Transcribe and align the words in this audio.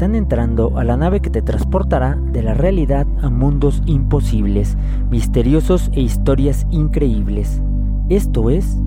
están 0.00 0.14
entrando 0.14 0.78
a 0.78 0.84
la 0.84 0.96
nave 0.96 1.20
que 1.20 1.28
te 1.28 1.42
transportará 1.42 2.16
de 2.32 2.42
la 2.42 2.54
realidad 2.54 3.06
a 3.20 3.28
mundos 3.28 3.82
imposibles, 3.84 4.78
misteriosos 5.10 5.90
e 5.92 6.00
historias 6.00 6.66
increíbles. 6.70 7.60
Esto 8.08 8.48
es 8.48 8.78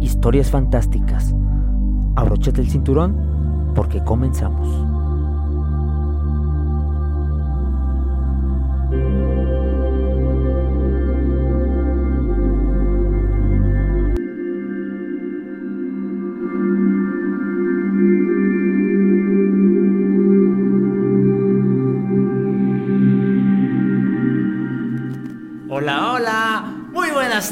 Historias 0.00 0.52
Fantásticas. 0.52 1.34
Abróchate 2.14 2.60
el 2.60 2.68
cinturón 2.68 3.72
porque 3.74 4.04
comenzamos. 4.04 4.91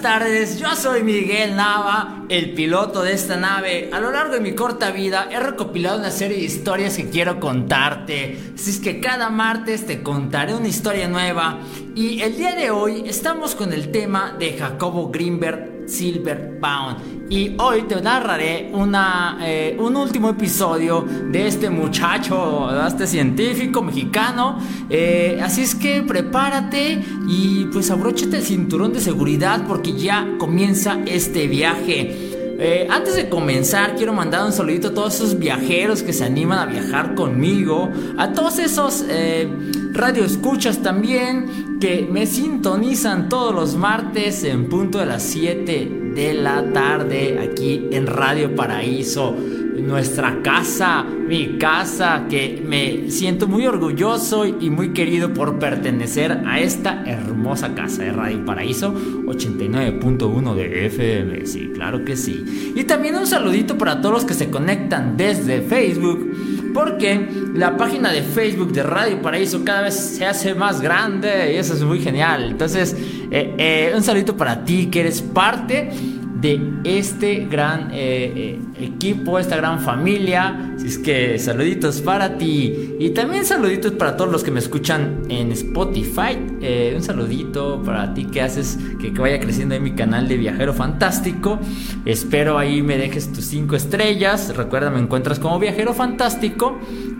Buenas 0.00 0.20
tardes, 0.20 0.58
yo 0.58 0.74
soy 0.76 1.02
Miguel 1.02 1.56
Nava, 1.56 2.24
el 2.30 2.54
piloto 2.54 3.02
de 3.02 3.12
esta 3.12 3.36
nave. 3.36 3.90
A 3.92 4.00
lo 4.00 4.10
largo 4.10 4.32
de 4.32 4.40
mi 4.40 4.54
corta 4.54 4.92
vida 4.92 5.28
he 5.30 5.38
recopilado 5.38 5.98
una 5.98 6.10
serie 6.10 6.38
de 6.38 6.44
historias 6.44 6.96
que 6.96 7.10
quiero 7.10 7.38
contarte. 7.38 8.52
Así 8.54 8.70
es 8.70 8.78
que 8.78 8.98
cada 9.00 9.28
martes 9.28 9.84
te 9.86 10.02
contaré 10.02 10.54
una 10.54 10.68
historia 10.68 11.06
nueva. 11.06 11.58
Y 11.94 12.22
el 12.22 12.34
día 12.34 12.54
de 12.54 12.70
hoy 12.70 13.02
estamos 13.06 13.54
con 13.54 13.74
el 13.74 13.90
tema 13.90 14.36
de 14.38 14.56
Jacobo 14.56 15.10
Greenberg 15.10 15.84
Silverbound. 15.86 17.19
Y 17.30 17.54
hoy 17.58 17.82
te 17.82 18.00
narraré 18.02 18.70
una, 18.72 19.38
eh, 19.40 19.76
un 19.78 19.94
último 19.94 20.30
episodio 20.30 21.06
de 21.30 21.46
este 21.46 21.70
muchacho, 21.70 22.68
de 22.72 22.88
este 22.88 23.06
científico 23.06 23.82
mexicano. 23.82 24.58
Eh, 24.90 25.38
así 25.40 25.62
es 25.62 25.76
que 25.76 26.02
prepárate 26.02 27.00
y 27.28 27.66
pues 27.66 27.88
abróchate 27.92 28.38
el 28.38 28.42
cinturón 28.42 28.92
de 28.92 29.00
seguridad 29.00 29.64
porque 29.68 29.92
ya 29.92 30.26
comienza 30.38 30.98
este 31.06 31.46
viaje. 31.46 32.30
Eh, 32.62 32.88
antes 32.90 33.14
de 33.14 33.28
comenzar, 33.28 33.94
quiero 33.94 34.12
mandar 34.12 34.44
un 34.44 34.52
saludito 34.52 34.88
a 34.88 34.94
todos 34.94 35.14
esos 35.14 35.38
viajeros 35.38 36.02
que 36.02 36.12
se 36.12 36.24
animan 36.24 36.58
a 36.58 36.66
viajar 36.66 37.14
conmigo, 37.14 37.90
a 38.18 38.32
todos 38.32 38.58
esos 38.58 39.04
eh, 39.08 39.48
radioescuchas 39.92 40.82
también 40.82 41.78
que 41.78 42.08
me 42.10 42.26
sintonizan 42.26 43.28
todos 43.28 43.54
los 43.54 43.76
martes 43.76 44.42
en 44.42 44.68
punto 44.68 44.98
de 44.98 45.06
las 45.06 45.22
7 45.22 45.99
de 46.14 46.34
la 46.34 46.72
tarde 46.72 47.38
aquí 47.38 47.88
en 47.92 48.06
Radio 48.06 48.54
Paraíso 48.54 49.36
nuestra 49.82 50.42
casa, 50.42 51.04
mi 51.04 51.58
casa, 51.58 52.26
que 52.28 52.62
me 52.64 53.10
siento 53.10 53.46
muy 53.46 53.66
orgulloso 53.66 54.46
y 54.46 54.70
muy 54.70 54.92
querido 54.92 55.32
por 55.32 55.58
pertenecer 55.58 56.42
a 56.46 56.60
esta 56.60 57.04
hermosa 57.06 57.74
casa 57.74 58.02
de 58.02 58.12
Radio 58.12 58.44
Paraíso 58.44 58.92
89.1 58.94 60.54
de 60.54 60.86
FM. 60.86 61.46
Sí, 61.46 61.70
claro 61.74 62.04
que 62.04 62.16
sí. 62.16 62.72
Y 62.74 62.84
también 62.84 63.16
un 63.16 63.26
saludito 63.26 63.78
para 63.78 64.00
todos 64.00 64.14
los 64.14 64.24
que 64.24 64.34
se 64.34 64.50
conectan 64.50 65.16
desde 65.16 65.62
Facebook, 65.62 66.59
porque 66.72 67.28
la 67.54 67.76
página 67.76 68.10
de 68.10 68.22
Facebook 68.22 68.72
de 68.72 68.82
Radio 68.82 69.20
Paraíso 69.20 69.64
cada 69.64 69.82
vez 69.82 69.94
se 69.94 70.26
hace 70.26 70.54
más 70.54 70.80
grande 70.80 71.52
y 71.54 71.56
eso 71.56 71.74
es 71.74 71.82
muy 71.82 72.00
genial. 72.00 72.50
Entonces, 72.50 72.96
eh, 73.30 73.54
eh, 73.58 73.92
un 73.94 74.02
saludito 74.02 74.36
para 74.36 74.64
ti 74.64 74.86
que 74.86 75.00
eres 75.00 75.22
parte 75.22 75.90
de 76.40 76.80
este 76.84 77.46
gran 77.46 77.90
eh, 77.92 78.32
eh, 78.34 78.60
equipo, 78.80 79.38
esta 79.38 79.56
gran 79.56 79.80
familia. 79.80 80.74
Así 80.76 80.86
es 80.86 80.98
que 80.98 81.38
saluditos 81.38 82.00
para 82.00 82.38
ti. 82.38 82.96
Y 82.98 83.10
también 83.10 83.44
saluditos 83.44 83.92
para 83.92 84.16
todos 84.16 84.30
los 84.32 84.42
que 84.42 84.50
me 84.50 84.60
escuchan 84.60 85.22
en 85.28 85.52
Spotify. 85.52 86.38
Eh, 86.60 86.94
un 86.96 87.02
saludito 87.02 87.82
para 87.82 88.14
ti 88.14 88.26
que 88.26 88.40
haces 88.40 88.78
que, 88.98 89.10
vaya 89.10 89.38
creciendo 89.38 89.74
en 89.74 89.82
mi 89.82 89.92
canal 89.92 90.28
de 90.28 90.36
Viajero 90.36 90.72
Fantástico. 90.72 91.58
Espero 92.06 92.58
ahí 92.58 92.82
me 92.82 92.96
dejes 92.96 93.32
tus 93.32 93.44
5 93.46 93.76
estrellas. 93.76 94.54
Recuerda, 94.56 94.90
me 94.90 95.00
encuentras 95.00 95.38
como 95.38 95.58
Viajero 95.58 95.92
Fantástico. 95.92 96.78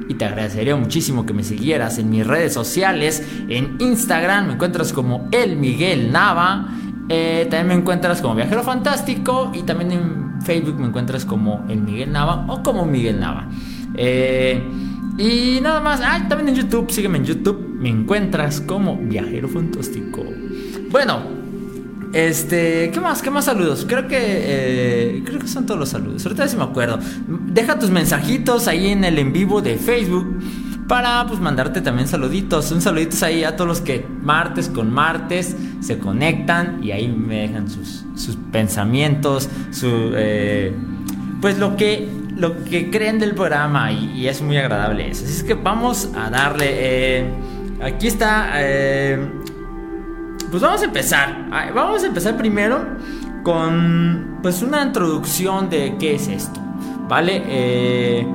Y 0.09 0.15
te 0.15 0.25
agradecería 0.25 0.75
muchísimo 0.77 1.27
que 1.27 1.35
me 1.35 1.45
siguieras 1.45 1.99
en 1.99 2.11
mis 2.11 2.27
redes 2.27 2.55
sociales. 2.55 3.23
En 3.49 3.77
Instagram 3.79 4.47
me 4.47 4.53
encuentras 4.55 4.93
como 4.93 5.29
El 5.31 5.57
Miguel 5.57 6.11
Nava. 6.11 6.80
Eh, 7.13 7.49
también 7.51 7.67
me 7.67 7.75
encuentras 7.75 8.23
como 8.23 8.37
Viajero 8.37 8.63
Fantástico 8.63 9.51
y 9.53 9.65
también 9.65 9.91
en 9.91 10.43
Facebook 10.43 10.79
me 10.79 10.87
encuentras 10.87 11.25
como 11.25 11.65
el 11.69 11.81
Miguel 11.81 12.13
Nava 12.13 12.47
o 12.47 12.63
como 12.63 12.87
Miguel 12.87 13.19
Nava. 13.19 13.49
Eh, 13.97 14.63
y 15.19 15.59
nada 15.61 15.81
más, 15.81 16.01
ah, 16.05 16.25
también 16.29 16.51
en 16.51 16.55
YouTube, 16.55 16.89
sígueme 16.93 17.19
en 17.19 17.25
YouTube, 17.25 17.59
me 17.81 17.89
encuentras 17.89 18.61
como 18.61 18.97
Viajero 18.97 19.49
Fantástico. 19.49 20.23
Bueno, 20.93 21.19
este, 22.13 22.93
¿qué 22.93 23.01
más? 23.01 23.23
¿Qué 23.23 23.31
más 23.31 23.47
saludos? 23.47 23.85
Creo 23.89 24.07
que 24.07 24.17
eh, 24.21 25.23
creo 25.25 25.41
que 25.41 25.49
son 25.49 25.67
todos 25.67 25.81
los 25.81 25.89
saludos. 25.89 26.25
Ahorita 26.25 26.47
sí 26.47 26.57
me 26.57 26.63
acuerdo. 26.63 27.01
Deja 27.27 27.77
tus 27.77 27.91
mensajitos 27.91 28.69
ahí 28.69 28.87
en 28.87 29.03
el 29.03 29.19
en 29.19 29.33
vivo 29.33 29.61
de 29.61 29.79
Facebook 29.79 30.39
para 30.91 31.25
pues 31.25 31.39
mandarte 31.39 31.81
también 31.83 32.09
saluditos. 32.09 32.73
Un 32.73 32.81
saluditos 32.81 33.23
ahí 33.23 33.45
a 33.45 33.55
todos 33.55 33.69
los 33.69 33.81
que 33.81 34.05
martes 34.23 34.69
con 34.69 34.93
martes 34.93 35.57
se 35.79 36.01
conectan 36.01 36.83
y 36.83 36.91
ahí 36.91 37.07
me 37.07 37.43
dejan 37.43 37.71
sus, 37.71 38.05
sus 38.17 38.35
pensamientos, 38.51 39.49
su 39.71 40.11
eh, 40.17 40.75
pues 41.41 41.59
lo 41.59 41.77
que 41.77 42.09
lo 42.37 42.65
que 42.65 42.91
creen 42.91 43.21
del 43.21 43.37
programa 43.37 43.93
y, 43.93 44.27
es 44.27 44.43
muy 44.43 44.57
agradable 44.57 45.09
eso. 45.09 45.25
Así 45.27 45.35
es 45.35 45.45
que 45.45 45.55
vamos 45.55 46.11
a 46.17 46.29
darle. 46.29 46.67
Eh, 46.69 47.25
aquí 47.85 48.09
está. 48.09 48.51
Eh, 48.57 49.31
pues 50.51 50.61
vamos 50.61 50.83
a 50.83 50.87
empezar. 50.87 51.73
Vamos 51.73 52.03
a 52.03 52.07
empezar 52.09 52.37
primero 52.37 52.85
con 53.45 54.41
pues 54.43 54.61
una 54.61 54.83
introducción 54.83 55.71
de 55.71 55.95
qué 56.01 56.17
es 56.17 56.27
esto. 56.27 56.61
¿Vale? 57.09 57.45
Eh, 57.47 58.27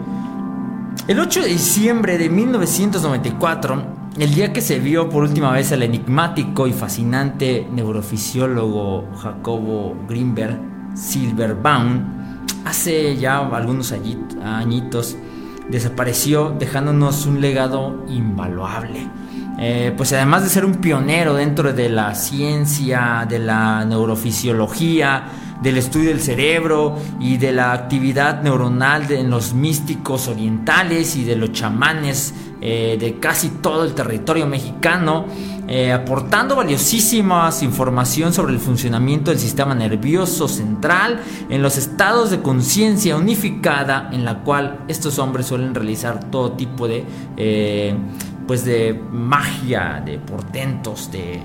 el 1.08 1.20
8 1.20 1.42
de 1.42 1.48
diciembre 1.50 2.18
de 2.18 2.30
1994, 2.30 3.84
el 4.18 4.34
día 4.34 4.52
que 4.52 4.62
se 4.62 4.80
vio 4.80 5.10
por 5.10 5.24
última 5.24 5.52
vez 5.52 5.72
al 5.72 5.84
enigmático 5.84 6.68
y 6.68 6.74
fascinante 6.74 7.68
neurofisiólogo 7.72 9.06
Jacobo 9.18 9.96
Greenberg 10.08 10.60
Silverbaum, 10.96 12.02
hace 12.66 13.18
ya 13.18 13.40
algunos 13.40 13.92
añitos, 13.92 15.16
desapareció 15.70 16.56
dejándonos 16.58 17.26
un 17.26 17.42
legado 17.42 18.04
invaluable. 18.08 19.08
Eh, 19.60 19.94
pues 19.96 20.12
además 20.14 20.44
de 20.44 20.50
ser 20.50 20.66
un 20.66 20.76
pionero 20.76 21.34
dentro 21.36 21.72
de 21.72 21.90
la 21.90 22.14
ciencia, 22.16 23.26
de 23.30 23.40
la 23.40 23.86
neurofisiología, 23.86 25.26
del 25.62 25.78
estudio 25.78 26.10
del 26.10 26.22
cerebro 26.22 26.98
y 27.20 27.38
de 27.38 27.52
la 27.52 27.74
actividad 27.74 28.42
neuronal 28.42 29.08
de, 29.08 29.20
en 29.20 29.30
los 29.30 29.54
místicos 29.54 30.28
orientales 30.28 31.16
y 31.16 31.24
de 31.24 31.36
los 31.36 31.52
chamanes 31.52 32.34
eh, 32.62 32.98
de 33.00 33.20
casi 33.20 33.50
todo 33.50 33.84
el 33.84 33.94
territorio 33.94 34.48
mexicano, 34.48 35.26
eh, 35.68 35.92
aportando 35.92 36.56
valiosísimas 36.56 37.62
información 37.62 38.34
sobre 38.34 38.54
el 38.54 38.60
funcionamiento 38.60 39.30
del 39.30 39.40
sistema 39.40 39.76
nervioso 39.76 40.48
central 40.48 41.22
en 41.50 41.62
los 41.62 41.78
estados 41.78 42.32
de 42.32 42.42
conciencia 42.42 43.18
unificada 43.18 44.10
en 44.12 44.26
la 44.26 44.40
cual 44.40 44.80
estos 44.88 45.20
hombres 45.20 45.48
suelen 45.48 45.76
realizar 45.76 46.32
todo 46.32 46.54
tipo 46.54 46.88
de 46.88 47.04
eh, 47.38 47.96
pues 48.48 48.64
de 48.64 49.00
magia, 49.12 50.02
de 50.06 50.20
portentos, 50.20 51.12
de 51.12 51.42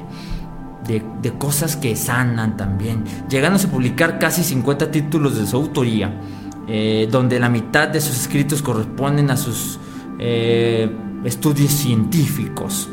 de, 0.90 1.32
cosas 1.38 1.76
que 1.76 1.94
sanan 1.96 2.56
también, 2.56 3.04
llegándose 3.28 3.66
a 3.66 3.70
publicar 3.70 4.18
casi 4.18 4.42
50 4.42 4.90
títulos 4.90 5.38
de 5.38 5.46
su 5.46 5.56
autoría, 5.56 6.20
eh, 6.68 7.08
donde 7.10 7.38
la 7.38 7.48
mitad 7.48 7.88
de 7.88 8.00
sus 8.00 8.20
escritos 8.20 8.62
corresponden 8.62 9.30
a 9.30 9.36
sus 9.36 9.78
eh, 10.18 10.90
estudios 11.24 11.70
científicos. 11.72 12.88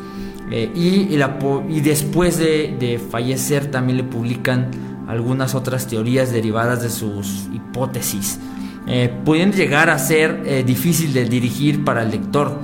Eh, 0.50 0.72
y, 0.74 1.82
después 1.82 2.38
de, 2.38 3.02
fallecer 3.12 3.70
también 3.70 3.98
le 3.98 4.04
publican 4.04 4.72
algunas 5.08 5.56
otras 5.56 5.88
teorías 5.88 6.32
derivadas 6.32 6.82
de 6.82 6.90
sus 6.90 7.48
hipótesis, 7.54 8.40
pudiendo 9.26 9.58
llegar 9.58 9.90
a 9.90 10.00
ser 10.00 10.66
difícil 10.66 11.14
de 11.14 11.26
dirigir 11.26 11.84
para 11.84 12.04
el 12.04 12.12
lector 12.12 12.58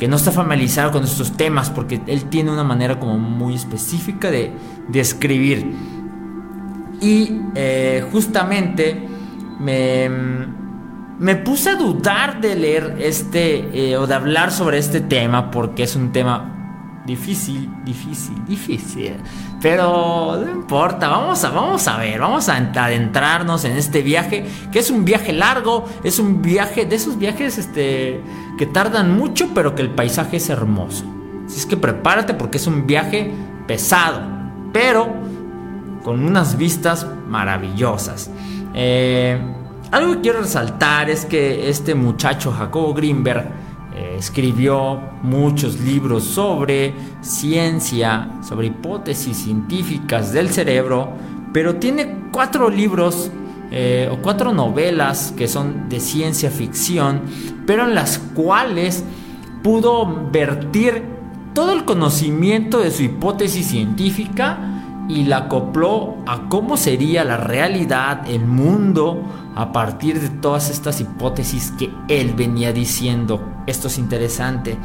que 0.00 0.08
no 0.08 0.16
está 0.16 0.32
familiarizado 0.32 0.92
con 0.92 1.04
estos 1.04 1.36
temas, 1.36 1.68
porque 1.68 2.00
él 2.06 2.24
tiene 2.30 2.50
una 2.50 2.64
manera 2.64 2.98
como 2.98 3.18
muy 3.18 3.54
específica 3.54 4.30
de, 4.30 4.50
escribir. 4.94 5.74
Y 7.02 7.42
eh, 7.54 8.02
justamente 8.10 9.06
me, 9.58 10.08
me, 11.18 11.36
puse 11.36 11.68
a 11.68 11.74
dudar 11.74 12.40
de 12.40 12.56
leer 12.56 12.96
este 12.98 13.90
eh, 13.90 13.98
o 13.98 14.06
de 14.06 14.14
hablar 14.14 14.52
sobre 14.52 14.78
este 14.78 15.02
tema, 15.02 15.50
porque 15.50 15.82
es 15.82 15.94
un 15.94 16.12
tema 16.12 16.49
difícil, 17.10 17.68
difícil, 17.84 18.44
difícil. 18.46 19.16
Pero 19.60 20.40
no 20.44 20.50
importa, 20.50 21.08
vamos 21.08 21.44
a, 21.44 21.50
vamos 21.50 21.86
a 21.88 21.96
ver, 21.98 22.20
vamos 22.20 22.48
a 22.48 22.56
adentrarnos 22.56 23.64
en 23.64 23.76
este 23.76 24.02
viaje, 24.02 24.46
que 24.70 24.78
es 24.78 24.90
un 24.90 25.04
viaje 25.04 25.32
largo, 25.32 25.84
es 26.04 26.18
un 26.18 26.40
viaje 26.40 26.86
de 26.86 26.96
esos 26.96 27.18
viajes 27.18 27.58
este, 27.58 28.20
que 28.56 28.66
tardan 28.66 29.16
mucho, 29.16 29.50
pero 29.54 29.74
que 29.74 29.82
el 29.82 29.90
paisaje 29.90 30.36
es 30.36 30.48
hermoso. 30.48 31.04
Así 31.46 31.58
es 31.58 31.66
que 31.66 31.76
prepárate 31.76 32.34
porque 32.34 32.58
es 32.58 32.66
un 32.68 32.86
viaje 32.86 33.32
pesado, 33.66 34.22
pero 34.72 35.12
con 36.04 36.24
unas 36.24 36.56
vistas 36.56 37.06
maravillosas. 37.28 38.30
Eh, 38.72 39.36
algo 39.90 40.14
que 40.14 40.20
quiero 40.20 40.42
resaltar 40.42 41.10
es 41.10 41.24
que 41.24 41.68
este 41.68 41.96
muchacho 41.96 42.52
Jacobo 42.52 42.94
Greenberg 42.94 43.59
eh, 44.00 44.16
escribió 44.16 44.98
muchos 45.22 45.78
libros 45.78 46.24
sobre 46.24 46.94
ciencia, 47.20 48.30
sobre 48.42 48.68
hipótesis 48.68 49.36
científicas 49.36 50.32
del 50.32 50.48
cerebro, 50.48 51.10
pero 51.52 51.76
tiene 51.76 52.28
cuatro 52.32 52.70
libros 52.70 53.30
eh, 53.70 54.08
o 54.10 54.16
cuatro 54.22 54.54
novelas 54.54 55.34
que 55.36 55.46
son 55.46 55.90
de 55.90 56.00
ciencia 56.00 56.50
ficción, 56.50 57.20
pero 57.66 57.84
en 57.84 57.94
las 57.94 58.18
cuales 58.18 59.04
pudo 59.62 60.30
vertir 60.32 61.04
todo 61.52 61.74
el 61.74 61.84
conocimiento 61.84 62.80
de 62.80 62.92
su 62.92 63.02
hipótesis 63.02 63.66
científica 63.66 65.04
y 65.10 65.24
la 65.24 65.38
acopló 65.38 66.16
a 66.26 66.48
cómo 66.48 66.78
sería 66.78 67.22
la 67.22 67.36
realidad, 67.36 68.22
el 68.26 68.46
mundo, 68.46 69.22
a 69.54 69.72
partir 69.72 70.20
de 70.20 70.28
todas 70.28 70.70
estas 70.70 71.00
hipótesis 71.00 71.72
que 71.78 71.90
él 72.08 72.34
venía 72.34 72.72
diciendo. 72.72 73.62
Esto 73.66 73.88
es 73.88 73.98
interesante. 73.98 74.76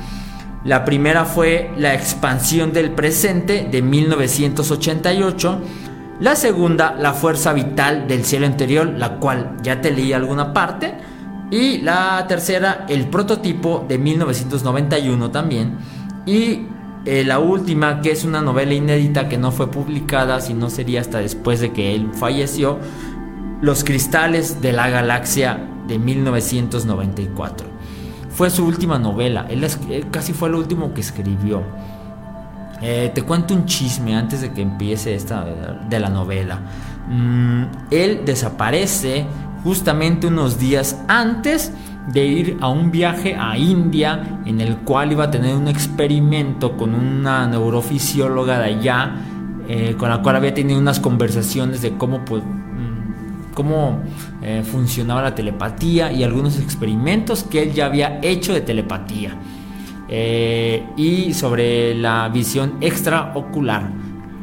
La 0.64 0.84
primera 0.84 1.26
fue 1.26 1.72
la 1.78 1.94
expansión 1.94 2.74
del 2.74 2.92
presente 2.92 3.68
de 3.70 3.82
1988. 3.82 5.62
La 6.20 6.36
segunda, 6.36 6.96
la 6.98 7.14
fuerza 7.14 7.54
vital 7.54 8.08
del 8.08 8.26
cielo 8.26 8.46
interior, 8.46 8.88
la 8.88 9.18
cual 9.18 9.58
ya 9.62 9.82
te 9.82 9.92
leí 9.92 10.14
alguna 10.14 10.54
parte. 10.54 10.96
Y 11.52 11.80
la 11.80 12.26
tercera, 12.28 12.86
el 12.90 13.08
prototipo 13.08 13.86
de 13.88 14.00
1991 14.00 15.30
también. 15.30 15.78
Y 16.26 16.62
eh, 17.06 17.24
la 17.24 17.38
última, 17.38 18.02
que 18.02 18.10
es 18.10 18.26
una 18.26 18.42
novela 18.42 18.74
inédita 18.74 19.30
que 19.30 19.38
no 19.38 19.52
fue 19.52 19.70
publicada, 19.70 20.42
sino 20.42 20.72
sería 20.72 21.02
hasta 21.02 21.20
después 21.20 21.60
de 21.60 21.72
que 21.72 21.94
él 21.94 22.10
falleció, 22.14 22.80
Los 23.62 23.84
cristales 23.84 24.62
de 24.62 24.74
la 24.74 24.90
galaxia 24.90 25.60
de 25.88 25.98
1994. 25.98 27.68
Fue 28.30 28.50
su 28.50 28.66
última 28.66 29.00
novela, 29.00 29.48
él, 29.50 29.66
casi 30.12 30.34
fue 30.34 30.50
lo 30.50 30.58
último 30.58 30.94
que 30.94 31.02
escribió. 31.02 31.64
Eh, 32.82 33.12
te 33.16 33.22
cuento 33.22 33.54
un 33.54 33.66
chisme 33.66 34.16
antes 34.16 34.42
de 34.42 34.52
que 34.52 34.62
empiece 34.62 35.16
esta 35.16 35.46
de 35.90 36.00
la 36.00 36.10
novela. 36.10 36.60
Mm, 37.08 37.64
él 37.92 38.24
desaparece 38.26 39.26
justamente 39.64 40.28
unos 40.28 40.60
días 40.60 41.02
antes 41.08 41.72
de 42.12 42.26
ir 42.26 42.58
a 42.62 42.70
un 42.70 42.92
viaje 42.92 43.36
a 43.36 43.58
India 43.58 44.42
en 44.46 44.62
el 44.62 44.78
cual 44.78 45.12
iba 45.12 45.26
a 45.26 45.32
tener 45.32 45.56
un 45.56 45.68
experimento 45.68 46.78
con 46.78 46.94
una 46.94 47.48
neurofisióloga 47.48 48.60
de 48.60 48.66
allá, 48.66 49.16
eh, 49.68 49.96
con 49.98 50.10
la 50.10 50.22
cual 50.22 50.36
había 50.36 50.54
tenido 50.54 50.80
unas 50.80 51.00
conversaciones 51.00 51.82
de 51.82 51.98
cómo, 51.98 52.24
cómo 53.56 54.04
eh, 54.44 54.62
funcionaba 54.64 55.24
la 55.24 55.34
telepatía 55.34 56.12
y 56.12 56.24
algunos 56.24 56.60
experimentos 56.60 57.44
que 57.44 57.64
él 57.64 57.74
ya 57.74 57.88
había 57.88 58.20
hecho 58.22 58.54
de 58.54 58.62
telepatía. 58.62 59.36
Eh, 60.08 60.86
y 60.98 61.34
sobre 61.34 61.96
la 61.96 62.30
visión 62.30 62.76
extraocular. 62.82 63.90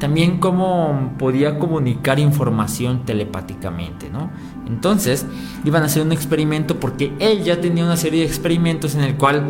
También 0.00 0.38
cómo 0.40 1.12
podía 1.16 1.60
comunicar 1.60 2.18
información 2.18 3.04
telepáticamente, 3.04 4.10
¿no? 4.10 4.32
Entonces, 4.66 5.24
iban 5.64 5.84
a 5.84 5.86
hacer 5.86 6.02
un 6.02 6.10
experimento 6.10 6.80
porque 6.80 7.12
él 7.20 7.44
ya 7.44 7.60
tenía 7.60 7.84
una 7.84 7.96
serie 7.96 8.22
de 8.22 8.26
experimentos 8.26 8.96
en 8.96 9.02
el 9.02 9.14
cual 9.14 9.44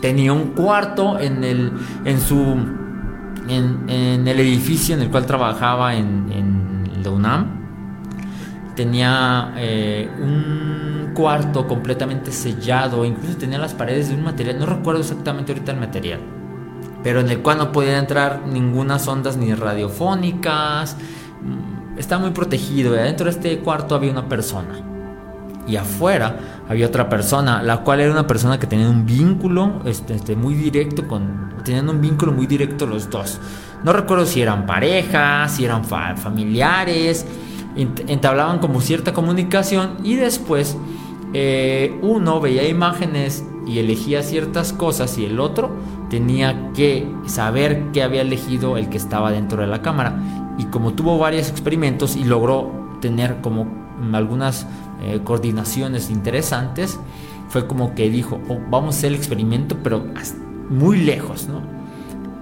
tenía 0.00 0.32
un 0.32 0.50
cuarto 0.50 1.18
en 1.18 1.42
el 1.42 1.72
en 2.04 2.20
su 2.20 2.56
en, 3.48 4.28
el 4.28 4.38
edificio 4.38 4.94
en 4.94 5.02
el 5.02 5.10
cual 5.10 5.26
trabajaba 5.26 5.96
en, 5.96 6.30
en 6.30 7.02
la 7.02 7.10
UNAM 7.10 7.61
tenía 8.74 9.54
eh, 9.56 10.08
un 10.20 11.12
cuarto 11.14 11.66
completamente 11.66 12.32
sellado 12.32 13.04
incluso 13.04 13.36
tenía 13.36 13.58
las 13.58 13.74
paredes 13.74 14.08
de 14.08 14.14
un 14.14 14.24
material 14.24 14.58
no 14.58 14.66
recuerdo 14.66 15.00
exactamente 15.00 15.52
ahorita 15.52 15.72
el 15.72 15.78
material 15.78 16.20
pero 17.02 17.20
en 17.20 17.28
el 17.28 17.40
cual 17.40 17.58
no 17.58 17.72
podían 17.72 17.96
entrar 17.96 18.46
ninguna 18.46 18.96
ondas 18.96 19.36
ni 19.36 19.52
radiofónicas 19.54 20.96
está 21.96 22.18
muy 22.18 22.30
protegido. 22.30 22.92
Dentro 22.92 23.24
de 23.24 23.30
este 23.30 23.58
cuarto 23.58 23.94
había 23.94 24.10
una 24.10 24.28
persona. 24.28 24.80
Y 25.66 25.76
afuera 25.76 26.64
había 26.68 26.86
otra 26.86 27.08
persona, 27.08 27.62
la 27.62 27.78
cual 27.78 28.00
era 28.00 28.10
una 28.10 28.26
persona 28.26 28.58
que 28.58 28.66
tenía 28.66 28.88
un 28.88 29.06
vínculo 29.06 29.80
este, 29.84 30.14
este, 30.14 30.34
muy 30.34 30.54
directo 30.54 31.06
con. 31.06 31.52
Tenían 31.64 31.88
un 31.88 32.00
vínculo 32.00 32.32
muy 32.32 32.46
directo 32.46 32.86
los 32.86 33.08
dos. 33.08 33.38
No 33.84 33.92
recuerdo 33.92 34.26
si 34.26 34.42
eran 34.42 34.66
parejas, 34.66 35.52
si 35.52 35.64
eran 35.64 35.84
familiares. 35.84 37.24
Entablaban 37.76 38.58
como 38.58 38.80
cierta 38.80 39.12
comunicación 39.12 39.96
y 40.04 40.16
después 40.16 40.76
eh, 41.32 41.98
uno 42.02 42.40
veía 42.40 42.68
imágenes 42.68 43.44
y 43.66 43.78
elegía 43.78 44.22
ciertas 44.22 44.72
cosas 44.72 45.16
y 45.18 45.24
el 45.24 45.40
otro 45.40 45.70
tenía 46.10 46.72
que 46.74 47.06
saber 47.26 47.84
qué 47.92 48.02
había 48.02 48.22
elegido 48.22 48.76
el 48.76 48.88
que 48.88 48.98
estaba 48.98 49.30
dentro 49.30 49.62
de 49.62 49.68
la 49.68 49.80
cámara 49.80 50.54
y 50.58 50.64
como 50.64 50.92
tuvo 50.92 51.18
varios 51.18 51.48
experimentos 51.48 52.16
y 52.16 52.24
logró 52.24 52.70
tener 53.00 53.40
como 53.40 53.66
algunas 54.12 54.66
eh, 55.02 55.20
coordinaciones 55.24 56.10
interesantes, 56.10 56.98
fue 57.48 57.66
como 57.66 57.94
que 57.94 58.10
dijo, 58.10 58.40
oh, 58.48 58.58
vamos 58.70 58.94
a 58.94 58.98
hacer 58.98 59.10
el 59.10 59.16
experimento, 59.16 59.76
pero 59.82 60.04
muy 60.70 60.98
lejos. 60.98 61.48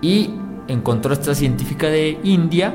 Y 0.02 0.30
encontró 0.68 1.12
esta 1.12 1.34
científica 1.34 1.88
de 1.88 2.18
India 2.22 2.74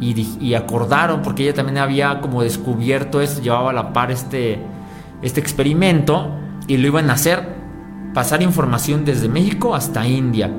y, 0.00 0.54
acordaron, 0.54 1.22
porque 1.22 1.44
ella 1.44 1.54
también 1.54 1.78
había 1.78 2.20
como 2.20 2.42
descubierto 2.42 3.20
esto, 3.20 3.42
llevaba 3.42 3.70
a 3.70 3.72
la 3.72 3.92
par 3.92 4.10
este, 4.10 4.60
este 5.22 5.40
experimento 5.40 6.30
y 6.66 6.76
lo 6.76 6.86
iban 6.86 7.10
a 7.10 7.14
hacer, 7.14 7.48
pasar 8.14 8.42
información 8.42 9.04
desde 9.04 9.28
México 9.28 9.74
hasta 9.74 10.06
India 10.06 10.50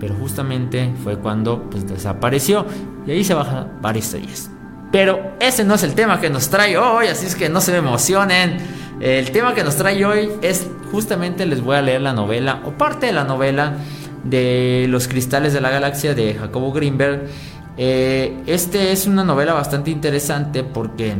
pero 0.00 0.14
justamente 0.14 0.92
fue 1.04 1.18
cuando 1.18 1.68
pues, 1.70 1.86
desapareció 1.86 2.66
y 3.06 3.12
ahí 3.12 3.22
se 3.22 3.34
baja 3.34 3.68
varios 3.80 4.12
días. 4.12 4.50
Pero 4.90 5.34
ese 5.38 5.62
no 5.62 5.74
es 5.74 5.84
el 5.84 5.94
tema 5.94 6.20
que 6.20 6.30
nos 6.30 6.48
trae 6.48 6.76
hoy, 6.76 7.06
así 7.06 7.26
es 7.26 7.36
que 7.36 7.48
no 7.48 7.60
se 7.60 7.70
me 7.70 7.78
emocionen. 7.78 8.56
El 8.98 9.30
tema 9.30 9.54
que 9.54 9.62
nos 9.62 9.76
trae 9.76 10.04
hoy 10.04 10.30
es 10.42 10.66
justamente 10.90 11.46
les 11.46 11.60
voy 11.60 11.76
a 11.76 11.82
leer 11.82 12.00
la 12.00 12.12
novela 12.12 12.62
o 12.64 12.72
parte 12.72 13.06
de 13.06 13.12
la 13.12 13.24
novela 13.24 13.74
de 14.24 14.86
Los 14.88 15.06
Cristales 15.06 15.52
de 15.52 15.60
la 15.60 15.70
Galaxia 15.70 16.14
de 16.14 16.34
Jacobo 16.34 16.72
Greenberg. 16.72 17.28
Eh, 17.76 18.42
este 18.46 18.92
es 18.92 19.06
una 19.06 19.24
novela 19.24 19.54
bastante 19.54 19.90
interesante 19.90 20.64
porque 20.64 21.14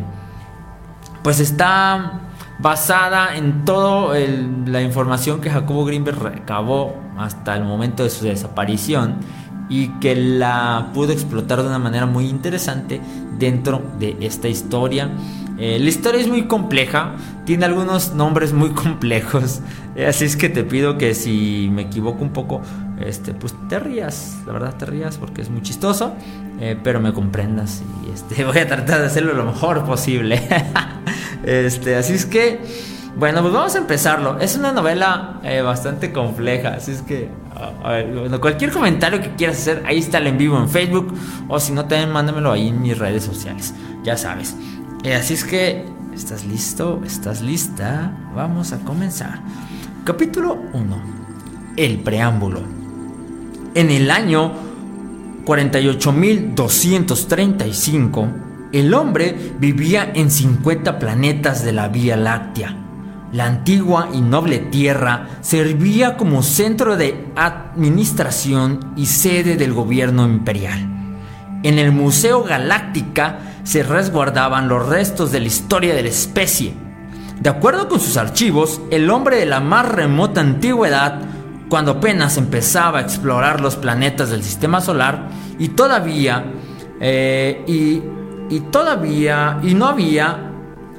pues 1.23 1.41
está 1.41 2.21
basada 2.59 3.37
en 3.37 3.65
toda 3.65 4.19
la 4.67 4.83
información 4.83 5.41
que 5.41 5.51
Jacobo 5.51 5.85
Greenberg 5.85 6.19
recabó 6.19 6.95
hasta 7.17 7.57
el 7.57 7.65
momento 7.65 8.03
de 8.03 8.11
su 8.11 8.25
desaparición 8.25 9.17
y 9.71 9.89
que 10.01 10.17
la 10.17 10.91
pudo 10.93 11.13
explotar 11.13 11.63
de 11.63 11.69
una 11.69 11.79
manera 11.79 12.05
muy 12.05 12.29
interesante 12.29 13.01
dentro 13.39 13.83
de 13.99 14.17
esta 14.21 14.49
historia. 14.49 15.11
Eh, 15.59 15.79
la 15.79 15.89
historia 15.89 16.21
es 16.21 16.29
muy 16.29 16.47
compleja, 16.47 17.13
tiene 17.45 17.67
algunos 17.67 18.15
nombres 18.15 18.53
muy 18.53 18.71
complejos, 18.75 19.61
eh, 19.95 20.07
así 20.07 20.25
es 20.25 20.37
que 20.37 20.49
te 20.49 20.65
pido 20.65 20.99
que 20.99 21.15
si 21.15 21.71
me 21.73 21.83
equivoco 21.83 22.23
un 22.23 22.33
poco, 22.33 22.63
este, 23.01 23.35
pues 23.35 23.55
te 23.69 23.79
rías, 23.79 24.39
la 24.47 24.53
verdad 24.53 24.75
te 24.77 24.87
rías 24.87 25.17
porque 25.17 25.43
es 25.43 25.51
muy 25.51 25.63
chistoso, 25.63 26.15
eh, 26.61 26.79
pero 26.83 27.01
me 27.01 27.13
comprendas 27.13 27.83
y 28.07 28.11
este, 28.11 28.45
voy 28.47 28.59
a 28.59 28.67
tratar 28.67 29.01
de 29.01 29.07
hacerlo 29.07 29.35
lo 29.35 29.45
mejor 29.45 29.85
posible. 29.85 30.41
este, 31.45 31.97
así 31.97 32.15
es 32.15 32.27
que 32.27 32.61
bueno, 33.17 33.43
pues 33.43 33.53
vamos 33.53 33.75
a 33.75 33.79
empezarlo. 33.79 34.39
Es 34.39 34.57
una 34.57 34.73
novela 34.73 35.41
eh, 35.43 35.63
bastante 35.63 36.13
compleja, 36.13 36.75
así 36.75 36.93
es 36.93 37.03
que 37.03 37.29
cualquier 38.41 38.71
comentario 38.71 39.21
que 39.21 39.35
quieras 39.35 39.59
hacer, 39.59 39.83
ahí 39.85 39.99
está 39.99 40.19
el 40.19 40.29
en 40.29 40.39
vivo 40.39 40.59
en 40.59 40.69
Facebook 40.69 41.13
o 41.49 41.61
si 41.61 41.73
no, 41.73 41.85
también 41.85 42.11
mándamelo 42.11 42.53
ahí 42.53 42.69
en 42.69 42.81
mis 42.81 42.97
redes 42.97 43.25
sociales, 43.25 43.75
ya 44.03 44.17
sabes. 44.17 44.57
Eh, 45.03 45.15
así 45.15 45.35
es 45.35 45.45
que, 45.45 45.85
¿estás 46.15 46.45
listo? 46.45 47.03
¿Estás 47.05 47.43
lista? 47.43 48.13
Vamos 48.35 48.73
a 48.73 48.79
comenzar. 48.79 49.41
Capítulo 50.05 50.59
1. 50.73 51.03
El 51.77 51.99
preámbulo. 52.01 52.80
En 53.75 53.91
el 53.91 54.11
año 54.11 54.53
48.235, 55.45 58.33
el 58.73 58.95
hombre 58.95 59.53
vivía 59.61 60.11
en 60.13 60.29
50 60.29 60.99
planetas 60.99 61.65
de 61.65 61.73
la 61.73 61.87
Vía 61.89 62.17
Láctea 62.17 62.75
La 63.33 63.47
antigua 63.47 64.09
y 64.13 64.23
noble 64.23 64.59
tierra 64.59 65.29
servía 65.41 66.17
como 66.17 66.43
centro 66.43 66.97
de 66.97 67.29
administración 67.37 68.93
y 68.97 69.07
sede 69.07 69.55
del 69.57 69.73
gobierno 69.73 70.25
imperial. 70.25 70.81
En 71.63 71.79
el 71.79 71.93
Museo 71.93 72.43
Galáctica 72.43 73.39
se 73.63 73.85
resguardaban 73.85 74.69
los 74.69 74.89
restos 74.89 75.31
de 75.31 75.39
la 75.39 75.47
historia 75.47 75.95
de 75.95 76.03
la 76.03 76.09
especie. 76.09 76.75
De 77.39 77.51
acuerdo 77.51 77.89
con 77.89 78.01
sus 78.01 78.17
archivos, 78.17 78.81
el 78.91 79.09
hombre 79.11 79.37
de 79.37 79.47
la 79.47 79.61
más 79.61 79.89
remota 79.89 80.41
antigüedad, 80.41 81.30
cuando 81.71 81.93
apenas 81.93 82.37
empezaba 82.37 82.99
a 82.99 83.03
explorar 83.03 83.61
los 83.61 83.77
planetas 83.77 84.31
del 84.31 84.43
sistema 84.43 84.81
solar, 84.81 85.29
y 85.59 85.69
todavía, 85.69 86.45
eh, 87.01 87.65
y, 88.51 88.61
todavía, 88.73 89.61
y 89.63 89.75
no 89.75 89.87
había 89.87 90.51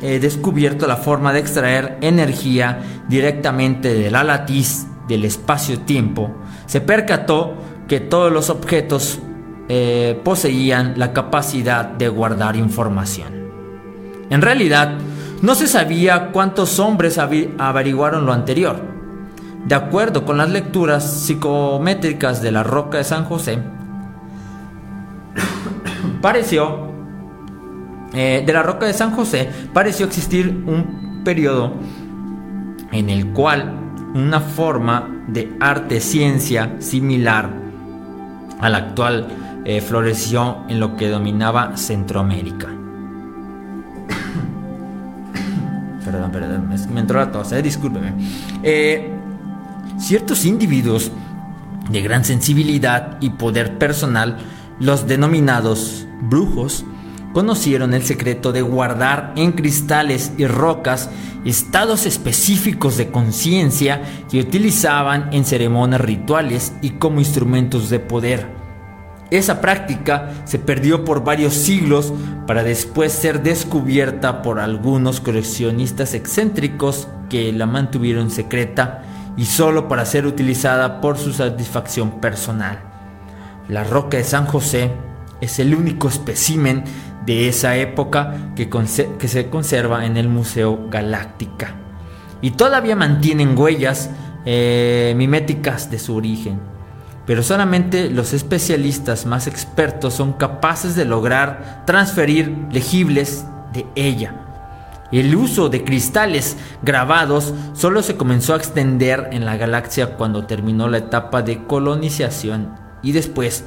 eh, 0.02 0.20
descubierto 0.20 0.88
la 0.88 0.96
forma 0.96 1.34
de 1.34 1.40
extraer 1.40 1.98
energía 2.02 3.04
directamente 3.10 3.94
de 3.94 4.10
la 4.10 4.24
latiz 4.24 4.88
del 5.10 5.26
espacio-tiempo, 5.26 6.32
se 6.66 6.80
percató 6.80 7.54
que 7.88 8.00
todos 8.00 8.32
los 8.32 8.50
objetos 8.50 9.20
eh, 9.68 10.20
poseían 10.24 10.94
la 10.98 11.12
capacidad 11.12 11.86
de 11.86 12.08
guardar 12.08 12.56
información. 12.56 13.42
En 14.30 14.42
realidad, 14.42 14.94
no 15.42 15.56
se 15.56 15.68
sabía 15.68 16.32
cuántos 16.32 16.80
hombres 16.80 17.18
averiguaron 17.18 18.26
lo 18.26 18.32
anterior. 18.32 18.91
De 19.66 19.76
acuerdo 19.76 20.26
con 20.26 20.38
las 20.38 20.50
lecturas 20.50 21.26
psicométricas 21.26 22.42
de 22.42 22.52
la 22.52 22.64
roca 22.64 22.98
de 22.98 23.04
San 23.04 23.26
José, 23.26 23.60
pareció 26.22 26.90
eh, 28.14 28.44
de 28.46 28.54
la 28.54 28.64
roca 28.64 28.86
de 28.86 28.94
San 28.94 29.12
José 29.12 29.50
pareció 29.74 30.06
existir 30.06 30.66
un 30.68 31.22
periodo 31.24 31.74
en 32.92 33.10
el 33.10 33.28
cual 33.28 33.74
una 34.14 34.42
forma 34.42 35.24
de 35.28 35.56
arte 35.62 36.02
ciencia 36.02 36.76
similar 36.80 37.50
a 38.60 38.68
la 38.68 38.80
actual 38.80 39.30
eh, 39.64 39.80
floreció 39.80 40.66
en 40.68 40.82
lo 40.82 40.98
que 40.98 41.08
dominaba 41.08 41.78
Centroamérica. 41.78 42.68
perdón, 46.04 46.32
perdón, 46.32 46.68
me 46.94 47.00
entró 47.00 47.20
la 47.20 47.32
tos, 47.32 47.54
eh, 47.54 47.62
discúlpeme. 47.62 48.14
Ciertos 50.02 50.46
individuos 50.46 51.12
de 51.90 52.02
gran 52.02 52.26
sensibilidad 52.26 53.18
y 53.22 53.32
poder 53.32 53.78
personal, 53.78 54.38
los 54.80 55.08
denominados 55.08 56.08
brujos, 56.22 56.84
conocieron 57.34 57.94
el 57.94 58.04
secreto 58.04 58.52
de 58.52 58.62
guardar 58.62 59.34
en 59.38 59.54
cristales 59.54 60.34
y 60.38 60.48
rocas 60.48 61.10
estados 61.46 62.06
específicos 62.06 62.98
de 62.98 63.10
conciencia 63.10 64.02
que 64.30 64.40
utilizaban 64.40 65.30
en 65.32 65.46
ceremonias 65.46 66.02
rituales 66.02 66.74
y 66.82 66.92
como 66.92 67.20
instrumentos 67.20 67.90
de 67.90 68.00
poder. 68.00 68.48
Esa 69.30 69.62
práctica 69.62 70.30
se 70.44 70.60
perdió 70.60 71.06
por 71.06 71.24
varios 71.24 71.54
siglos 71.54 72.12
para 72.48 72.64
después 72.64 73.14
ser 73.14 73.44
descubierta 73.44 74.42
por 74.42 74.60
algunos 74.60 75.22
coleccionistas 75.22 76.14
excéntricos 76.14 77.08
que 77.30 77.54
la 77.54 77.66
mantuvieron 77.66 78.30
secreta 78.30 79.06
y 79.38 79.46
solo 79.46 79.88
para 79.88 80.06
ser 80.06 80.26
utilizada 80.26 81.02
por 81.02 81.18
su 81.18 81.34
satisfacción 81.34 82.20
personal. 82.20 82.80
La 83.68 83.84
roca 83.84 84.18
de 84.18 84.24
San 84.24 84.46
José 84.46 84.92
es 85.40 85.60
el 85.60 85.74
único 85.74 86.08
espécimen 86.08 86.84
de 87.26 87.48
esa 87.48 87.76
época 87.78 88.54
que, 88.56 88.70
se 89.28 89.50
conserva 89.50 90.06
en 90.06 90.18
el 90.18 90.28
Museo 90.28 90.88
Galáctica. 90.90 91.76
Y 92.42 92.52
todavía 92.52 92.96
mantienen 92.96 93.58
huellas 93.58 94.10
eh, 94.46 95.14
miméticas 95.16 95.92
de 95.92 96.00
su 96.00 96.16
origen. 96.16 96.60
Pero 97.26 97.44
solamente 97.44 98.10
los 98.10 98.34
especialistas 98.34 99.26
más 99.26 99.46
expertos 99.46 100.16
son 100.16 100.34
capaces 100.34 100.96
de 100.96 101.06
lograr 101.06 101.84
transferir 101.86 102.68
legibles 102.72 103.46
de 103.74 103.86
ella. 103.96 104.41
El 105.12 105.36
uso 105.36 105.70
de 105.70 105.84
cristales 105.84 106.58
grabados 106.82 107.54
solo 107.74 108.02
se 108.02 108.16
comenzó 108.16 108.54
a 108.54 108.58
extender 108.58 109.28
en 109.32 109.46
la 109.46 109.58
galaxia 109.58 110.16
cuando 110.16 110.46
terminó 110.46 110.88
la 110.88 111.00
etapa 111.00 111.42
de 111.42 111.66
colonización 111.66 112.74
y 113.02 113.12
después 113.12 113.66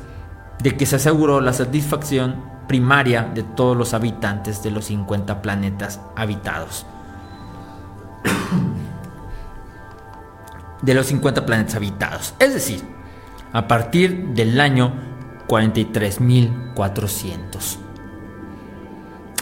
de 0.63 0.77
que 0.77 0.87
se 0.87 0.97
aseguró 0.97 1.43
la 1.43 1.53
satisfacción 1.53 2.43
primaria 2.67 3.31
de 3.35 3.43
todos 3.43 3.77
los 3.77 3.93
habitantes 3.93 4.63
de 4.63 4.71
los 4.71 4.87
50 4.87 5.43
planetas 5.43 6.01
habitados. 6.17 6.87
de 10.85 10.95
los 10.95 11.07
50 11.07 11.47
planetas 11.47 11.77
habitados. 11.77 12.35
Es 12.39 12.53
decir, 12.53 12.83
a 13.53 13.67
partir 13.67 14.27
del 14.35 14.61
año 14.61 14.93
43.400. 15.49 17.79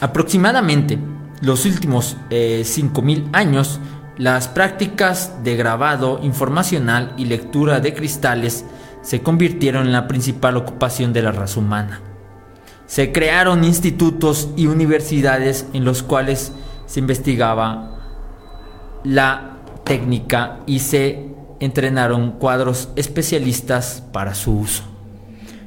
Aproximadamente 0.01 1.01
los 1.43 1.67
últimos 1.67 2.17
5.000 2.31 3.19
eh, 3.19 3.29
años, 3.33 3.81
las 4.17 4.47
prácticas 4.49 5.43
de 5.43 5.57
grabado 5.57 6.21
informacional 6.23 7.13
y 7.17 7.25
lectura 7.25 7.81
de 7.81 7.93
cristales 7.93 8.65
se 9.03 9.23
convirtieron 9.23 9.87
en 9.87 9.93
la 9.93 10.07
principal 10.07 10.57
ocupación 10.57 11.13
de 11.13 11.23
la 11.23 11.33
raza 11.33 11.59
humana. 11.59 12.01
Se 12.87 13.11
crearon 13.11 13.65
institutos 13.65 14.51
y 14.57 14.67
universidades 14.67 15.67
en 15.73 15.85
los 15.85 16.05
cuales 16.05 16.53
se 16.87 17.01
investigaba 17.01 17.99
la 19.03 19.57
técnica 19.85 20.61
y 20.67 20.79
se 20.79 21.27
entrenaron 21.59 22.33
cuadros 22.33 22.91
especialistas 22.95 24.05
para 24.13 24.35
su 24.35 24.59
uso. 24.59 24.85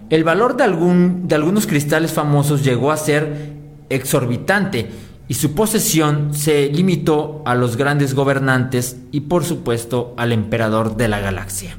El 0.10 0.24
valor 0.24 0.56
de, 0.56 0.64
algún, 0.64 1.28
de 1.28 1.36
algunos 1.36 1.68
cristales 1.68 2.14
famosos 2.14 2.64
llegó 2.64 2.92
a 2.92 2.98
ser 2.98 3.56
exorbitante 3.90 4.90
y 5.28 5.34
su 5.34 5.54
posesión 5.54 6.34
se 6.34 6.68
limitó 6.68 7.42
a 7.46 7.56
los 7.56 7.78
grandes 7.78 8.14
gobernantes 8.14 8.98
y 9.12 9.22
por 9.22 9.44
supuesto 9.44 10.14
al 10.18 10.32
emperador 10.32 10.98
de 10.98 11.08
la 11.08 11.20
galaxia. 11.20 11.78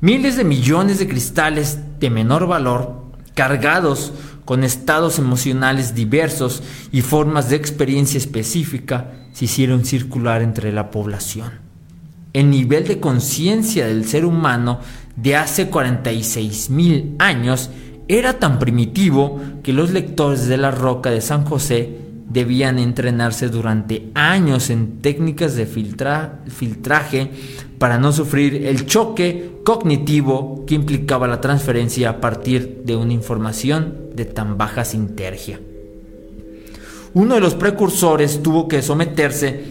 Miles 0.00 0.36
de 0.36 0.44
millones 0.44 0.98
de 0.98 1.08
cristales 1.08 1.78
de 2.00 2.10
menor 2.10 2.46
valor, 2.46 3.02
cargados 3.34 4.12
con 4.44 4.64
estados 4.64 5.18
emocionales 5.18 5.94
diversos 5.94 6.62
y 6.90 7.02
formas 7.02 7.48
de 7.48 7.56
experiencia 7.56 8.18
específica, 8.18 9.12
se 9.32 9.46
hicieron 9.46 9.84
circular 9.84 10.42
entre 10.42 10.72
la 10.72 10.90
población. 10.90 11.52
El 12.32 12.50
nivel 12.50 12.86
de 12.86 12.98
conciencia 12.98 13.86
del 13.86 14.06
ser 14.06 14.24
humano 14.24 14.80
de 15.16 15.36
hace 15.36 15.68
46 15.68 16.70
mil 16.70 17.14
años 17.18 17.70
era 18.08 18.38
tan 18.38 18.58
primitivo 18.58 19.40
que 19.62 19.72
los 19.72 19.90
lectores 19.90 20.48
de 20.48 20.56
la 20.56 20.70
roca 20.70 21.10
de 21.10 21.20
San 21.20 21.44
José 21.44 22.01
debían 22.32 22.78
entrenarse 22.78 23.48
durante 23.48 24.10
años 24.14 24.70
en 24.70 25.00
técnicas 25.00 25.54
de 25.54 25.66
filtraje 25.66 27.30
para 27.78 27.98
no 27.98 28.12
sufrir 28.12 28.66
el 28.66 28.86
choque 28.86 29.50
cognitivo 29.64 30.64
que 30.66 30.74
implicaba 30.74 31.26
la 31.28 31.40
transferencia 31.40 32.10
a 32.10 32.20
partir 32.20 32.82
de 32.84 32.96
una 32.96 33.12
información 33.12 34.10
de 34.14 34.24
tan 34.24 34.56
baja 34.56 34.84
sintergia. 34.84 35.60
Uno 37.14 37.34
de 37.34 37.40
los 37.40 37.54
precursores 37.54 38.42
tuvo 38.42 38.68
que 38.68 38.80
someterse 38.80 39.64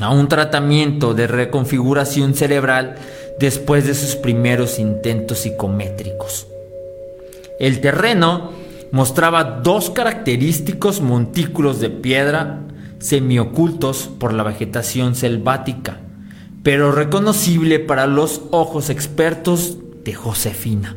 a 0.00 0.10
un 0.10 0.26
tratamiento 0.26 1.14
de 1.14 1.28
reconfiguración 1.28 2.34
cerebral 2.34 2.96
después 3.38 3.86
de 3.86 3.94
sus 3.94 4.16
primeros 4.16 4.80
intentos 4.80 5.38
psicométricos. 5.38 6.48
El 7.60 7.80
terreno 7.80 8.50
mostraba 8.92 9.42
dos 9.42 9.88
característicos 9.90 11.00
montículos 11.00 11.80
de 11.80 11.88
piedra 11.88 12.60
semiocultos 12.98 14.08
por 14.20 14.34
la 14.34 14.44
vegetación 14.44 15.16
selvática, 15.16 15.96
pero 16.62 16.92
reconocible 16.92 17.80
para 17.80 18.06
los 18.06 18.42
ojos 18.52 18.90
expertos 18.90 19.78
de 20.04 20.14
Josefina. 20.14 20.94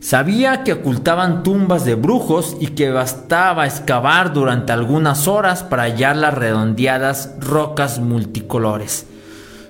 Sabía 0.00 0.64
que 0.64 0.72
ocultaban 0.72 1.42
tumbas 1.42 1.84
de 1.84 1.96
brujos 1.96 2.56
y 2.60 2.68
que 2.68 2.90
bastaba 2.90 3.66
excavar 3.66 4.32
durante 4.32 4.72
algunas 4.72 5.28
horas 5.28 5.64
para 5.64 5.82
hallar 5.82 6.16
las 6.16 6.32
redondeadas 6.32 7.34
rocas 7.40 7.98
multicolores. 7.98 9.06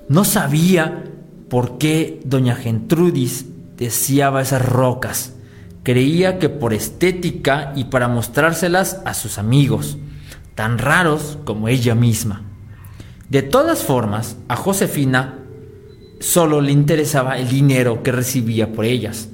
No 0.09 0.25
sabía 0.25 1.05
por 1.49 1.79
qué 1.79 2.21
doña 2.25 2.55
Gentrudis 2.55 3.47
deseaba 3.77 4.43
esas 4.43 4.65
rocas 4.65 5.36
creía 5.87 6.41
que 6.41 6.49
por 6.49 6.75
estética 6.75 7.73
y 7.77 7.85
para 7.85 8.09
mostrárselas 8.09 9.03
a 9.05 9.15
sus 9.15 9.39
amigos, 9.39 9.99
tan 10.57 10.79
raros 10.79 11.39
como 11.45 11.69
ella 11.69 11.95
misma. 11.95 12.43
De 13.29 13.43
todas 13.43 13.85
formas, 13.85 14.37
a 14.49 14.57
Josefina 14.57 15.39
solo 16.19 16.61
le 16.61 16.73
interesaba 16.73 17.39
el 17.39 17.49
dinero 17.49 18.03
que 18.03 18.11
recibía 18.11 18.73
por 18.73 18.85
ellas. 18.85 19.29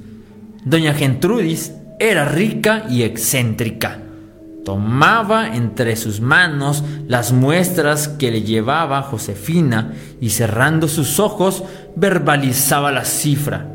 Doña 0.66 0.92
Gentrudis 0.92 1.73
era 1.99 2.26
rica 2.26 2.85
y 2.90 3.04
excéntrica. 3.04 4.02
Tomaba 4.62 5.56
entre 5.56 5.97
sus 5.97 6.21
manos 6.21 6.85
las 7.09 7.32
muestras 7.32 8.09
que 8.09 8.30
le 8.30 8.42
llevaba 8.42 9.00
Josefina 9.00 9.94
y 10.21 10.28
cerrando 10.28 10.87
sus 10.87 11.18
ojos 11.18 11.64
verbalizaba 11.97 12.92
la 12.92 13.06
cifra. 13.06 13.73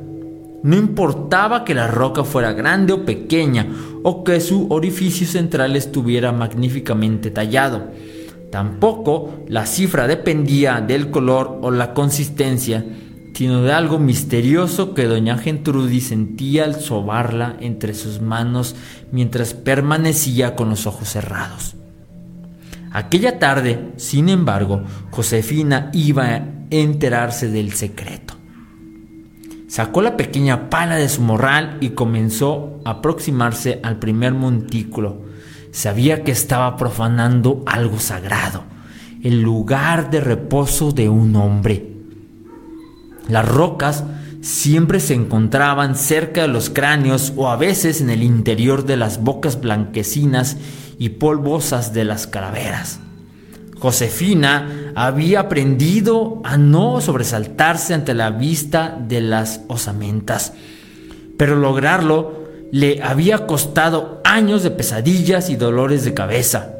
No 0.64 0.76
importaba 0.76 1.64
que 1.64 1.76
la 1.76 1.88
roca 1.88 2.24
fuera 2.24 2.54
grande 2.54 2.94
o 2.94 3.06
pequeña 3.06 3.68
o 4.04 4.24
que 4.24 4.40
su 4.40 4.68
orificio 4.70 5.28
central 5.28 5.76
estuviera 5.76 6.32
magníficamente 6.32 7.30
tallado. 7.30 7.92
Tampoco 8.52 9.44
la 9.48 9.66
cifra 9.66 10.08
dependía 10.08 10.82
del 10.82 11.12
color 11.12 11.60
o 11.62 11.70
la 11.70 11.94
consistencia, 11.94 12.86
sino 13.34 13.62
de 13.62 13.72
algo 13.72 14.00
misterioso 14.00 14.96
que 14.96 15.06
doña 15.06 15.38
Gentrudis 15.38 16.08
sentía 16.08 16.64
al 16.64 16.82
sobarla 16.82 17.56
entre 17.60 17.94
sus 17.94 18.20
manos 18.20 18.76
mientras 19.12 19.54
permanecía 19.54 20.56
con 20.56 20.70
los 20.70 20.88
ojos 20.88 21.10
cerrados. 21.10 21.76
Aquella 22.92 23.38
tarde, 23.38 23.92
sin 23.98 24.30
embargo, 24.30 24.82
Josefina 25.12 25.92
iba 25.94 26.26
a 26.26 26.46
enterarse 26.72 27.48
del 27.50 27.74
secreto. 27.74 28.37
Sacó 29.78 30.02
la 30.02 30.18
pequeña 30.18 30.72
pala 30.72 30.96
de 30.96 31.08
su 31.08 31.22
morral 31.22 31.78
y 31.82 31.90
comenzó 31.90 32.80
a 32.84 32.94
aproximarse 32.94 33.80
al 33.84 34.00
primer 34.00 34.34
montículo. 34.34 35.22
Sabía 35.72 36.24
que 36.24 36.32
estaba 36.32 36.78
profanando 36.78 37.62
algo 37.68 38.00
sagrado, 38.00 38.64
el 39.22 39.44
lugar 39.44 40.10
de 40.10 40.20
reposo 40.20 40.94
de 40.94 41.10
un 41.10 41.36
hombre. 41.36 41.92
Las 43.28 43.48
rocas 43.48 44.04
siempre 44.42 45.00
se 45.00 45.14
encontraban 45.14 45.96
cerca 45.96 46.42
de 46.42 46.48
los 46.48 46.72
cráneos 46.72 47.34
o 47.36 47.48
a 47.48 47.56
veces 47.56 48.02
en 48.02 48.10
el 48.10 48.24
interior 48.24 48.84
de 48.84 48.98
las 48.98 49.22
bocas 49.22 49.62
blanquecinas 49.62 50.58
y 50.98 51.10
polvosas 51.10 51.94
de 51.94 52.04
las 52.04 52.26
calaveras. 52.26 53.00
Josefina 53.80 54.92
había 54.96 55.42
aprendido 55.42 56.42
a 56.44 56.58
no 56.58 57.00
sobresaltarse 57.02 57.94
ante 57.94 58.14
la 58.14 58.32
vista 58.32 58.98
de 59.00 59.22
las 59.22 59.62
osamentas, 59.68 60.54
pero 61.38 61.56
lograrlo 61.56 62.48
le 62.72 63.02
había 63.04 63.46
costado 63.46 64.22
años 64.24 64.64
de 64.64 64.72
pesadillas 64.72 65.50
y 65.50 65.56
dolores 65.56 66.04
de 66.04 66.14
cabeza. 66.14 66.74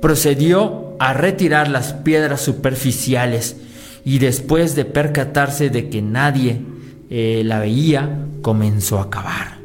Procedió 0.00 0.96
a 0.98 1.14
retirar 1.14 1.68
las 1.68 1.94
piedras 1.94 2.40
superficiales 2.40 3.56
y 4.04 4.18
después 4.18 4.76
de 4.76 4.84
percatarse 4.84 5.70
de 5.70 5.88
que 5.88 6.02
nadie 6.02 6.60
eh, 7.08 7.42
la 7.44 7.60
veía, 7.60 8.26
comenzó 8.42 8.98
a 8.98 9.10
cavar. 9.10 9.58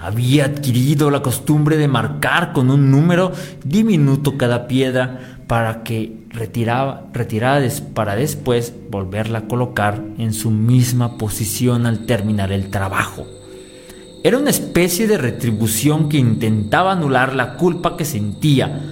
Había 0.00 0.44
adquirido 0.44 1.10
la 1.10 1.22
costumbre 1.22 1.76
de 1.76 1.88
marcar 1.88 2.52
con 2.52 2.70
un 2.70 2.90
número 2.90 3.32
diminuto 3.64 4.38
cada 4.38 4.68
piedra 4.68 5.37
para 5.48 5.82
que 5.82 6.20
retiraba, 6.28 7.10
para 7.94 8.14
después 8.14 8.72
volverla 8.90 9.40
a 9.40 9.48
colocar 9.48 10.00
en 10.18 10.32
su 10.32 10.52
misma 10.52 11.18
posición 11.18 11.86
al 11.86 12.06
terminar 12.06 12.52
el 12.52 12.70
trabajo. 12.70 13.26
Era 14.22 14.38
una 14.38 14.50
especie 14.50 15.08
de 15.08 15.18
retribución 15.18 16.08
que 16.08 16.18
intentaba 16.18 16.92
anular 16.92 17.34
la 17.34 17.56
culpa 17.56 17.96
que 17.96 18.04
sentía. 18.04 18.82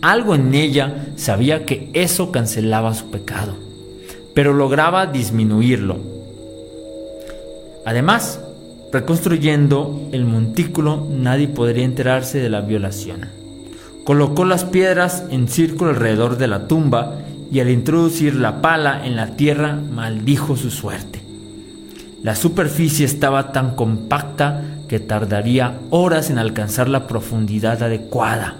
Algo 0.00 0.36
en 0.36 0.54
ella 0.54 1.06
sabía 1.16 1.66
que 1.66 1.90
eso 1.92 2.30
cancelaba 2.30 2.94
su 2.94 3.10
pecado 3.10 3.72
pero 4.34 4.52
lograba 4.52 5.06
disminuirlo. 5.06 5.98
Además, 7.84 8.40
reconstruyendo 8.92 10.08
el 10.12 10.24
montículo, 10.24 11.06
nadie 11.10 11.48
podría 11.48 11.84
enterarse 11.84 12.38
de 12.38 12.48
la 12.48 12.60
violación. 12.60 13.41
Colocó 14.04 14.44
las 14.44 14.64
piedras 14.64 15.24
en 15.30 15.48
círculo 15.48 15.90
alrededor 15.90 16.36
de 16.36 16.48
la 16.48 16.66
tumba 16.66 17.18
y 17.52 17.60
al 17.60 17.70
introducir 17.70 18.34
la 18.34 18.60
pala 18.60 19.06
en 19.06 19.14
la 19.14 19.36
tierra 19.36 19.74
maldijo 19.74 20.56
su 20.56 20.70
suerte. 20.70 21.22
La 22.22 22.34
superficie 22.34 23.04
estaba 23.04 23.52
tan 23.52 23.76
compacta 23.76 24.62
que 24.88 25.00
tardaría 25.00 25.78
horas 25.90 26.30
en 26.30 26.38
alcanzar 26.38 26.88
la 26.88 27.06
profundidad 27.06 27.82
adecuada. 27.82 28.56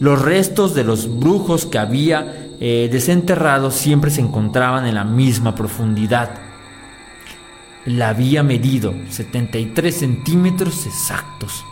Los 0.00 0.22
restos 0.22 0.74
de 0.74 0.84
los 0.84 1.18
brujos 1.18 1.66
que 1.66 1.78
había 1.78 2.48
eh, 2.60 2.88
desenterrados 2.90 3.74
siempre 3.74 4.10
se 4.10 4.20
encontraban 4.20 4.86
en 4.86 4.94
la 4.94 5.04
misma 5.04 5.54
profundidad. 5.54 6.30
La 7.84 8.08
había 8.10 8.42
medido 8.42 8.94
73 9.10 9.94
centímetros 9.94 10.86
exactos. 10.86 11.64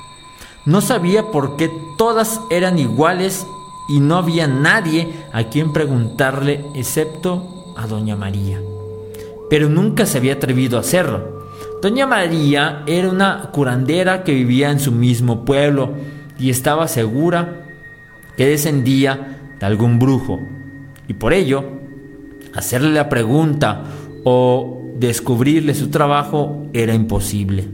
No 0.66 0.81
sabía 0.81 1.31
por 1.31 1.57
qué 1.57 1.70
todas 1.98 2.40
eran 2.50 2.79
iguales 2.79 3.46
y 3.88 4.00
no 4.00 4.16
había 4.16 4.46
nadie 4.46 5.12
a 5.33 5.44
quien 5.44 5.72
preguntarle 5.72 6.64
excepto 6.74 7.74
a 7.77 7.87
Doña 7.87 8.16
María. 8.16 8.61
Pero 9.50 9.68
nunca 9.68 10.07
se 10.07 10.18
había 10.18 10.35
atrevido 10.35 10.79
a 10.79 10.81
hacerlo. 10.81 11.44
Doña 11.83 12.07
María 12.07 12.83
era 12.87 13.11
una 13.11 13.50
curandera 13.53 14.24
que 14.24 14.33
vivía 14.33 14.70
en 14.70 14.81
su 14.81 14.90
mismo 14.90 15.44
pueblo 15.44 15.92
y 16.38 16.50
estaba 16.50 16.88
segura 16.88 17.66
que 18.37 18.46
descendía 18.46 19.38
de 19.61 19.66
algún 19.66 19.98
brujo 19.98 20.40
y 21.07 21.14
por 21.14 21.33
ello, 21.33 21.64
hacerle 22.55 22.92
la 22.92 23.09
pregunta 23.09 23.85
o 24.24 24.81
descubrirle 24.96 25.74
su 25.74 25.90
trabajo 25.90 26.66
era 26.72 26.94
imposible. 26.94 27.68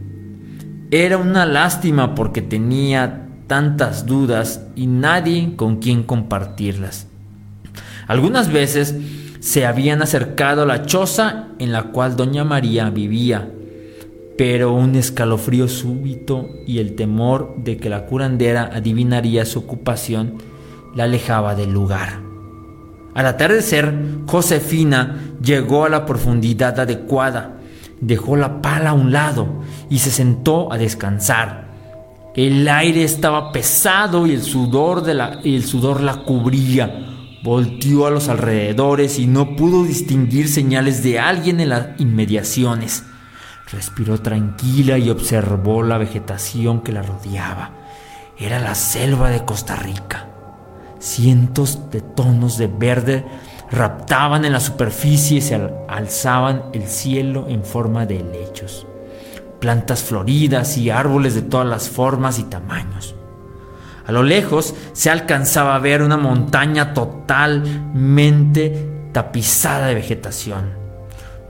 Era 0.93 1.19
una 1.19 1.47
lástima 1.47 2.17
porque 2.17 2.43
tenía 2.43 3.29
tantas 3.47 4.07
dudas 4.07 4.67
y 4.75 4.89
nadie 4.89 5.55
con 5.55 5.77
quien 5.77 6.03
compartirlas. 6.03 7.07
Algunas 8.09 8.53
veces 8.53 8.97
se 9.39 9.67
habían 9.67 10.03
acercado 10.03 10.63
a 10.63 10.67
la 10.67 10.87
choza 10.87 11.47
en 11.61 11.71
la 11.71 11.85
cual 11.85 12.17
doña 12.17 12.43
María 12.43 12.91
vivía, 12.91 13.49
pero 14.37 14.73
un 14.73 14.97
escalofrío 14.97 15.69
súbito 15.69 16.51
y 16.67 16.79
el 16.79 16.97
temor 16.97 17.55
de 17.59 17.77
que 17.77 17.89
la 17.89 18.07
curandera 18.07 18.69
adivinaría 18.73 19.45
su 19.45 19.61
ocupación 19.61 20.39
la 20.97 21.05
alejaba 21.05 21.55
del 21.55 21.73
lugar. 21.73 22.21
Al 23.15 23.27
atardecer, 23.27 23.95
Josefina 24.27 25.21
llegó 25.41 25.85
a 25.85 25.89
la 25.89 26.05
profundidad 26.05 26.81
adecuada, 26.81 27.60
dejó 28.01 28.37
la 28.37 28.63
pala 28.63 28.91
a 28.91 28.95
un 28.95 29.13
lado 29.13 29.63
y 29.89 29.99
se 29.99 30.11
sentó 30.11 30.73
a 30.73 30.79
descansar. 30.79 31.69
El 32.35 32.69
aire 32.69 33.05
estaba 33.05 33.53
pesado 33.53 34.27
y 34.27 34.33
el 34.33 34.43
sudor, 34.43 35.03
de 35.03 35.15
la, 35.15 35.41
el 35.45 35.65
sudor 35.65 36.01
la 36.01 36.23
cubría. 36.23 37.07
Volteó 37.43 38.07
a 38.07 38.11
los 38.11 38.29
alrededores 38.29 39.19
y 39.19 39.27
no 39.27 39.57
pudo 39.57 39.85
distinguir 39.85 40.49
señales 40.49 41.03
de 41.03 41.19
alguien 41.19 41.61
en 41.61 41.71
las 41.71 42.01
inmediaciones. 42.01 43.05
Respiró 43.73 44.21
tranquila 44.21 44.99
y 44.99 45.11
observó 45.11 45.83
la 45.83 45.99
vegetación 45.99 46.83
que 46.83 46.93
la 46.93 47.03
rodeaba. 47.03 47.73
Era 48.39 48.59
la 48.59 48.75
selva 48.75 49.31
de 49.31 49.45
Costa 49.45 49.77
Rica. 49.77 50.29
Cientos 50.99 51.91
de 51.91 52.01
tonos 52.01 52.59
de 52.59 52.67
verde 52.67 53.25
raptaban 53.71 54.45
en 54.45 54.53
la 54.53 54.61
superficie 54.61 55.39
y 55.39 55.41
se 55.41 55.55
alzaban 55.89 56.65
el 56.73 56.87
cielo 56.89 57.47
en 57.49 57.65
forma 57.65 58.07
de 58.07 58.21
helechos. 58.21 58.87
Plantas 59.61 60.03
floridas 60.03 60.77
y 60.79 60.91
árboles 60.91 61.35
de 61.35 61.43
todas 61.43 61.67
las 61.67 61.89
formas 61.89 62.39
y 62.39 62.45
tamaños. 62.45 63.15
A 64.07 64.13
lo 64.13 64.23
lejos 64.23 64.75
se 64.93 65.11
alcanzaba 65.11 65.75
a 65.77 65.79
ver 65.79 66.03
una 66.03 66.17
montaña 66.17 66.95
totalmente 66.95 68.89
tapizada 69.13 69.87
de 69.89 69.95
vegetación. 69.95 70.71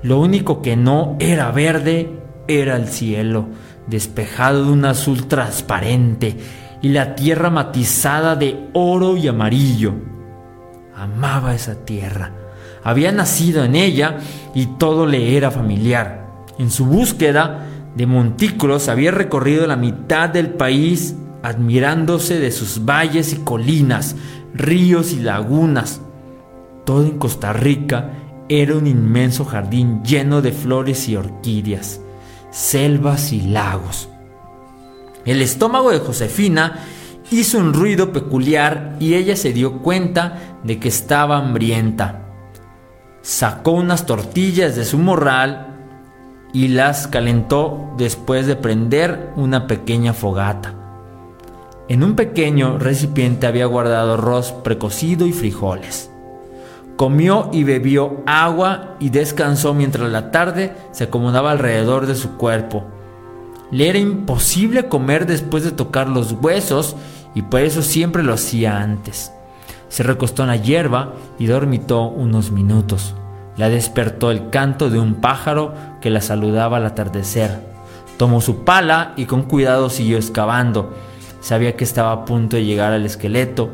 Lo 0.02 0.18
único 0.18 0.60
que 0.60 0.76
no 0.76 1.16
era 1.20 1.50
verde 1.52 2.18
era 2.48 2.76
el 2.76 2.88
cielo, 2.88 3.48
despejado 3.86 4.64
de 4.64 4.72
un 4.72 4.84
azul 4.84 5.26
transparente 5.26 6.36
y 6.82 6.88
la 6.90 7.14
tierra 7.14 7.50
matizada 7.50 8.34
de 8.36 8.68
oro 8.72 9.16
y 9.16 9.28
amarillo. 9.28 9.94
Amaba 11.00 11.54
esa 11.54 11.76
tierra. 11.86 12.30
Había 12.84 13.10
nacido 13.10 13.64
en 13.64 13.74
ella 13.74 14.18
y 14.54 14.66
todo 14.66 15.06
le 15.06 15.34
era 15.34 15.50
familiar. 15.50 16.26
En 16.58 16.70
su 16.70 16.84
búsqueda 16.84 17.64
de 17.96 18.06
montículos 18.06 18.90
había 18.90 19.10
recorrido 19.10 19.66
la 19.66 19.76
mitad 19.76 20.28
del 20.28 20.50
país 20.50 21.14
admirándose 21.42 22.38
de 22.38 22.52
sus 22.52 22.84
valles 22.84 23.32
y 23.32 23.36
colinas, 23.36 24.14
ríos 24.52 25.12
y 25.14 25.20
lagunas. 25.20 26.02
Todo 26.84 27.04
en 27.04 27.18
Costa 27.18 27.54
Rica 27.54 28.10
era 28.50 28.76
un 28.76 28.86
inmenso 28.86 29.46
jardín 29.46 30.02
lleno 30.04 30.42
de 30.42 30.52
flores 30.52 31.08
y 31.08 31.16
orquídeas, 31.16 32.02
selvas 32.50 33.32
y 33.32 33.40
lagos. 33.40 34.10
El 35.24 35.40
estómago 35.40 35.92
de 35.92 36.00
Josefina 36.00 36.80
hizo 37.30 37.58
un 37.58 37.72
ruido 37.72 38.12
peculiar 38.12 38.96
y 38.98 39.14
ella 39.14 39.36
se 39.36 39.52
dio 39.52 39.78
cuenta 39.78 40.58
de 40.64 40.78
que 40.78 40.88
estaba 40.88 41.38
hambrienta. 41.38 42.22
Sacó 43.22 43.72
unas 43.72 44.06
tortillas 44.06 44.76
de 44.76 44.84
su 44.84 44.98
morral 44.98 45.76
y 46.52 46.68
las 46.68 47.06
calentó 47.06 47.94
después 47.96 48.46
de 48.46 48.56
prender 48.56 49.32
una 49.36 49.66
pequeña 49.66 50.12
fogata. 50.12 50.74
En 51.88 52.02
un 52.02 52.14
pequeño 52.14 52.78
recipiente 52.78 53.46
había 53.46 53.66
guardado 53.66 54.14
arroz 54.14 54.52
precocido 54.52 55.26
y 55.26 55.32
frijoles. 55.32 56.10
Comió 56.96 57.48
y 57.52 57.64
bebió 57.64 58.22
agua 58.26 58.96
y 59.00 59.10
descansó 59.10 59.74
mientras 59.74 60.10
la 60.10 60.30
tarde 60.30 60.72
se 60.92 61.04
acomodaba 61.04 61.50
alrededor 61.50 62.06
de 62.06 62.14
su 62.14 62.36
cuerpo. 62.36 62.84
Le 63.70 63.88
era 63.88 63.98
imposible 63.98 64.88
comer 64.88 65.26
después 65.26 65.64
de 65.64 65.70
tocar 65.70 66.08
los 66.08 66.32
huesos 66.32 66.96
y 67.34 67.42
por 67.42 67.60
eso 67.60 67.82
siempre 67.82 68.22
lo 68.22 68.34
hacía 68.34 68.80
antes. 68.80 69.32
Se 69.88 70.02
recostó 70.02 70.42
en 70.42 70.48
la 70.48 70.56
hierba 70.56 71.14
y 71.38 71.46
dormitó 71.46 72.02
unos 72.02 72.50
minutos. 72.50 73.14
La 73.56 73.68
despertó 73.68 74.30
el 74.30 74.50
canto 74.50 74.88
de 74.88 74.98
un 74.98 75.14
pájaro 75.14 75.74
que 76.00 76.10
la 76.10 76.20
saludaba 76.20 76.78
al 76.78 76.86
atardecer. 76.86 77.60
Tomó 78.16 78.40
su 78.40 78.64
pala 78.64 79.12
y 79.16 79.26
con 79.26 79.42
cuidado 79.42 79.90
siguió 79.90 80.16
excavando. 80.16 80.94
Sabía 81.40 81.76
que 81.76 81.84
estaba 81.84 82.12
a 82.12 82.24
punto 82.24 82.56
de 82.56 82.64
llegar 82.64 82.92
al 82.92 83.04
esqueleto 83.04 83.70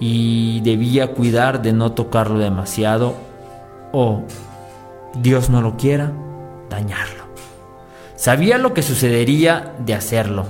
y 0.00 0.60
debía 0.60 1.08
cuidar 1.12 1.62
de 1.62 1.72
no 1.72 1.92
tocarlo 1.92 2.38
demasiado 2.38 3.14
o, 3.92 4.22
Dios 5.20 5.50
no 5.50 5.60
lo 5.62 5.76
quiera, 5.76 6.12
dañarlo. 6.70 7.24
Sabía 8.16 8.58
lo 8.58 8.74
que 8.74 8.82
sucedería 8.82 9.74
de 9.78 9.94
hacerlo. 9.94 10.46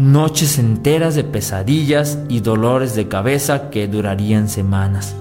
Noches 0.00 0.58
enteras 0.58 1.14
de 1.14 1.24
pesadillas 1.24 2.16
y 2.30 2.40
dolores 2.40 2.94
de 2.94 3.06
cabeza 3.06 3.68
que 3.68 3.86
durarían 3.86 4.48
semanas. 4.48 5.14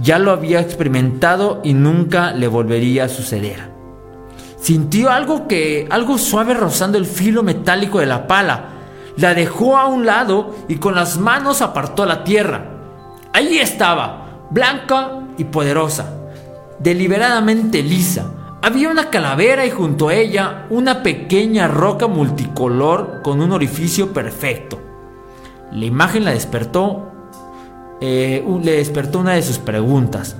Ya 0.00 0.20
lo 0.20 0.30
había 0.30 0.60
experimentado 0.60 1.60
y 1.64 1.74
nunca 1.74 2.30
le 2.30 2.46
volvería 2.46 3.06
a 3.06 3.08
suceder. 3.08 3.68
Sintió 4.60 5.10
algo 5.10 5.48
que 5.48 5.88
algo 5.90 6.18
suave 6.18 6.54
rozando 6.54 6.98
el 6.98 7.04
filo 7.04 7.42
metálico 7.42 7.98
de 7.98 8.06
la 8.06 8.28
pala. 8.28 8.66
La 9.16 9.34
dejó 9.34 9.76
a 9.76 9.88
un 9.88 10.06
lado 10.06 10.54
y 10.68 10.76
con 10.76 10.94
las 10.94 11.18
manos 11.18 11.60
apartó 11.60 12.06
la 12.06 12.22
tierra. 12.22 12.66
Allí 13.32 13.58
estaba, 13.58 14.46
blanca 14.50 15.18
y 15.36 15.42
poderosa, 15.42 16.14
deliberadamente 16.78 17.82
lisa. 17.82 18.34
Había 18.62 18.90
una 18.90 19.08
calavera 19.08 19.64
y 19.64 19.70
junto 19.70 20.08
a 20.08 20.14
ella 20.14 20.66
una 20.68 21.02
pequeña 21.02 21.66
roca 21.66 22.06
multicolor 22.08 23.22
con 23.22 23.40
un 23.40 23.52
orificio 23.52 24.12
perfecto. 24.12 24.78
La 25.72 25.86
imagen 25.86 26.26
la 26.26 26.32
despertó, 26.32 27.10
eh, 28.02 28.44
le 28.62 28.72
despertó 28.72 29.20
una 29.20 29.32
de 29.32 29.42
sus 29.42 29.58
preguntas. 29.58 30.36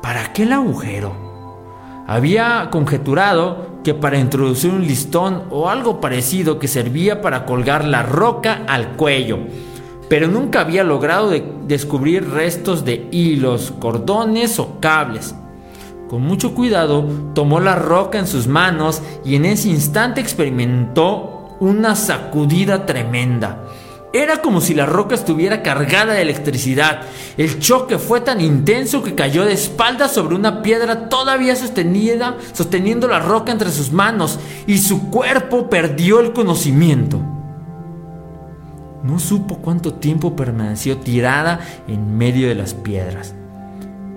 ¿Para 0.00 0.32
qué 0.32 0.44
el 0.44 0.52
agujero? 0.52 2.04
Había 2.06 2.68
conjeturado 2.70 3.66
que 3.82 3.92
para 3.92 4.20
introducir 4.20 4.70
un 4.70 4.86
listón 4.86 5.42
o 5.50 5.68
algo 5.68 6.00
parecido 6.00 6.60
que 6.60 6.68
servía 6.68 7.20
para 7.20 7.46
colgar 7.46 7.84
la 7.84 8.04
roca 8.04 8.62
al 8.68 8.90
cuello, 8.90 9.40
pero 10.08 10.28
nunca 10.28 10.60
había 10.60 10.84
logrado 10.84 11.32
descubrir 11.66 12.30
restos 12.30 12.84
de 12.84 13.08
hilos, 13.10 13.72
cordones 13.80 14.60
o 14.60 14.78
cables. 14.78 15.34
Con 16.08 16.22
mucho 16.22 16.54
cuidado 16.54 17.04
tomó 17.34 17.58
la 17.60 17.74
roca 17.74 18.18
en 18.18 18.26
sus 18.26 18.46
manos 18.46 19.02
y 19.24 19.34
en 19.34 19.44
ese 19.44 19.68
instante 19.68 20.20
experimentó 20.20 21.56
una 21.60 21.96
sacudida 21.96 22.86
tremenda. 22.86 23.64
Era 24.12 24.40
como 24.40 24.60
si 24.60 24.72
la 24.72 24.86
roca 24.86 25.14
estuviera 25.14 25.62
cargada 25.62 26.14
de 26.14 26.22
electricidad. 26.22 27.02
El 27.36 27.58
choque 27.58 27.98
fue 27.98 28.20
tan 28.20 28.40
intenso 28.40 29.02
que 29.02 29.14
cayó 29.14 29.44
de 29.44 29.52
espaldas 29.52 30.12
sobre 30.12 30.36
una 30.36 30.62
piedra 30.62 31.08
todavía 31.08 31.54
sostenida, 31.54 32.36
sosteniendo 32.52 33.08
la 33.08 33.18
roca 33.18 33.52
entre 33.52 33.70
sus 33.70 33.92
manos, 33.92 34.38
y 34.66 34.78
su 34.78 35.10
cuerpo 35.10 35.68
perdió 35.68 36.20
el 36.20 36.32
conocimiento. 36.32 37.20
No 39.02 39.18
supo 39.18 39.58
cuánto 39.58 39.94
tiempo 39.94 40.34
permaneció 40.34 40.96
tirada 40.96 41.60
en 41.86 42.16
medio 42.16 42.48
de 42.48 42.54
las 42.54 42.72
piedras, 42.72 43.34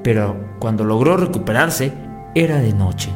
pero 0.04 0.56
cuando 0.60 0.84
logró 0.84 1.18
recuperarse 1.18 1.94
era 2.36 2.58
de 2.58 2.74
noche. 2.74 3.10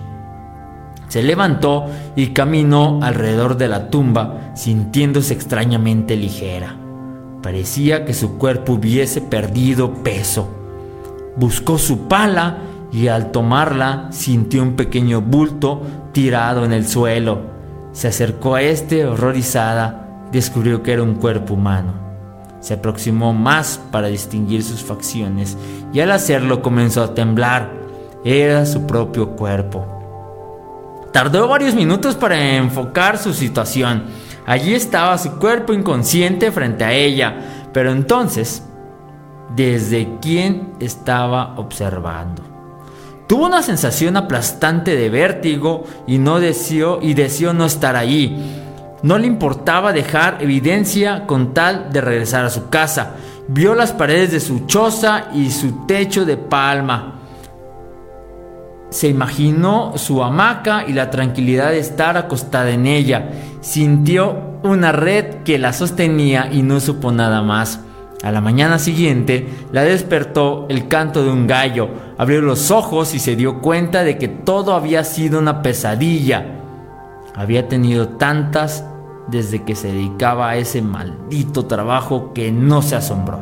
Se 1.07 1.21
levantó 1.21 1.85
y 2.15 2.27
caminó 2.27 2.99
alrededor 3.03 3.57
de 3.57 3.67
la 3.67 3.89
tumba, 3.89 4.51
sintiéndose 4.55 5.33
extrañamente 5.33 6.15
ligera. 6.15 6.75
Parecía 7.43 8.05
que 8.05 8.13
su 8.13 8.37
cuerpo 8.37 8.73
hubiese 8.73 9.21
perdido 9.21 9.93
peso. 9.95 10.47
Buscó 11.35 11.77
su 11.77 12.07
pala 12.07 12.57
y 12.91 13.09
al 13.09 13.31
tomarla 13.31 14.07
sintió 14.11 14.63
un 14.63 14.75
pequeño 14.75 15.21
bulto 15.21 15.81
tirado 16.13 16.65
en 16.65 16.73
el 16.73 16.87
suelo. 16.87 17.41
Se 17.91 18.07
acercó 18.07 18.55
a 18.55 18.61
este 18.61 19.05
horrorizada, 19.05 20.27
descubrió 20.31 20.81
que 20.81 20.93
era 20.93 21.03
un 21.03 21.15
cuerpo 21.15 21.53
humano. 21.53 22.02
Se 22.63 22.75
aproximó 22.75 23.33
más 23.33 23.77
para 23.91 24.07
distinguir 24.07 24.63
sus 24.63 24.81
facciones 24.81 25.57
y 25.91 25.99
al 25.99 26.13
hacerlo 26.13 26.61
comenzó 26.61 27.03
a 27.03 27.13
temblar. 27.13 27.69
Era 28.23 28.65
su 28.65 28.87
propio 28.87 29.31
cuerpo. 29.31 29.85
Tardó 31.11 31.49
varios 31.49 31.75
minutos 31.75 32.15
para 32.15 32.55
enfocar 32.55 33.17
su 33.17 33.33
situación. 33.33 34.05
Allí 34.45 34.73
estaba 34.73 35.17
su 35.17 35.31
cuerpo 35.39 35.73
inconsciente 35.73 36.53
frente 36.53 36.85
a 36.85 36.93
ella, 36.93 37.67
pero 37.73 37.91
entonces, 37.91 38.63
¿desde 39.53 40.17
quién 40.21 40.71
estaba 40.79 41.55
observando? 41.57 42.43
Tuvo 43.27 43.45
una 43.45 43.61
sensación 43.61 44.15
aplastante 44.15 44.95
de 44.95 45.09
vértigo 45.09 45.83
y 46.07 46.17
no 46.17 46.39
deseó 46.39 46.99
y 47.01 47.13
deseó 47.13 47.53
no 47.53 47.65
estar 47.65 47.97
allí. 47.97 48.62
No 49.03 49.17
le 49.17 49.27
importaba 49.27 49.93
dejar 49.93 50.37
evidencia 50.41 51.27
con 51.27 51.53
tal 51.53 51.91
de 51.91 52.01
regresar 52.01 52.45
a 52.45 52.49
su 52.49 52.69
casa. 52.69 53.11
Vio 53.47 53.75
las 53.75 53.91
paredes 53.91 54.31
de 54.31 54.39
su 54.39 54.65
choza 54.65 55.27
y 55.33 55.51
su 55.51 55.85
techo 55.85 56.25
de 56.25 56.37
palma 56.37 57.19
se 58.93 59.07
imaginó 59.07 59.93
su 59.97 60.23
hamaca 60.23 60.85
y 60.87 60.93
la 60.93 61.09
tranquilidad 61.09 61.71
de 61.71 61.79
estar 61.79 62.15
acostada 62.15 62.69
en 62.69 62.85
ella. 62.85 63.31
Sintió 63.59 64.59
una 64.61 64.91
red 64.91 65.41
que 65.43 65.57
la 65.57 65.73
sostenía 65.73 66.47
y 66.51 66.61
no 66.61 66.79
supo 66.79 67.11
nada 67.11 67.41
más. 67.41 67.79
A 68.21 68.31
la 68.31 68.39
mañana 68.39 68.77
siguiente 68.77 69.49
la 69.71 69.81
despertó 69.81 70.67
el 70.69 70.87
canto 70.87 71.23
de 71.23 71.31
un 71.31 71.47
gallo. 71.47 71.89
Abrió 72.19 72.41
los 72.41 72.69
ojos 72.69 73.15
y 73.15 73.19
se 73.19 73.35
dio 73.35 73.61
cuenta 73.61 74.03
de 74.03 74.19
que 74.19 74.27
todo 74.27 74.75
había 74.75 75.03
sido 75.03 75.39
una 75.39 75.63
pesadilla. 75.63 76.45
Había 77.35 77.67
tenido 77.67 78.09
tantas 78.09 78.85
desde 79.27 79.63
que 79.63 79.75
se 79.75 79.87
dedicaba 79.87 80.49
a 80.49 80.55
ese 80.57 80.81
maldito 80.81 81.65
trabajo 81.65 82.33
que 82.33 82.51
no 82.51 82.81
se 82.81 82.95
asombró. 82.95 83.39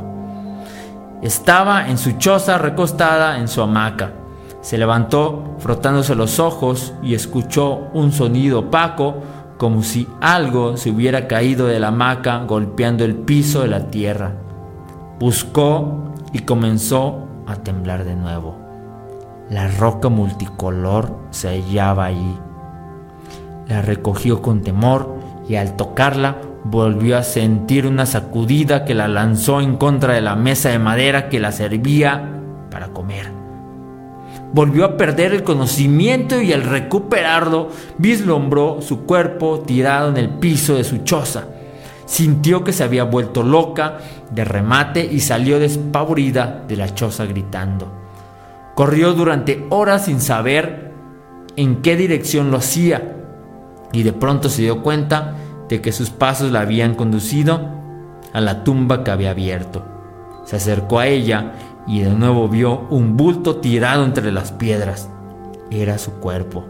Estaba 1.22 1.88
en 1.88 1.98
su 1.98 2.14
choza 2.14 2.58
recostada 2.58 3.38
en 3.38 3.48
su 3.48 3.62
hamaca. 3.62 4.14
Se 4.62 4.78
levantó 4.78 5.56
frotándose 5.60 6.16
los 6.16 6.40
ojos 6.40 6.94
y 7.04 7.16
escuchó 7.16 7.90
un 7.94 8.12
sonido 8.12 8.60
opaco 8.60 9.16
como 9.58 9.84
si 9.84 10.08
algo 10.22 10.78
se 10.78 10.90
hubiera 10.90 11.28
caído 11.28 11.68
de 11.68 11.80
la 11.80 11.90
hamaca 11.90 12.44
golpeando 12.46 13.06
el 13.06 13.16
piso 13.16 13.62
de 13.62 13.68
la 13.68 13.92
tierra. 13.92 14.34
Buscó 15.20 16.14
y 16.34 16.40
comenzó 16.40 17.28
a 17.46 17.56
temblar 17.58 18.04
de 18.04 18.16
nuevo. 18.16 18.58
La 19.52 19.68
roca 19.68 20.10
multicolor 20.10 21.16
se 21.30 21.50
hallaba 21.50 22.06
allí. 22.06 22.40
La 23.68 23.84
recogió 23.84 24.42
con 24.42 24.62
temor 24.62 25.21
y 25.52 25.58
al 25.58 25.76
tocarla 25.76 26.38
volvió 26.64 27.18
a 27.18 27.24
sentir 27.24 27.86
una 27.86 28.06
sacudida 28.06 28.86
que 28.86 28.96
la 28.96 29.10
lanzó 29.10 29.60
en 29.60 29.76
contra 29.76 30.14
de 30.14 30.22
la 30.22 30.38
mesa 30.38 30.70
de 30.70 30.80
madera 30.80 31.28
que 31.28 31.42
la 31.42 31.52
servía 31.52 32.40
para 32.70 32.88
comer 32.88 33.42
volvió 34.54 34.86
a 34.86 34.96
perder 34.96 35.34
el 35.34 35.44
conocimiento 35.44 36.42
y 36.42 36.54
al 36.54 36.64
recuperarlo 36.64 37.70
vislumbró 37.98 38.82
su 38.82 39.02
cuerpo 39.06 39.60
tirado 39.66 40.10
en 40.10 40.18
el 40.18 40.30
piso 40.30 40.76
de 40.76 40.86
su 40.86 41.00
choza. 41.00 41.48
Sintió 42.06 42.64
que 42.64 42.72
se 42.72 42.86
había 42.86 43.04
vuelto 43.04 43.44
loca 43.44 44.00
de 44.32 44.46
remate 44.46 45.06
y 45.06 45.20
salió 45.20 45.60
despavorida 45.60 46.64
de 46.66 46.78
la 46.78 46.94
choza 46.94 47.26
gritando. 47.26 47.92
Corrió 48.76 49.14
durante 49.14 49.66
horas 49.70 50.06
sin 50.06 50.22
saber 50.22 50.92
en 51.58 51.82
qué 51.82 51.98
dirección 51.98 52.52
lo 52.52 52.58
hacía 52.58 53.21
y 53.92 54.04
de 54.04 54.14
pronto 54.14 54.50
se 54.50 54.64
dio 54.64 54.82
cuenta 54.82 55.36
de 55.70 55.82
que 55.82 55.92
sus 55.92 56.10
pasos 56.10 56.52
la 56.52 56.62
habían 56.62 56.96
conducido 56.96 57.62
a 58.34 58.42
la 58.42 58.64
tumba 58.64 59.04
que 59.04 59.12
había 59.12 59.32
abierto. 59.32 59.86
Se 60.46 60.56
acercó 60.56 61.00
a 61.00 61.08
ella 61.08 61.54
y 61.88 62.02
de 62.02 62.12
nuevo 62.12 62.48
vio 62.48 62.88
un 62.90 63.18
bulto 63.18 63.58
tirado 63.58 64.04
entre 64.04 64.32
las 64.32 64.52
piedras. 64.52 65.10
Era 65.70 65.98
su 65.98 66.12
cuerpo. 66.14 66.66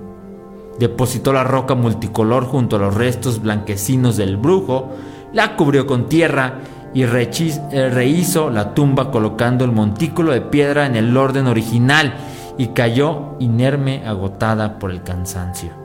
Depositó 0.80 1.34
la 1.34 1.44
roca 1.44 1.76
multicolor 1.76 2.46
junto 2.46 2.76
a 2.76 2.80
los 2.80 2.96
restos 2.96 3.42
blanquecinos 3.42 4.18
del 4.18 4.38
brujo, 4.38 4.90
la 5.34 5.56
cubrió 5.56 5.86
con 5.86 6.08
tierra 6.10 6.60
y 6.94 7.04
eh, 7.04 7.90
rehizo 7.90 8.50
la 8.50 8.74
tumba 8.74 9.12
colocando 9.12 9.64
el 9.64 9.72
montículo 9.72 10.32
de 10.32 10.42
piedra 10.42 10.86
en 10.86 10.96
el 10.96 11.16
orden 11.16 11.48
original 11.48 12.14
y 12.58 12.68
cayó 12.68 13.36
inerme 13.40 14.06
agotada 14.06 14.78
por 14.78 14.92
el 14.92 15.04
cansancio. 15.04 15.81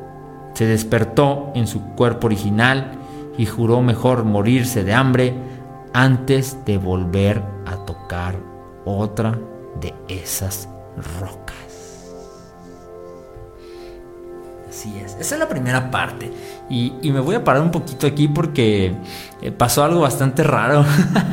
Se 0.56 0.64
despertó 0.64 1.52
en 1.54 1.66
su 1.66 1.82
cuerpo 1.94 2.28
original 2.28 2.92
y 3.36 3.44
juró 3.44 3.82
mejor 3.82 4.24
morirse 4.24 4.84
de 4.84 4.94
hambre 4.94 5.34
antes 5.92 6.64
de 6.64 6.78
volver 6.78 7.42
a 7.66 7.76
tocar 7.84 8.36
otra 8.86 9.38
de 9.78 9.92
esas 10.08 10.66
rocas. 11.20 11.56
Así 14.66 14.98
es, 14.98 15.18
esa 15.20 15.34
es 15.34 15.38
la 15.38 15.46
primera 15.46 15.90
parte. 15.90 16.32
Y, 16.70 16.90
me 17.02 17.20
voy 17.20 17.34
a 17.34 17.44
parar 17.44 17.60
un 17.60 17.70
poquito 17.70 18.06
aquí 18.06 18.26
porque 18.26 18.96
eh, 19.42 19.52
pasó 19.52 19.84
algo 19.84 20.00
bastante 20.00 20.42
raro. 20.42 20.86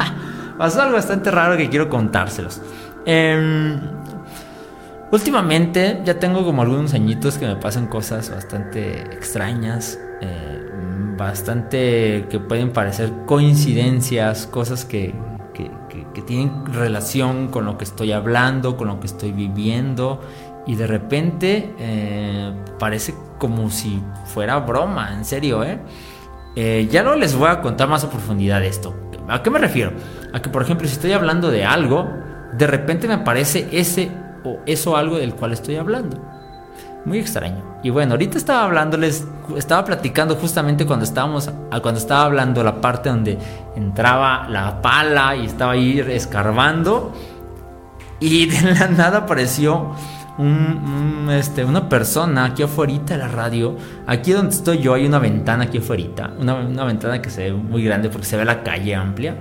pasó 0.58 0.82
algo 0.82 0.96
bastante 0.96 1.32
raro 1.32 1.56
que 1.56 1.70
quiero 1.70 1.88
contárselos. 1.88 2.62
Em, 3.06 3.80
últimamente 5.14 6.02
ya 6.04 6.20
tengo 6.20 6.44
como 6.44 6.64
algunos 6.64 6.94
añitos 6.94 7.38
que 7.38 7.46
me 7.46 7.56
pasan 7.56 7.88
cosas 7.88 8.32
bastante 8.32 9.02
extrañas. 9.16 10.00
Eh, 10.22 10.64
bastante 11.16 12.26
que 12.30 12.40
pueden 12.40 12.72
parecer 12.72 13.12
coincidencias, 13.26 14.48
cosas 14.48 14.84
que, 14.84 15.14
que, 15.54 15.72
tienen 16.26 16.66
relación 16.66 17.50
con 17.50 17.66
lo 17.66 17.78
que 17.78 17.84
estoy 17.84 18.14
hablando, 18.14 18.78
con 18.78 18.88
lo 18.88 19.00
que 19.00 19.08
estoy 19.08 19.32
viviendo. 19.32 20.22
Y 20.66 20.76
de 20.76 20.88
repente 20.88 21.76
eh, 21.78 22.54
parece 22.80 23.14
como 23.38 23.70
si 23.70 24.02
fuera 24.26 24.60
broma, 24.60 25.14
en 25.14 25.26
serio, 25.26 25.64
¿eh? 25.64 25.80
¿eh? 26.56 26.88
Ya 26.90 27.04
no 27.04 27.16
les 27.16 27.36
voy 27.36 27.50
a 27.50 27.62
contar 27.62 27.90
más 27.90 28.04
a 28.04 28.10
profundidad 28.10 28.64
esto. 28.64 28.96
¿A 29.28 29.44
qué 29.44 29.50
me 29.50 29.60
refiero? 29.60 29.92
A 30.34 30.42
que, 30.42 30.50
por 30.50 30.62
ejemplo, 30.62 30.88
si 30.88 30.94
estoy 30.94 31.12
hablando 31.12 31.52
de 31.52 31.66
algo, 31.66 32.10
de 32.58 32.68
repente 32.68 33.08
me 33.08 33.16
aparece 33.16 33.68
ese 33.72 34.10
o 34.44 34.60
eso 34.66 34.96
algo 34.98 35.18
del 35.18 35.36
cual 35.36 35.54
estoy 35.54 35.76
hablando. 35.76 36.18
Muy 37.06 37.20
extraño. 37.20 37.62
Y 37.84 37.90
bueno, 37.90 38.14
ahorita 38.14 38.38
estaba 38.38 38.64
hablándoles, 38.64 39.28
estaba 39.58 39.84
platicando 39.84 40.36
justamente 40.36 40.86
cuando 40.86 41.04
estábamos, 41.04 41.52
cuando 41.82 42.00
estaba 42.00 42.24
hablando 42.24 42.64
la 42.64 42.80
parte 42.80 43.10
donde 43.10 43.38
entraba 43.76 44.48
la 44.48 44.82
pala 44.82 45.36
y 45.36 45.46
estaba 45.46 45.74
ahí 45.74 46.00
escarbando. 46.00 47.14
Y 48.22 48.46
de 48.46 48.74
la 48.74 48.88
nada 48.88 49.18
apareció 49.20 49.92
este, 51.30 51.66
una 51.66 51.90
persona 51.90 52.46
aquí 52.46 52.64
afuera 52.64 52.94
de 53.06 53.18
la 53.18 53.28
radio. 53.28 53.76
Aquí 54.08 54.32
donde 54.32 54.56
estoy 54.56 54.80
yo 54.80 54.94
hay 54.94 55.06
una 55.06 55.20
ventana 55.20 55.66
aquí 55.66 55.80
afuera. 55.80 56.32
Una, 56.40 56.56
una 56.56 56.86
ventana 56.86 57.22
que 57.22 57.30
se 57.30 57.52
ve 57.52 57.54
muy 57.54 57.84
grande 57.84 58.08
porque 58.08 58.26
se 58.26 58.38
ve 58.38 58.46
la 58.46 58.64
calle 58.64 58.96
amplia. 58.96 59.36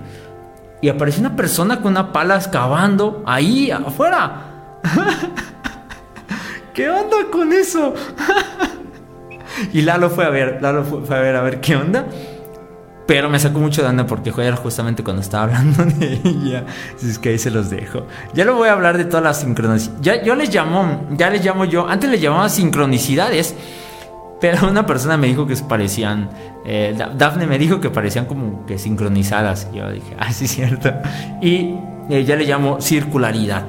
Y 0.81 0.89
apareció 0.89 1.21
una 1.21 1.37
persona 1.37 1.81
con 1.81 1.93
una 1.93 2.13
pala 2.13 2.35
excavando 2.35 3.23
ahí 3.25 3.71
afuera. 3.71 4.52
¿Qué 6.75 6.89
onda 6.89 7.17
con 7.31 7.53
eso? 7.53 7.95
y 9.73 9.83
Lalo 9.83 10.11
fue 10.11 10.25
a 10.25 10.31
ver, 10.31 10.59
Lalo 10.63 10.85
fue 10.85 11.17
a 11.17 11.21
ver 11.21 11.37
a 11.37 11.43
ver 11.43 11.61
qué 11.61 11.77
onda. 11.77 12.07
Pero 13.07 13.29
me 13.29 13.39
sacó 13.39 13.59
mucho 13.59 13.83
de 13.83 13.89
onda 13.89 14.07
porque 14.07 14.33
era 14.39 14.57
justamente 14.57 15.03
cuando 15.03 15.23
estaba 15.23 15.45
hablando 15.45 15.85
de 15.99 16.21
ella. 16.25 16.65
Así 16.97 17.11
es 17.11 17.19
que 17.19 17.31
ahí 17.31 17.39
se 17.39 17.51
los 17.51 17.69
dejo. 17.69 18.07
Ya 18.33 18.45
lo 18.45 18.55
voy 18.55 18.69
a 18.69 18.73
hablar 18.73 18.97
de 18.97 19.05
todas 19.05 19.25
las 19.25 19.41
sincronicidades. 19.41 20.25
Yo 20.25 20.35
les 20.35 20.55
llamo, 20.55 21.09
ya 21.11 21.29
les 21.31 21.45
llamo 21.45 21.65
yo. 21.65 21.87
Antes 21.89 22.11
les 22.11 22.21
llamaba 22.21 22.49
sincronicidades. 22.49 23.55
Pero 24.41 24.69
una 24.69 24.87
persona 24.87 25.17
me 25.17 25.27
dijo 25.27 25.47
que 25.47 25.57
parecían. 25.57 26.31
Eh, 26.65 26.97
Dafne 27.17 27.47
me 27.47 27.59
dijo 27.59 27.81
que 27.81 27.91
parecían 27.91 28.27
como 28.27 28.67
que 28.67 28.79
sincronizadas. 28.79 29.69
Y 29.73 29.77
yo 29.77 29.91
dije, 29.91 30.17
ah, 30.19 30.33
sí, 30.33 30.47
es 30.47 30.53
cierto. 30.53 30.93
Y 31.41 31.75
eh, 32.09 32.25
ya 32.25 32.37
le 32.37 32.45
llamo 32.45 32.81
circularidad. 32.81 33.67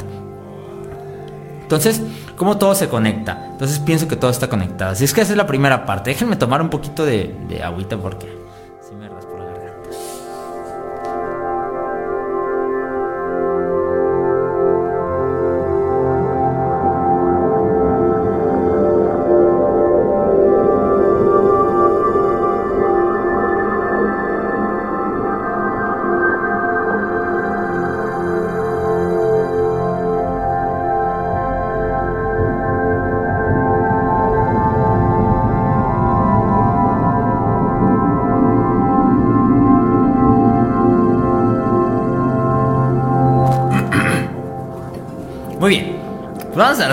Entonces, 1.76 2.02
¿cómo 2.36 2.58
todo 2.58 2.76
se 2.76 2.90
conecta? 2.90 3.48
Entonces 3.52 3.80
pienso 3.80 4.08
que 4.08 4.16
todo 4.16 4.32
está 4.32 4.48
conectado. 4.48 4.92
Así 4.92 5.04
es 5.04 5.14
que 5.14 5.22
esa 5.22 5.32
es 5.32 5.38
la 5.38 5.48
primera 5.48 5.86
parte. 5.86 6.12
Déjenme 6.12 6.36
tomar 6.36 6.62
un 6.62 6.70
poquito 6.70 7.06
de, 7.06 7.36
de 7.48 7.64
agüita 7.64 7.98
porque 7.98 8.43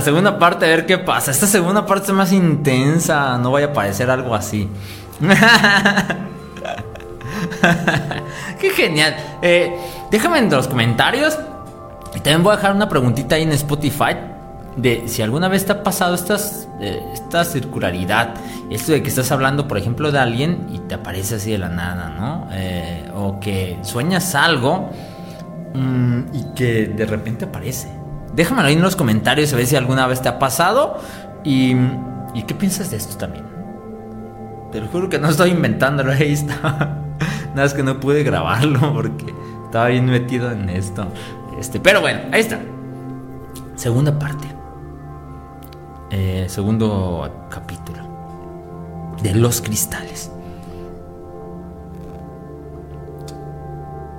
la 0.01 0.05
segunda 0.05 0.39
parte 0.39 0.65
a 0.65 0.69
ver 0.69 0.87
qué 0.87 0.97
pasa. 0.97 1.31
Esta 1.31 1.47
segunda 1.47 1.85
parte 1.85 2.07
es 2.07 2.15
más 2.15 2.33
intensa. 2.33 3.37
No 3.37 3.51
vaya 3.51 3.67
a 3.67 3.73
parecer 3.75 4.11
algo 4.11 4.35
así. 4.35 4.67
qué 8.59 8.71
genial. 8.71 9.15
Eh, 9.43 9.77
déjame 10.11 10.39
en 10.39 10.51
los 10.51 10.69
comentarios. 10.69 11.39
Y 12.15 12.21
también 12.21 12.43
voy 12.43 12.55
a 12.55 12.57
dejar 12.57 12.75
una 12.75 12.89
preguntita 12.89 13.35
ahí 13.35 13.43
en 13.43 13.53
Spotify. 13.53 14.17
De 14.75 15.07
si 15.07 15.21
alguna 15.21 15.49
vez 15.49 15.67
te 15.67 15.73
ha 15.73 15.83
pasado 15.83 16.15
estas, 16.15 16.67
eh, 16.81 17.05
esta 17.13 17.45
circularidad. 17.45 18.37
Esto 18.71 18.93
de 18.93 19.03
que 19.03 19.11
estás 19.11 19.31
hablando, 19.33 19.69
por 19.69 19.77
ejemplo, 19.77 20.11
de 20.11 20.19
alguien 20.19 20.67
y 20.73 20.79
te 20.79 20.95
aparece 20.95 21.35
así 21.35 21.51
de 21.51 21.59
la 21.59 21.69
nada, 21.69 22.09
¿no? 22.09 22.49
Eh, 22.53 23.07
o 23.15 23.39
que 23.39 23.77
sueñas 23.83 24.35
algo 24.35 24.89
mm, 25.75 26.21
y 26.33 26.55
que 26.55 26.87
de 26.87 27.05
repente 27.05 27.45
aparece. 27.45 28.00
Déjamelo 28.35 28.69
ahí 28.69 28.75
en 28.75 28.83
los 28.83 28.97
comentarios 28.97 29.53
a 29.53 29.57
ver 29.57 29.67
si 29.67 29.77
alguna 29.77 30.07
vez 30.07 30.23
te 30.23 30.29
ha 30.29 30.39
pasado. 30.39 30.99
Y, 31.45 31.75
qué 32.47 32.55
piensas 32.55 32.91
de 32.91 32.97
esto 32.97 33.17
también. 33.17 33.45
Te 34.73 34.81
lo 34.81 34.87
juro 34.89 35.09
que 35.09 35.19
no 35.19 35.29
estoy 35.29 35.51
inventándolo, 35.51 36.13
ahí 36.19 36.33
está. 36.33 36.99
Nada 37.55 37.65
es 37.65 37.75
que 37.75 37.83
no 37.83 37.99
pude 37.99 38.23
grabarlo 38.23 38.95
porque 38.95 39.35
estaba 39.65 39.89
bien 39.89 40.07
metido 40.07 40.51
en 40.53 40.69
esto. 40.69 41.07
Este, 41.59 41.81
pero 41.81 42.01
bueno, 42.01 42.21
ahí 42.33 42.41
está. 42.41 42.61
Segunda 43.75 44.17
parte. 44.19 44.47
Eh, 46.11 46.47
segundo 46.49 47.47
capítulo. 47.51 47.99
De 49.23 49.35
los 49.35 49.61
cristales. 49.61 50.31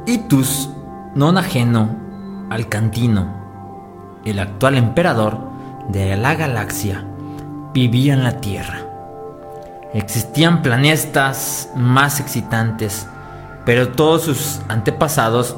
Itus, 0.05 0.69
non 1.15 1.37
ajeno 1.37 2.47
al 2.49 2.67
cantino 2.67 3.40
el 4.25 4.39
actual 4.39 4.77
emperador 4.77 5.37
de 5.87 6.15
la 6.15 6.35
galaxia, 6.35 7.03
vivía 7.73 8.13
en 8.13 8.23
la 8.23 8.39
Tierra. 8.39 8.79
Existían 9.93 10.61
planetas 10.61 11.69
más 11.75 12.19
excitantes, 12.19 13.07
pero 13.65 13.89
todos 13.89 14.23
sus 14.23 14.61
antepasados 14.69 15.55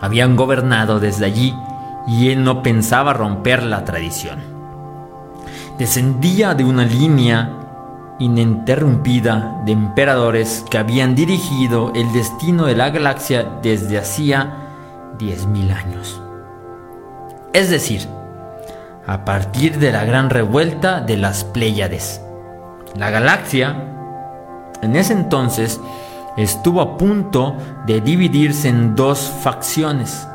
habían 0.00 0.36
gobernado 0.36 1.00
desde 1.00 1.26
allí 1.26 1.54
y 2.06 2.30
él 2.30 2.44
no 2.44 2.62
pensaba 2.62 3.12
romper 3.12 3.62
la 3.62 3.84
tradición. 3.84 4.38
Descendía 5.78 6.54
de 6.54 6.64
una 6.64 6.84
línea 6.84 7.50
ininterrumpida 8.18 9.60
de 9.64 9.72
emperadores 9.72 10.64
que 10.70 10.78
habían 10.78 11.14
dirigido 11.14 11.92
el 11.94 12.12
destino 12.12 12.66
de 12.66 12.76
la 12.76 12.90
galaxia 12.90 13.48
desde 13.62 13.98
hacía 13.98 14.54
10.000 15.18 15.72
años 15.72 16.20
es 17.58 17.70
decir, 17.70 18.06
a 19.04 19.24
partir 19.24 19.78
de 19.78 19.90
la 19.90 20.04
gran 20.04 20.30
revuelta 20.30 21.00
de 21.00 21.16
las 21.16 21.42
Pléyades. 21.42 22.22
La 22.94 23.10
galaxia, 23.10 23.74
en 24.80 24.94
ese 24.94 25.12
entonces, 25.12 25.80
estuvo 26.36 26.80
a 26.80 26.96
punto 26.96 27.56
de 27.84 28.00
dividirse 28.00 28.68
en 28.68 28.94
dos 28.94 29.18
facciones, 29.42 30.28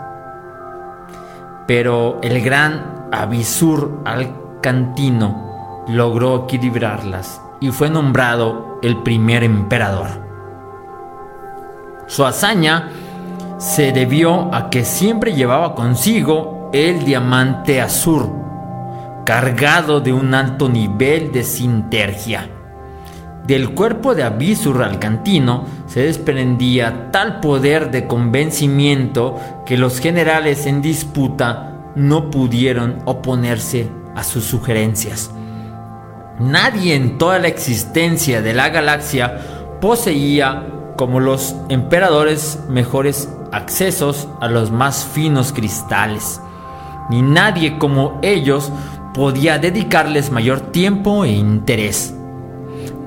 pero 1.66 2.20
el 2.22 2.42
gran 2.42 3.08
Abisur 3.14 4.02
Alcantino 4.04 5.86
logró 5.88 6.44
equilibrarlas 6.44 7.40
y 7.62 7.72
fue 7.72 7.90
nombrado 7.90 8.80
el 8.82 9.02
primer 9.02 9.46
emperador. 9.46 10.10
Su 12.08 12.26
hazaña 12.26 12.90
se 13.60 13.94
debió 13.94 14.54
a 14.54 14.70
que 14.70 14.84
siempre 14.84 15.34
llevaba 15.34 15.74
consigo 15.74 16.53
el 16.74 17.06
diamante 17.06 17.82
azul, 17.82 18.32
cargado 19.26 20.02
de 20.02 20.12
un 20.12 20.34
alto 20.34 20.68
nivel 20.68 21.32
de 21.32 21.44
sintergia. 21.44 22.50
Del 23.46 23.76
cuerpo 23.76 24.16
de 24.16 24.24
Abisur 24.24 24.82
Alcantino 24.82 25.66
se 25.86 26.00
desprendía 26.02 27.12
tal 27.12 27.42
poder 27.42 27.92
de 27.92 28.08
convencimiento 28.08 29.40
que 29.68 29.78
los 29.78 30.00
generales 30.00 30.66
en 30.66 30.82
disputa 30.82 31.92
no 31.96 32.32
pudieron 32.32 33.04
oponerse 33.06 33.88
a 34.16 34.24
sus 34.24 34.44
sugerencias. 34.44 35.30
Nadie 36.40 36.96
en 36.96 37.20
toda 37.20 37.38
la 37.38 37.50
existencia 37.50 38.42
de 38.42 38.54
la 38.54 38.70
galaxia 38.70 39.38
poseía 39.80 40.66
como 40.98 41.20
los 41.20 41.56
emperadores 41.70 42.62
mejores 42.68 43.30
accesos 43.52 44.28
a 44.42 44.48
los 44.48 44.72
más 44.72 45.06
finos 45.06 45.54
cristales. 45.54 46.42
Ni 47.10 47.22
nadie 47.22 47.78
como 47.78 48.20
ellos 48.22 48.72
podía 49.14 49.60
dedicarles 49.60 50.32
mayor 50.32 50.60
tiempo 50.60 51.26
e 51.26 51.32
interés. 51.32 52.14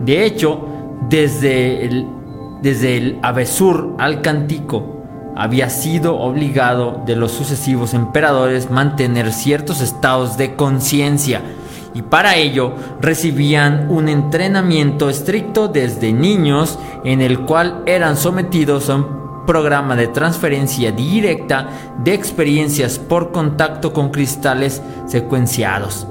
De 0.00 0.24
hecho, 0.24 0.66
desde 1.08 1.84
el, 1.86 2.06
desde 2.62 2.96
el 2.96 3.18
Avesur 3.22 3.96
al 3.98 4.22
Cantico, 4.22 4.96
había 5.36 5.68
sido 5.68 6.18
obligado 6.18 7.02
de 7.04 7.16
los 7.16 7.32
sucesivos 7.32 7.92
emperadores 7.92 8.70
mantener 8.70 9.32
ciertos 9.32 9.82
estados 9.82 10.38
de 10.38 10.54
conciencia 10.54 11.42
y 11.96 12.02
para 12.02 12.36
ello 12.36 12.72
recibían 13.00 13.90
un 13.90 14.08
entrenamiento 14.08 15.08
estricto 15.08 15.68
desde 15.68 16.12
niños 16.12 16.78
en 17.04 17.22
el 17.22 17.40
cual 17.40 17.82
eran 17.86 18.16
sometidos 18.16 18.90
a 18.90 18.96
un 18.96 19.25
programa 19.46 19.96
de 19.96 20.08
transferencia 20.08 20.92
directa 20.92 21.68
de 22.02 22.12
experiencias 22.12 22.98
por 22.98 23.32
contacto 23.32 23.92
con 23.92 24.10
cristales 24.10 24.82
secuenciados. 25.06 26.06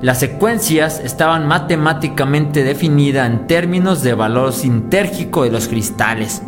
Las 0.00 0.18
secuencias 0.18 0.98
estaban 1.00 1.46
matemáticamente 1.46 2.64
definidas 2.64 3.28
en 3.28 3.46
términos 3.46 4.02
de 4.02 4.14
valor 4.14 4.54
sintérgico 4.54 5.44
de 5.44 5.50
los 5.50 5.68
cristales. 5.68 6.42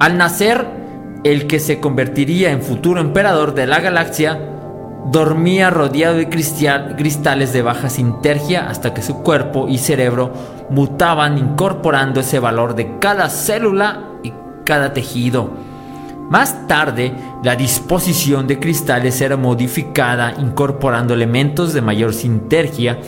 Al 0.00 0.18
nacer, 0.18 0.66
el 1.22 1.46
que 1.46 1.60
se 1.60 1.78
convertiría 1.78 2.50
en 2.50 2.62
futuro 2.62 3.00
emperador 3.00 3.54
de 3.54 3.68
la 3.68 3.78
galaxia, 3.78 4.40
dormía 5.06 5.70
rodeado 5.70 6.16
de 6.16 6.28
cristales 6.28 7.52
de 7.52 7.62
baja 7.62 7.88
sintergia 7.88 8.68
hasta 8.68 8.92
que 8.92 9.02
su 9.02 9.22
cuerpo 9.22 9.68
y 9.68 9.78
cerebro 9.78 10.32
mutaban 10.70 11.38
incorporando 11.38 12.20
ese 12.20 12.40
valor 12.40 12.74
de 12.74 12.98
cada 12.98 13.30
célula 13.30 14.07
cada 14.68 14.92
tejido. 14.92 15.50
Más 16.28 16.66
tarde, 16.66 17.14
la 17.42 17.56
disposición 17.56 18.46
de 18.46 18.60
cristales 18.60 19.18
era 19.22 19.38
modificada 19.38 20.34
incorporando 20.38 21.14
elementos 21.14 21.72
de 21.72 21.80
mayor 21.80 22.12
sintergia 22.12 22.98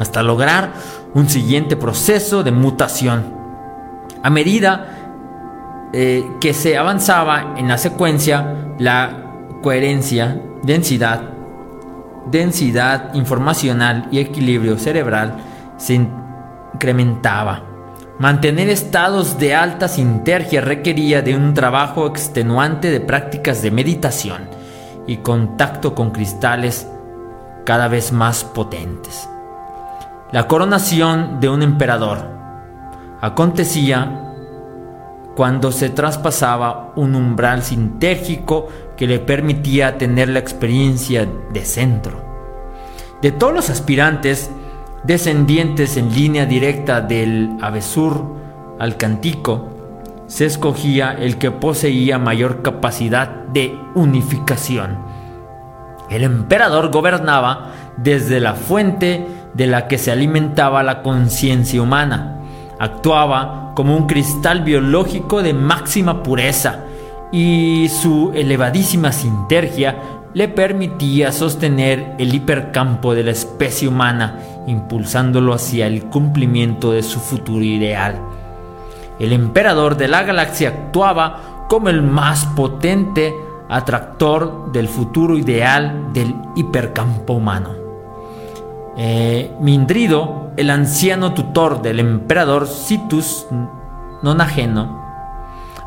hasta 0.00 0.24
lograr 0.24 0.72
un 1.14 1.28
siguiente 1.28 1.76
proceso 1.76 2.42
de 2.42 2.50
mutación. 2.50 3.22
A 4.20 4.30
medida 4.30 5.90
eh, 5.92 6.24
que 6.40 6.52
se 6.54 6.76
avanzaba 6.76 7.54
en 7.56 7.68
la 7.68 7.78
secuencia, 7.78 8.74
la 8.80 9.30
coherencia, 9.62 10.42
densidad, 10.64 11.22
densidad 12.32 13.14
informacional 13.14 14.08
y 14.10 14.18
equilibrio 14.18 14.76
cerebral 14.76 15.36
se 15.76 16.00
incrementaba. 16.74 17.73
Mantener 18.18 18.68
estados 18.68 19.38
de 19.38 19.56
alta 19.56 19.88
sintergia 19.88 20.60
requería 20.60 21.20
de 21.20 21.34
un 21.34 21.52
trabajo 21.52 22.06
extenuante 22.06 22.92
de 22.92 23.00
prácticas 23.00 23.60
de 23.60 23.72
meditación 23.72 24.48
y 25.08 25.16
contacto 25.16 25.96
con 25.96 26.12
cristales 26.12 26.86
cada 27.64 27.88
vez 27.88 28.12
más 28.12 28.44
potentes. 28.44 29.28
La 30.30 30.46
coronación 30.46 31.40
de 31.40 31.48
un 31.48 31.62
emperador 31.62 32.18
acontecía 33.20 34.32
cuando 35.34 35.72
se 35.72 35.90
traspasaba 35.90 36.92
un 36.94 37.16
umbral 37.16 37.64
sintérgico 37.64 38.68
que 38.96 39.08
le 39.08 39.18
permitía 39.18 39.98
tener 39.98 40.28
la 40.28 40.38
experiencia 40.38 41.28
de 41.52 41.64
centro. 41.64 42.22
De 43.20 43.32
todos 43.32 43.52
los 43.52 43.70
aspirantes 43.70 44.52
descendientes 45.04 45.96
en 45.96 46.14
línea 46.14 46.46
directa 46.46 47.00
del 47.00 47.56
Avesur 47.60 48.34
al 48.78 48.96
Cantico, 48.96 49.68
se 50.26 50.46
escogía 50.46 51.12
el 51.12 51.36
que 51.36 51.50
poseía 51.50 52.18
mayor 52.18 52.62
capacidad 52.62 53.28
de 53.28 53.78
unificación. 53.94 54.98
El 56.10 56.24
emperador 56.24 56.90
gobernaba 56.90 57.72
desde 57.96 58.40
la 58.40 58.54
fuente 58.54 59.26
de 59.54 59.66
la 59.66 59.86
que 59.86 59.98
se 59.98 60.10
alimentaba 60.10 60.82
la 60.82 61.02
conciencia 61.02 61.80
humana. 61.80 62.40
Actuaba 62.78 63.72
como 63.74 63.96
un 63.96 64.06
cristal 64.06 64.62
biológico 64.62 65.42
de 65.42 65.54
máxima 65.54 66.22
pureza 66.22 66.80
y 67.30 67.88
su 67.88 68.32
elevadísima 68.34 69.12
sintergia 69.12 69.96
le 70.34 70.48
permitía 70.48 71.32
sostener 71.32 72.16
el 72.18 72.34
hipercampo 72.34 73.14
de 73.14 73.22
la 73.22 73.30
especie 73.30 73.88
humana, 73.88 74.38
impulsándolo 74.66 75.54
hacia 75.54 75.86
el 75.86 76.04
cumplimiento 76.04 76.92
de 76.92 77.02
su 77.02 77.20
futuro 77.20 77.64
ideal. 77.64 78.20
El 79.18 79.32
emperador 79.32 79.96
de 79.96 80.08
la 80.08 80.24
galaxia 80.24 80.70
actuaba 80.70 81.66
como 81.68 81.88
el 81.88 82.02
más 82.02 82.44
potente 82.46 83.32
atractor 83.68 84.72
del 84.72 84.88
futuro 84.88 85.38
ideal 85.38 86.12
del 86.12 86.34
hipercampo 86.56 87.34
humano. 87.34 87.70
Eh, 88.96 89.52
Mindrido 89.60 90.52
el 90.56 90.70
anciano 90.70 91.34
tutor 91.34 91.82
del 91.82 92.00
emperador 92.00 92.68
Citus 92.68 93.46
Nonageno 94.22 95.03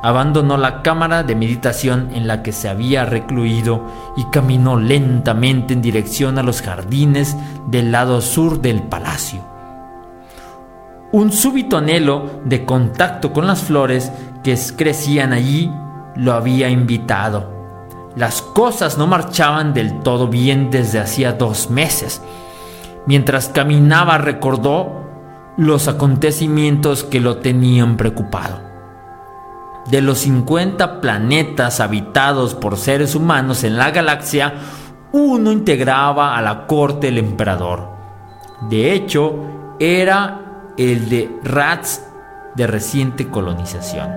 abandonó 0.01 0.57
la 0.57 0.81
cámara 0.81 1.23
de 1.23 1.35
meditación 1.35 2.09
en 2.13 2.27
la 2.27 2.43
que 2.43 2.51
se 2.51 2.69
había 2.69 3.05
recluido 3.05 3.85
y 4.15 4.23
caminó 4.25 4.77
lentamente 4.77 5.73
en 5.73 5.81
dirección 5.81 6.37
a 6.37 6.43
los 6.43 6.61
jardines 6.61 7.35
del 7.67 7.91
lado 7.91 8.21
sur 8.21 8.61
del 8.61 8.83
palacio. 8.83 9.41
Un 11.11 11.31
súbito 11.31 11.77
anhelo 11.77 12.41
de 12.45 12.65
contacto 12.65 13.33
con 13.33 13.47
las 13.47 13.61
flores 13.61 14.11
que 14.43 14.57
crecían 14.75 15.33
allí 15.33 15.71
lo 16.15 16.33
había 16.33 16.69
invitado. 16.69 17.55
Las 18.15 18.41
cosas 18.41 18.97
no 18.97 19.07
marchaban 19.07 19.73
del 19.73 20.01
todo 20.01 20.27
bien 20.27 20.69
desde 20.71 20.99
hacía 20.99 21.33
dos 21.33 21.69
meses 21.69 22.21
Mientras 23.07 23.47
caminaba 23.47 24.17
recordó 24.17 25.05
los 25.55 25.87
acontecimientos 25.87 27.05
que 27.05 27.21
lo 27.21 27.37
tenían 27.37 27.95
preocupado. 27.95 28.66
De 29.89 30.01
los 30.01 30.19
50 30.19 30.99
planetas 30.99 31.79
habitados 31.79 32.55
por 32.55 32.77
seres 32.77 33.15
humanos 33.15 33.63
en 33.63 33.77
la 33.77 33.91
galaxia, 33.91 34.53
uno 35.13 35.51
integraba 35.51 36.37
a 36.37 36.41
la 36.41 36.67
corte 36.67 37.07
del 37.07 37.19
emperador. 37.19 37.89
De 38.69 38.93
hecho, 38.93 39.75
era 39.79 40.73
el 40.77 41.09
de 41.09 41.39
Rats 41.43 42.03
de 42.55 42.67
reciente 42.67 43.29
colonización. 43.29 44.09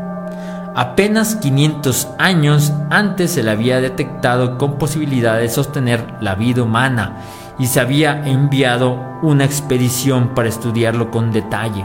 Apenas 0.74 1.36
500 1.36 2.08
años 2.18 2.72
antes 2.90 3.32
se 3.32 3.42
le 3.42 3.50
había 3.50 3.80
detectado 3.80 4.56
con 4.56 4.78
posibilidad 4.78 5.38
de 5.38 5.48
sostener 5.48 6.04
la 6.20 6.34
vida 6.34 6.62
humana 6.62 7.18
y 7.58 7.66
se 7.66 7.80
había 7.80 8.26
enviado 8.26 8.98
una 9.22 9.44
expedición 9.44 10.34
para 10.34 10.48
estudiarlo 10.48 11.10
con 11.10 11.32
detalle. 11.32 11.84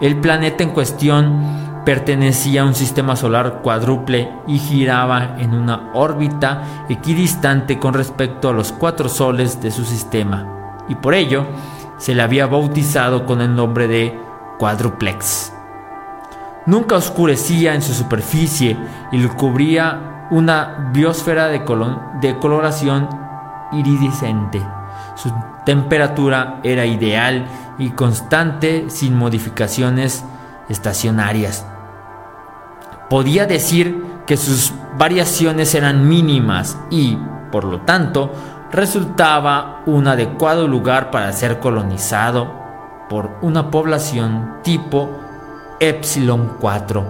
El 0.00 0.20
planeta 0.20 0.62
en 0.62 0.70
cuestión 0.70 1.67
pertenecía 1.88 2.60
a 2.60 2.64
un 2.66 2.74
sistema 2.74 3.16
solar 3.16 3.62
cuádruple 3.62 4.30
y 4.46 4.58
giraba 4.58 5.36
en 5.38 5.54
una 5.54 5.88
órbita 5.94 6.84
equidistante 6.90 7.78
con 7.78 7.94
respecto 7.94 8.50
a 8.50 8.52
los 8.52 8.72
cuatro 8.72 9.08
soles 9.08 9.62
de 9.62 9.70
su 9.70 9.86
sistema, 9.86 10.76
y 10.86 10.96
por 10.96 11.14
ello 11.14 11.46
se 11.96 12.14
le 12.14 12.20
había 12.20 12.46
bautizado 12.46 13.24
con 13.24 13.40
el 13.40 13.56
nombre 13.56 13.88
de 13.88 14.20
cuádruplex. 14.58 15.50
Nunca 16.66 16.96
oscurecía 16.96 17.74
en 17.74 17.80
su 17.80 17.94
superficie 17.94 18.76
y 19.10 19.16
lo 19.16 19.34
cubría 19.34 20.26
una 20.30 20.90
biosfera 20.92 21.48
de, 21.48 21.60
de 22.20 22.38
coloración 22.38 23.08
iridiscente. 23.72 24.60
Su 25.14 25.32
temperatura 25.64 26.60
era 26.64 26.84
ideal 26.84 27.46
y 27.78 27.88
constante 27.92 28.90
sin 28.90 29.16
modificaciones 29.16 30.22
estacionarias. 30.68 31.64
Podía 33.08 33.46
decir 33.46 34.04
que 34.26 34.36
sus 34.36 34.72
variaciones 34.96 35.74
eran 35.74 36.08
mínimas 36.08 36.78
y, 36.90 37.16
por 37.50 37.64
lo 37.64 37.80
tanto, 37.80 38.32
resultaba 38.70 39.82
un 39.86 40.06
adecuado 40.08 40.68
lugar 40.68 41.10
para 41.10 41.32
ser 41.32 41.58
colonizado 41.58 42.52
por 43.08 43.38
una 43.40 43.70
población 43.70 44.58
tipo 44.62 45.10
Epsilon 45.80 46.56
4 46.60 47.04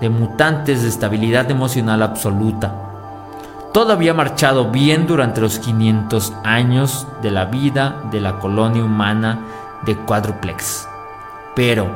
de 0.00 0.08
mutantes 0.08 0.82
de 0.82 0.88
estabilidad 0.88 1.50
emocional 1.50 2.02
absoluta 2.02 2.90
todo 3.72 3.92
había 3.92 4.14
marchado 4.14 4.72
bien 4.72 5.06
durante 5.06 5.40
los 5.40 5.60
500 5.60 6.32
años 6.42 7.06
de 7.22 7.30
la 7.30 7.44
vida 7.44 8.02
de 8.10 8.20
la 8.20 8.40
colonia 8.40 8.82
humana 8.82 9.38
de 9.86 9.96
Quadruplex. 9.96 10.88
Pero, 11.54 11.88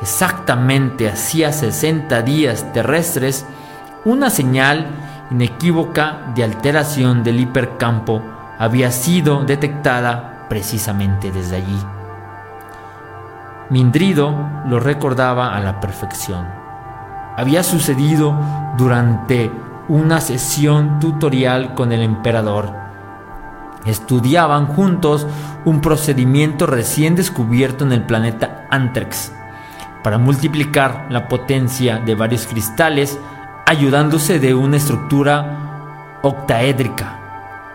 exactamente 0.00 1.08
hacía 1.08 1.52
60 1.52 2.22
días 2.22 2.72
terrestres, 2.72 3.46
una 4.04 4.30
señal 4.30 4.86
inequívoca 5.30 6.32
de 6.34 6.44
alteración 6.44 7.22
del 7.22 7.40
hipercampo 7.40 8.22
había 8.58 8.90
sido 8.90 9.44
detectada 9.44 10.46
precisamente 10.48 11.30
desde 11.30 11.56
allí. 11.56 11.78
Mindrido 13.70 14.34
lo 14.66 14.80
recordaba 14.80 15.54
a 15.54 15.60
la 15.60 15.80
perfección. 15.80 16.58
había 17.36 17.62
sucedido 17.62 18.34
durante 18.76 19.50
una 19.88 20.20
sesión 20.20 20.98
tutorial 20.98 21.74
con 21.74 21.90
el 21.92 22.02
emperador. 22.02 22.74
Estudiaban 23.86 24.66
juntos 24.66 25.26
un 25.64 25.80
procedimiento 25.80 26.66
recién 26.66 27.14
descubierto 27.14 27.84
en 27.84 27.92
el 27.92 28.02
planeta 28.02 28.66
Antrex 28.70 29.32
para 30.02 30.18
multiplicar 30.18 31.06
la 31.10 31.28
potencia 31.28 31.98
de 31.98 32.14
varios 32.14 32.46
cristales 32.46 33.18
ayudándose 33.66 34.38
de 34.38 34.54
una 34.54 34.76
estructura 34.76 36.18
octaédrica. 36.22 37.18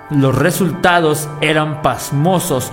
Los 0.10 0.36
resultados 0.36 1.30
eran 1.42 1.82
pasmosos, 1.82 2.72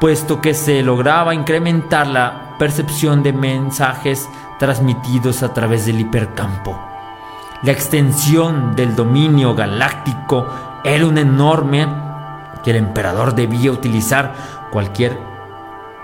puesto 0.00 0.40
que 0.40 0.54
se 0.54 0.82
lograba 0.82 1.34
incrementar 1.34 2.06
la 2.06 2.56
percepción 2.58 3.22
de 3.22 3.32
mensajes 3.32 4.28
transmitidos 4.58 5.42
a 5.42 5.52
través 5.52 5.86
del 5.86 6.00
hipercampo. 6.00 6.78
La 7.62 7.72
extensión 7.72 8.74
del 8.74 8.96
dominio 8.96 9.54
galáctico 9.54 10.46
era 10.82 11.06
un 11.06 11.18
enorme 11.18 11.86
que 12.62 12.70
el 12.70 12.76
emperador 12.76 13.34
debía 13.34 13.72
utilizar 13.72 14.32
cualquier 14.70 15.29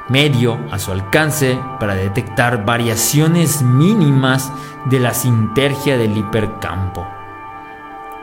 medio 0.08 0.58
a 0.70 0.78
su 0.78 0.92
alcance 0.92 1.58
para 1.80 1.94
detectar 1.94 2.64
variaciones 2.64 3.62
mínimas 3.62 4.52
de 4.86 5.00
la 5.00 5.14
sintergia 5.14 5.98
del 5.98 6.16
hipercampo. 6.16 7.06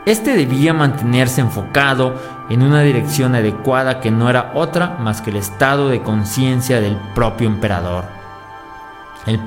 Este 0.05 0.35
debía 0.35 0.73
mantenerse 0.73 1.39
enfocado 1.39 2.15
en 2.49 2.61
una 2.61 2.81
dirección 2.81 3.35
adecuada 3.35 4.01
que 4.01 4.11
no 4.11 4.29
era 4.29 4.51
otra 4.53 4.97
más 4.99 5.21
que 5.21 5.29
el 5.29 5.37
estado 5.37 5.87
de 5.87 6.01
conciencia 6.01 6.81
del 6.81 6.97
propio 7.15 7.47
emperador. 7.47 8.05
El, 9.25 9.39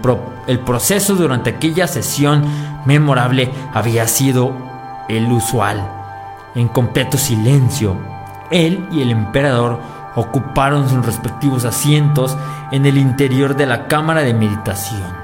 el, 0.47 0.59
proceso 0.61 1.15
durante 1.15 1.51
aquella 1.51 1.87
sesión 1.87 2.43
memorable 2.87 3.53
había 3.75 4.07
sido 4.09 4.57
el 5.09 5.31
usual. 5.31 5.87
En 6.55 6.69
completo 6.69 7.19
silencio, 7.19 7.99
él 8.51 8.89
y 8.91 9.03
el 9.03 9.11
emperador 9.11 9.79
ocuparon 10.17 10.89
sus 10.89 11.07
respectivos 11.07 11.65
asientos 11.65 12.37
en 12.73 12.87
el 12.87 12.99
interior 12.99 13.55
de 13.55 13.67
la 13.67 13.87
cámara 13.87 14.23
de 14.23 14.35
meditación. 14.35 15.15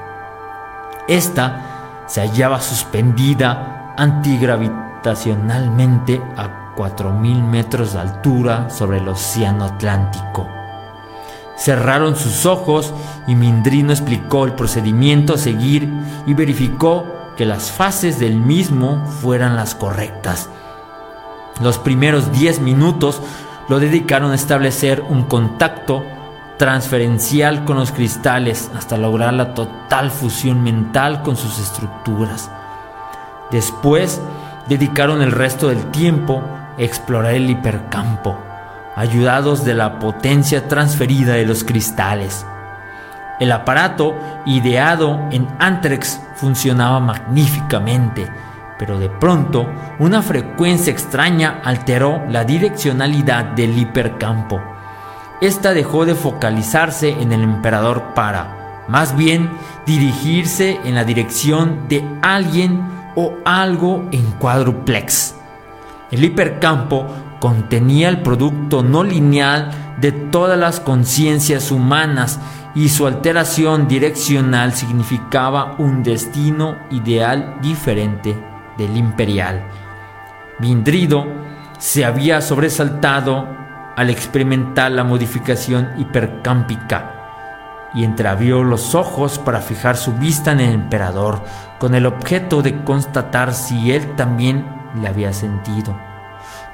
Esta 1.07 2.05
se 2.07 2.21
hallaba 2.21 2.61
suspendida 2.61 3.93
antigravitacionalmente 3.97 6.21
a 6.37 6.73
4.000 6.75 7.43
metros 7.43 7.91
de 7.93 7.99
altura 7.99 8.69
sobre 8.69 8.99
el 8.99 9.09
océano 9.09 9.65
Atlántico. 9.65 10.47
Cerraron 11.57 12.15
sus 12.15 12.45
ojos 12.45 12.93
y 13.27 13.35
Mindrino 13.35 13.91
explicó 13.91 14.45
el 14.45 14.53
procedimiento 14.53 15.33
a 15.33 15.37
seguir 15.37 15.91
y 16.25 16.33
verificó 16.33 17.05
que 17.37 17.45
las 17.45 17.69
fases 17.71 18.19
del 18.19 18.37
mismo 18.37 19.05
fueran 19.21 19.55
las 19.55 19.75
correctas. 19.75 20.49
Los 21.61 21.77
primeros 21.77 22.31
10 22.31 22.61
minutos 22.61 23.21
lo 23.69 23.79
dedicaron 23.79 24.31
a 24.31 24.35
establecer 24.35 25.01
un 25.01 25.23
contacto 25.23 26.03
transferencial 26.57 27.65
con 27.65 27.77
los 27.77 27.91
cristales 27.91 28.69
hasta 28.75 28.97
lograr 28.97 29.33
la 29.33 29.53
total 29.53 30.11
fusión 30.11 30.63
mental 30.63 31.21
con 31.21 31.35
sus 31.35 31.59
estructuras. 31.59 32.49
Después 33.51 34.21
dedicaron 34.67 35.21
el 35.21 35.31
resto 35.31 35.67
del 35.67 35.91
tiempo 35.91 36.41
a 36.77 36.81
explorar 36.81 37.33
el 37.33 37.49
hipercampo, 37.49 38.37
ayudados 38.95 39.65
de 39.65 39.73
la 39.73 39.99
potencia 39.99 40.67
transferida 40.67 41.33
de 41.33 41.45
los 41.45 41.63
cristales. 41.63 42.45
El 43.39 43.51
aparato 43.51 44.15
ideado 44.45 45.19
en 45.31 45.47
Antrex 45.59 46.21
funcionaba 46.35 46.99
magníficamente 46.99 48.31
pero 48.77 48.99
de 48.99 49.09
pronto 49.09 49.67
una 49.99 50.21
frecuencia 50.21 50.91
extraña 50.91 51.61
alteró 51.63 52.21
la 52.29 52.43
direccionalidad 52.43 53.45
del 53.45 53.77
hipercampo. 53.77 54.61
Esta 55.41 55.73
dejó 55.73 56.05
de 56.05 56.15
focalizarse 56.15 57.09
en 57.09 57.31
el 57.33 57.43
emperador 57.43 58.13
para, 58.15 58.85
más 58.87 59.15
bien, 59.15 59.49
dirigirse 59.85 60.79
en 60.83 60.95
la 60.95 61.03
dirección 61.03 61.87
de 61.89 62.03
alguien 62.21 62.81
o 63.15 63.33
algo 63.45 64.07
en 64.11 64.23
cuádruplex. 64.33 65.35
El 66.11 66.23
hipercampo 66.23 67.07
contenía 67.39 68.09
el 68.09 68.21
producto 68.21 68.83
no 68.83 69.03
lineal 69.03 69.71
de 69.99 70.11
todas 70.11 70.57
las 70.57 70.79
conciencias 70.79 71.71
humanas 71.71 72.39
y 72.75 72.89
su 72.89 73.05
alteración 73.05 73.87
direccional 73.87 74.73
significaba 74.73 75.75
un 75.77 76.03
destino 76.03 76.77
ideal 76.89 77.57
diferente 77.61 78.52
del 78.77 78.97
imperial. 78.97 79.63
Vindrido 80.59 81.25
se 81.77 82.05
había 82.05 82.41
sobresaltado 82.41 83.47
al 83.95 84.09
experimentar 84.09 84.91
la 84.91 85.03
modificación 85.03 85.89
hipercámpica 85.97 87.11
y 87.93 88.03
entreabrió 88.03 88.63
los 88.63 88.95
ojos 88.95 89.37
para 89.37 89.61
fijar 89.61 89.97
su 89.97 90.13
vista 90.13 90.51
en 90.51 90.61
el 90.61 90.73
emperador 90.73 91.43
con 91.79 91.93
el 91.93 92.05
objeto 92.05 92.61
de 92.61 92.83
constatar 92.83 93.53
si 93.53 93.91
él 93.91 94.15
también 94.15 94.65
le 94.99 95.07
había 95.07 95.33
sentido. 95.33 95.95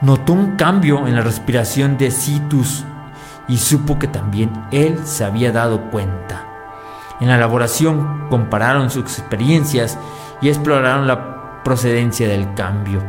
Notó 0.01 0.33
un 0.33 0.55
cambio 0.55 1.07
en 1.07 1.15
la 1.15 1.21
respiración 1.21 1.97
de 1.97 2.11
Citus 2.11 2.85
y 3.47 3.57
supo 3.57 3.99
que 3.99 4.07
también 4.07 4.51
él 4.71 4.99
se 5.05 5.25
había 5.25 5.51
dado 5.51 5.89
cuenta. 5.89 6.45
En 7.19 7.27
la 7.27 7.35
elaboración 7.35 8.27
compararon 8.29 8.89
sus 8.89 9.03
experiencias 9.03 9.97
y 10.41 10.47
exploraron 10.47 11.07
la 11.07 11.38
procedencia 11.63 12.27
del 12.27 12.53
cambio. 12.53 13.03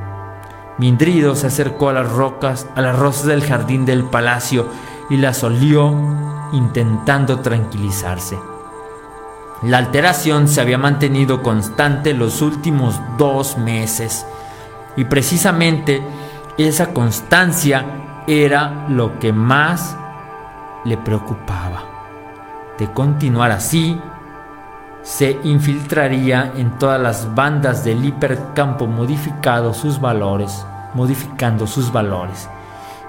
Mindrido 0.78 1.34
se 1.34 1.48
acercó 1.48 1.90
a 1.90 1.92
las 1.92 2.10
rocas, 2.10 2.66
a 2.74 2.80
las 2.80 2.98
rosas 2.98 3.26
del 3.26 3.42
jardín 3.42 3.84
del 3.84 4.04
palacio 4.04 4.66
y 5.10 5.16
las 5.16 5.42
olió 5.44 5.94
intentando 6.52 7.40
tranquilizarse. 7.40 8.38
La 9.62 9.78
alteración 9.78 10.48
se 10.48 10.62
había 10.62 10.78
mantenido 10.78 11.42
constante 11.42 12.14
los 12.14 12.40
últimos 12.40 12.98
dos 13.18 13.58
meses 13.58 14.26
y 14.96 15.04
precisamente 15.04 16.02
esa 16.56 16.94
constancia 16.94 18.22
era 18.26 18.86
lo 18.88 19.18
que 19.18 19.32
más 19.32 19.96
le 20.84 20.96
preocupaba. 20.96 21.84
De 22.78 22.90
continuar 22.92 23.50
así, 23.50 24.00
se 25.02 25.38
infiltraría 25.44 26.52
en 26.56 26.78
todas 26.78 27.00
las 27.00 27.34
bandas 27.34 27.84
del 27.84 28.04
hipercampo 28.04 28.86
modificado 28.86 29.72
sus 29.72 30.00
valores, 30.00 30.64
modificando 30.94 31.66
sus 31.66 31.90
valores. 31.90 32.48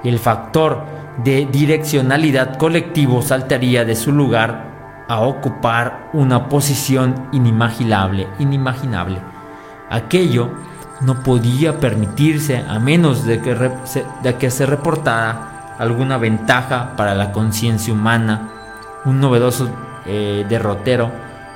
El 0.03 0.17
factor 0.17 0.83
de 1.23 1.45
direccionalidad 1.45 2.57
colectivo 2.57 3.21
saltaría 3.21 3.85
de 3.85 3.95
su 3.95 4.11
lugar 4.11 5.05
a 5.07 5.19
ocupar 5.19 6.09
una 6.13 6.47
posición 6.47 7.27
inimaginable, 7.33 8.27
inimaginable. 8.39 9.19
Aquello 9.89 10.49
no 11.01 11.21
podía 11.21 11.79
permitirse 11.79 12.63
a 12.67 12.79
menos 12.79 13.25
de 13.25 13.41
que, 13.41 13.71
de 14.23 14.35
que 14.35 14.49
se 14.49 14.65
reportara 14.65 15.75
alguna 15.77 16.17
ventaja 16.17 16.95
para 16.95 17.13
la 17.13 17.31
conciencia 17.31 17.93
humana, 17.93 18.49
un 19.03 19.19
novedoso 19.19 19.69
eh, 20.05 20.45
derrotero 20.47 21.11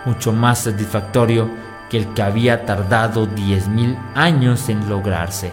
mucho 0.06 0.32
más 0.32 0.60
satisfactorio 0.60 1.50
que 1.90 1.98
el 1.98 2.14
que 2.14 2.22
había 2.22 2.66
tardado 2.66 3.28
10.000 3.28 3.98
años 4.16 4.70
en 4.70 4.90
lograrse. 4.90 5.52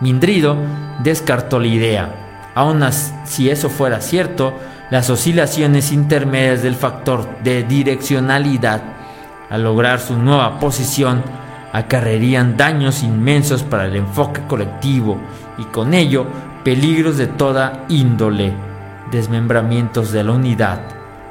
Mindrido 0.00 0.56
descartó 1.02 1.58
la 1.58 1.66
idea. 1.66 2.50
Aun 2.54 2.82
si 3.24 3.50
eso 3.50 3.68
fuera 3.68 4.00
cierto, 4.00 4.54
las 4.90 5.08
oscilaciones 5.10 5.92
intermedias 5.92 6.62
del 6.62 6.74
factor 6.74 7.42
de 7.42 7.62
direccionalidad 7.62 8.82
al 9.50 9.62
lograr 9.62 10.00
su 10.00 10.16
nueva 10.16 10.58
posición 10.58 11.22
acarrearían 11.72 12.56
daños 12.56 13.02
inmensos 13.02 13.62
para 13.62 13.86
el 13.86 13.96
enfoque 13.96 14.42
colectivo 14.46 15.18
y 15.58 15.64
con 15.64 15.94
ello 15.94 16.26
peligros 16.64 17.16
de 17.16 17.26
toda 17.26 17.84
índole, 17.88 18.52
desmembramientos 19.10 20.12
de 20.12 20.24
la 20.24 20.32
unidad, 20.32 20.80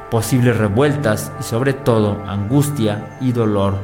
posibles 0.10 0.58
revueltas 0.58 1.32
y 1.40 1.44
sobre 1.44 1.74
todo 1.74 2.24
angustia 2.28 3.08
y 3.22 3.32
dolor. 3.32 3.78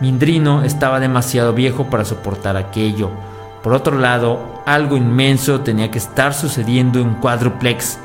Mindrino 0.00 0.62
estaba 0.62 1.00
demasiado 1.00 1.52
viejo 1.52 1.88
para 1.90 2.04
soportar 2.04 2.56
aquello. 2.56 3.10
Por 3.62 3.72
otro 3.72 3.98
lado, 3.98 4.62
algo 4.66 4.96
inmenso 4.96 5.60
tenía 5.60 5.90
que 5.90 5.98
estar 5.98 6.34
sucediendo 6.34 6.98
en 6.98 7.14
cuádruplex 7.14 7.98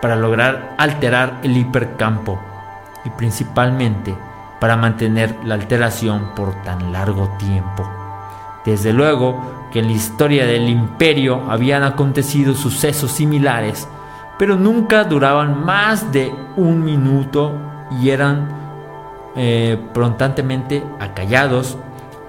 para 0.00 0.16
lograr 0.16 0.74
alterar 0.78 1.40
el 1.42 1.56
hipercampo 1.56 2.40
y 3.04 3.10
principalmente 3.10 4.16
para 4.60 4.76
mantener 4.76 5.36
la 5.44 5.54
alteración 5.54 6.34
por 6.34 6.54
tan 6.62 6.92
largo 6.92 7.28
tiempo. 7.38 7.88
Desde 8.64 8.92
luego 8.92 9.68
que 9.72 9.80
en 9.80 9.86
la 9.86 9.92
historia 9.92 10.46
del 10.46 10.68
imperio 10.68 11.50
habían 11.50 11.82
acontecido 11.82 12.54
sucesos 12.54 13.12
similares 13.12 13.86
pero 14.38 14.56
nunca 14.56 15.04
duraban 15.04 15.64
más 15.64 16.12
de 16.12 16.32
un 16.56 16.84
minuto 16.84 17.52
y 18.00 18.10
eran 18.10 18.48
eh, 19.36 19.78
prontantemente 19.92 20.82
acallados 21.00 21.78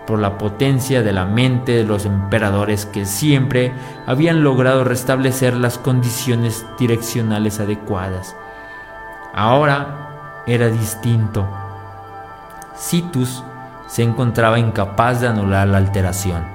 por 0.06 0.20
la 0.20 0.38
potencia 0.38 1.04
de 1.04 1.12
la 1.12 1.26
mente 1.26 1.74
de 1.74 1.84
los 1.84 2.06
emperadores 2.06 2.86
que 2.86 3.06
siempre 3.06 3.74
habían 4.06 4.42
logrado 4.42 4.86
restablecer 4.86 5.56
las 5.56 5.78
condiciones 5.78 6.66
direccionales 6.80 7.60
adecuadas. 7.60 8.36
Ahora 9.34 10.44
era 10.48 10.70
distinto. 10.70 11.46
Citus 12.76 13.44
se 13.88 14.04
encontraba 14.04 14.60
incapaz 14.60 15.22
de 15.22 15.28
anular 15.28 15.68
la 15.68 15.78
alteración. 15.78 16.46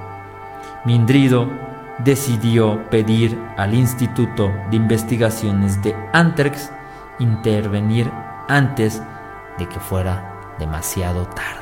Mindrido 0.84 1.46
decidió 2.04 2.88
pedir 2.90 3.38
al 3.56 3.74
Instituto 3.74 4.52
de 4.70 4.76
Investigaciones 4.76 5.82
de 5.82 5.94
Antrex 6.12 6.70
intervenir 7.18 8.10
antes 8.48 9.02
de 9.58 9.68
que 9.68 9.78
fuera 9.78 10.56
demasiado 10.58 11.26
tarde. 11.26 11.61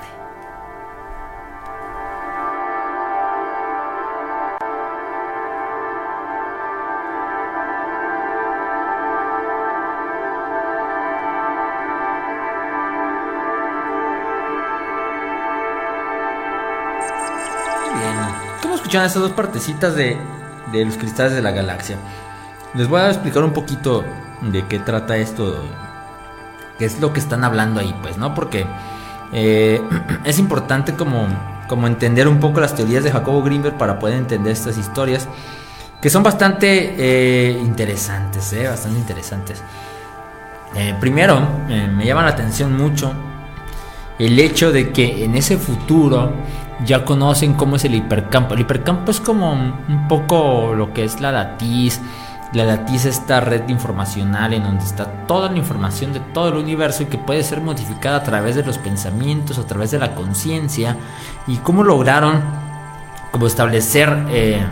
Escuchan 18.90 19.06
estas 19.06 19.22
dos 19.22 19.30
partecitas 19.30 19.94
de, 19.94 20.16
los 20.72 20.96
cristales 20.96 21.32
de 21.32 21.40
la 21.40 21.52
galaxia. 21.52 21.96
Les 22.74 22.88
voy 22.88 23.00
a 23.00 23.08
explicar 23.08 23.44
un 23.44 23.52
poquito 23.52 24.04
de 24.42 24.66
qué 24.66 24.80
trata 24.80 25.16
esto, 25.16 25.62
qué 26.76 26.86
es 26.86 27.00
lo 27.00 27.12
que 27.12 27.20
están 27.20 27.44
hablando 27.44 27.78
ahí, 27.78 27.94
pues, 28.02 28.18
¿no? 28.18 28.34
Porque 28.34 28.66
eh, 29.32 29.80
es 30.24 30.40
importante 30.40 30.94
como, 30.94 31.28
como 31.68 31.86
entender 31.86 32.26
un 32.26 32.40
poco 32.40 32.58
las 32.58 32.74
teorías 32.74 33.04
de 33.04 33.12
Jacobo 33.12 33.44
Greenberg 33.44 33.78
para 33.78 33.96
poder 34.00 34.16
entender 34.16 34.52
estas 34.52 34.76
historias, 34.76 35.28
que 36.02 36.10
son 36.10 36.24
bastante 36.24 36.96
eh, 36.98 37.52
interesantes, 37.52 38.52
¿eh? 38.54 38.66
Bastante 38.66 38.98
interesantes. 38.98 39.62
Primero, 41.00 41.40
me 41.68 42.04
llama 42.04 42.22
la 42.22 42.30
atención 42.30 42.76
mucho 42.76 43.12
el 44.20 44.38
hecho 44.38 44.70
de 44.70 44.90
que 44.90 45.24
en 45.24 45.34
ese 45.34 45.56
futuro 45.56 46.32
ya 46.84 47.04
conocen 47.04 47.54
cómo 47.54 47.76
es 47.76 47.84
el 47.84 47.94
hipercampo. 47.94 48.54
El 48.54 48.60
hipercampo 48.60 49.10
es 49.10 49.20
como 49.20 49.52
un 49.52 50.08
poco 50.08 50.74
lo 50.74 50.92
que 50.92 51.04
es 51.04 51.20
la 51.20 51.32
latiz. 51.32 52.00
La 52.52 52.64
latiz 52.64 53.04
es 53.04 53.18
esta 53.18 53.40
red 53.40 53.68
informacional 53.68 54.52
en 54.52 54.64
donde 54.64 54.84
está 54.84 55.04
toda 55.26 55.50
la 55.50 55.58
información 55.58 56.12
de 56.12 56.20
todo 56.20 56.48
el 56.48 56.56
universo 56.56 57.04
y 57.04 57.06
que 57.06 57.18
puede 57.18 57.44
ser 57.44 57.60
modificada 57.60 58.16
a 58.16 58.22
través 58.22 58.56
de 58.56 58.64
los 58.64 58.78
pensamientos, 58.78 59.58
a 59.58 59.66
través 59.66 59.92
de 59.92 59.98
la 59.98 60.14
conciencia. 60.14 60.96
Y 61.46 61.56
cómo 61.58 61.84
lograron 61.84 62.42
como 63.30 63.46
establecer 63.46 64.26
eh, 64.30 64.66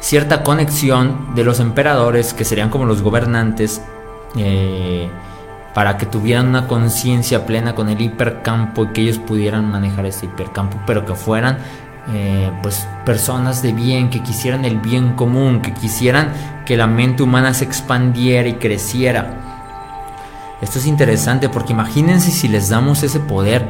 cierta 0.00 0.42
conexión 0.42 1.34
de 1.34 1.44
los 1.44 1.60
emperadores, 1.60 2.32
que 2.32 2.44
serían 2.44 2.70
como 2.70 2.86
los 2.86 3.02
gobernantes. 3.02 3.82
Eh, 4.36 5.10
para 5.78 5.96
que 5.96 6.06
tuvieran 6.06 6.48
una 6.48 6.66
conciencia 6.66 7.46
plena 7.46 7.76
con 7.76 7.88
el 7.88 8.00
hipercampo 8.00 8.82
y 8.82 8.86
que 8.88 9.02
ellos 9.02 9.18
pudieran 9.18 9.70
manejar 9.70 10.06
ese 10.06 10.26
hipercampo, 10.26 10.76
pero 10.84 11.06
que 11.06 11.14
fueran 11.14 11.58
eh, 12.12 12.50
pues 12.64 12.88
personas 13.06 13.62
de 13.62 13.72
bien, 13.72 14.10
que 14.10 14.20
quisieran 14.20 14.64
el 14.64 14.78
bien 14.78 15.12
común, 15.12 15.62
que 15.62 15.72
quisieran 15.72 16.32
que 16.66 16.76
la 16.76 16.88
mente 16.88 17.22
humana 17.22 17.54
se 17.54 17.64
expandiera 17.64 18.48
y 18.48 18.54
creciera. 18.54 19.36
Esto 20.60 20.80
es 20.80 20.86
interesante 20.88 21.48
porque 21.48 21.74
imagínense 21.74 22.32
si 22.32 22.48
les 22.48 22.70
damos 22.70 23.04
ese 23.04 23.20
poder, 23.20 23.64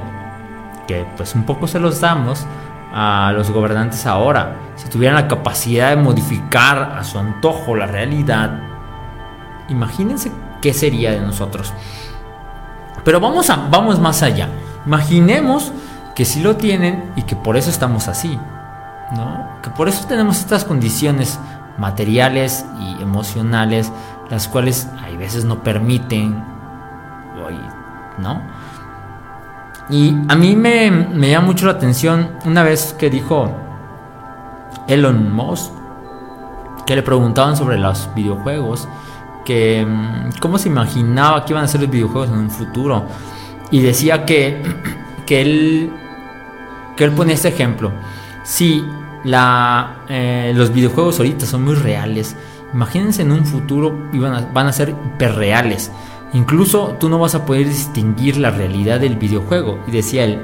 que 0.87 1.05
pues 1.15 1.35
un 1.35 1.45
poco 1.45 1.67
se 1.67 1.79
los 1.79 2.01
damos 2.01 2.47
a 2.91 3.33
los 3.35 3.51
gobernantes 3.51 4.07
ahora, 4.07 4.57
si 4.77 4.89
tuvieran 4.89 5.15
la 5.15 5.29
capacidad 5.29 5.91
de 5.91 5.97
modificar 5.97 6.97
a 6.99 7.05
su 7.05 7.19
antojo 7.19 7.77
la 7.77 7.85
realidad, 7.85 8.63
imagínense 9.69 10.33
qué 10.63 10.73
sería 10.73 11.11
de 11.11 11.21
nosotros. 11.21 11.75
Pero 13.05 13.21
vamos, 13.21 13.51
a, 13.51 13.57
vamos 13.71 13.99
más 13.99 14.23
allá. 14.23 14.49
Imaginemos 14.87 15.73
que 16.15 16.25
si 16.25 16.41
lo 16.41 16.57
tienen 16.57 17.13
y 17.17 17.23
que 17.23 17.37
por 17.37 17.57
eso 17.57 17.71
estamos 17.71 18.09
así. 18.09 18.39
¿no? 19.17 19.49
Que 19.63 19.71
por 19.71 19.89
eso 19.89 20.07
tenemos 20.07 20.39
estas 20.39 20.65
condiciones 20.65 21.39
materiales 21.79 22.67
y 22.81 23.03
emocionales, 23.03 23.93
las 24.31 24.49
cuales 24.49 24.89
hay 25.03 25.17
veces 25.17 25.45
no 25.45 25.63
permiten, 25.63 26.45
¿no? 28.19 28.43
Y 29.91 30.15
a 30.29 30.35
mí 30.35 30.55
me, 30.55 30.91
me 30.91 31.31
llama 31.31 31.47
mucho 31.47 31.67
la 31.67 31.73
atención 31.73 32.33
una 32.45 32.63
vez 32.63 32.93
que 32.93 33.09
dijo 33.09 33.51
Elon 34.87 35.33
Musk, 35.33 35.73
que 36.85 36.97
le 36.97 37.03
preguntaban 37.03 37.57
sobre 37.57 37.79
los 37.79 38.11
videojuegos, 38.15 38.89
que 39.49 39.83
mm, 39.85 40.39
cómo 40.41 40.59
se 40.59 40.69
imaginaba 40.69 41.47
que 41.47 41.55
iban 41.55 41.65
a 41.65 41.69
ser 41.69 41.81
los 41.81 41.91
videojuegos 41.91 42.29
en 42.29 42.37
un 42.37 42.51
futuro. 42.51 43.07
Y 43.71 43.81
decía 43.81 44.27
que, 44.27 44.63
que 45.27 45.41
él 45.41 45.91
que 46.95 47.05
él 47.05 47.13
pone 47.13 47.33
este 47.33 47.49
ejemplo. 47.49 47.93
Si 48.45 48.85
la, 49.25 50.01
eh, 50.09 50.53
los 50.55 50.73
videojuegos 50.73 51.19
ahorita 51.19 51.47
son 51.47 51.65
muy 51.65 51.77
reales, 51.77 52.37
imagínense 52.75 53.23
en 53.23 53.33
un 53.33 53.47
futuro 53.47 54.11
iban 54.13 54.53
van 54.53 54.67
a 54.67 54.73
ser 54.73 54.91
hiperreales. 54.91 55.91
Incluso 56.35 56.97
tú 57.01 57.09
no 57.09 57.19
vas 57.19 57.35
a 57.35 57.47
poder 57.47 57.69
distinguir 57.69 58.37
la 58.37 58.51
realidad 58.51 59.01
del 59.01 59.17
videojuego. 59.17 59.79
Y 59.87 59.93
decía 59.93 60.25
él, 60.25 60.43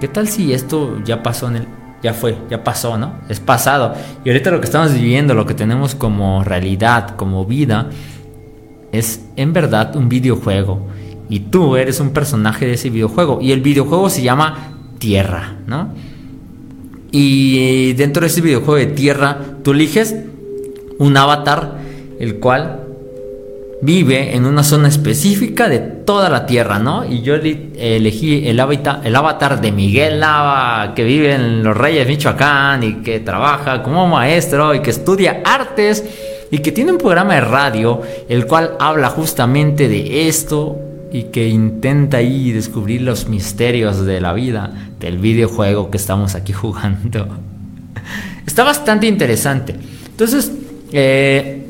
¿qué 0.00 0.08
tal 0.08 0.26
si 0.26 0.52
esto 0.52 0.98
ya 1.04 1.22
pasó 1.22 1.48
en 1.48 1.56
el... 1.56 1.68
Ya 2.02 2.14
fue, 2.14 2.36
ya 2.50 2.64
pasó, 2.64 2.98
¿no? 2.98 3.14
Es 3.28 3.38
pasado. 3.38 3.94
Y 4.24 4.28
ahorita 4.28 4.50
lo 4.50 4.60
que 4.60 4.66
estamos 4.66 4.92
viviendo, 4.92 5.34
lo 5.34 5.46
que 5.46 5.54
tenemos 5.54 5.94
como 5.94 6.42
realidad, 6.42 7.16
como 7.16 7.44
vida, 7.44 7.90
es 8.90 9.24
en 9.36 9.52
verdad 9.52 9.94
un 9.96 10.08
videojuego. 10.08 10.86
Y 11.28 11.40
tú 11.40 11.76
eres 11.76 12.00
un 12.00 12.10
personaje 12.10 12.66
de 12.66 12.74
ese 12.74 12.90
videojuego. 12.90 13.40
Y 13.40 13.52
el 13.52 13.60
videojuego 13.60 14.10
se 14.10 14.22
llama 14.22 14.74
Tierra, 14.98 15.56
¿no? 15.66 15.90
Y 17.12 17.92
dentro 17.92 18.22
de 18.22 18.26
ese 18.26 18.40
videojuego 18.40 18.76
de 18.76 18.86
Tierra, 18.86 19.38
tú 19.62 19.70
eliges 19.70 20.16
un 20.98 21.16
avatar, 21.16 21.78
el 22.18 22.36
cual 22.40 22.81
vive 23.82 24.36
en 24.36 24.46
una 24.46 24.62
zona 24.62 24.88
específica 24.88 25.68
de 25.68 25.80
toda 25.80 26.30
la 26.30 26.46
Tierra, 26.46 26.78
¿no? 26.78 27.04
Y 27.04 27.22
yo 27.22 27.34
elegí 27.34 28.46
el 28.46 28.60
el 28.60 29.16
avatar 29.16 29.60
de 29.60 29.72
Miguel 29.72 30.20
Nava, 30.20 30.94
que 30.94 31.02
vive 31.02 31.34
en 31.34 31.64
Los 31.64 31.76
Reyes, 31.76 32.06
Michoacán, 32.06 32.84
y 32.84 32.92
que 33.02 33.20
trabaja 33.20 33.82
como 33.82 34.06
maestro 34.06 34.72
y 34.72 34.80
que 34.80 34.90
estudia 34.90 35.42
artes 35.44 36.04
y 36.52 36.58
que 36.58 36.70
tiene 36.70 36.92
un 36.92 36.98
programa 36.98 37.34
de 37.34 37.40
radio, 37.40 38.00
el 38.28 38.46
cual 38.46 38.76
habla 38.78 39.08
justamente 39.08 39.88
de 39.88 40.28
esto 40.28 40.78
y 41.10 41.24
que 41.24 41.48
intenta 41.48 42.18
ahí 42.18 42.52
descubrir 42.52 43.02
los 43.02 43.28
misterios 43.28 44.06
de 44.06 44.20
la 44.20 44.32
vida 44.32 44.72
del 45.00 45.18
videojuego 45.18 45.90
que 45.90 45.96
estamos 45.96 46.36
aquí 46.36 46.52
jugando. 46.52 47.26
Está 48.46 48.62
bastante 48.62 49.08
interesante. 49.08 49.74
Entonces, 50.06 50.52
eh, 50.92 51.61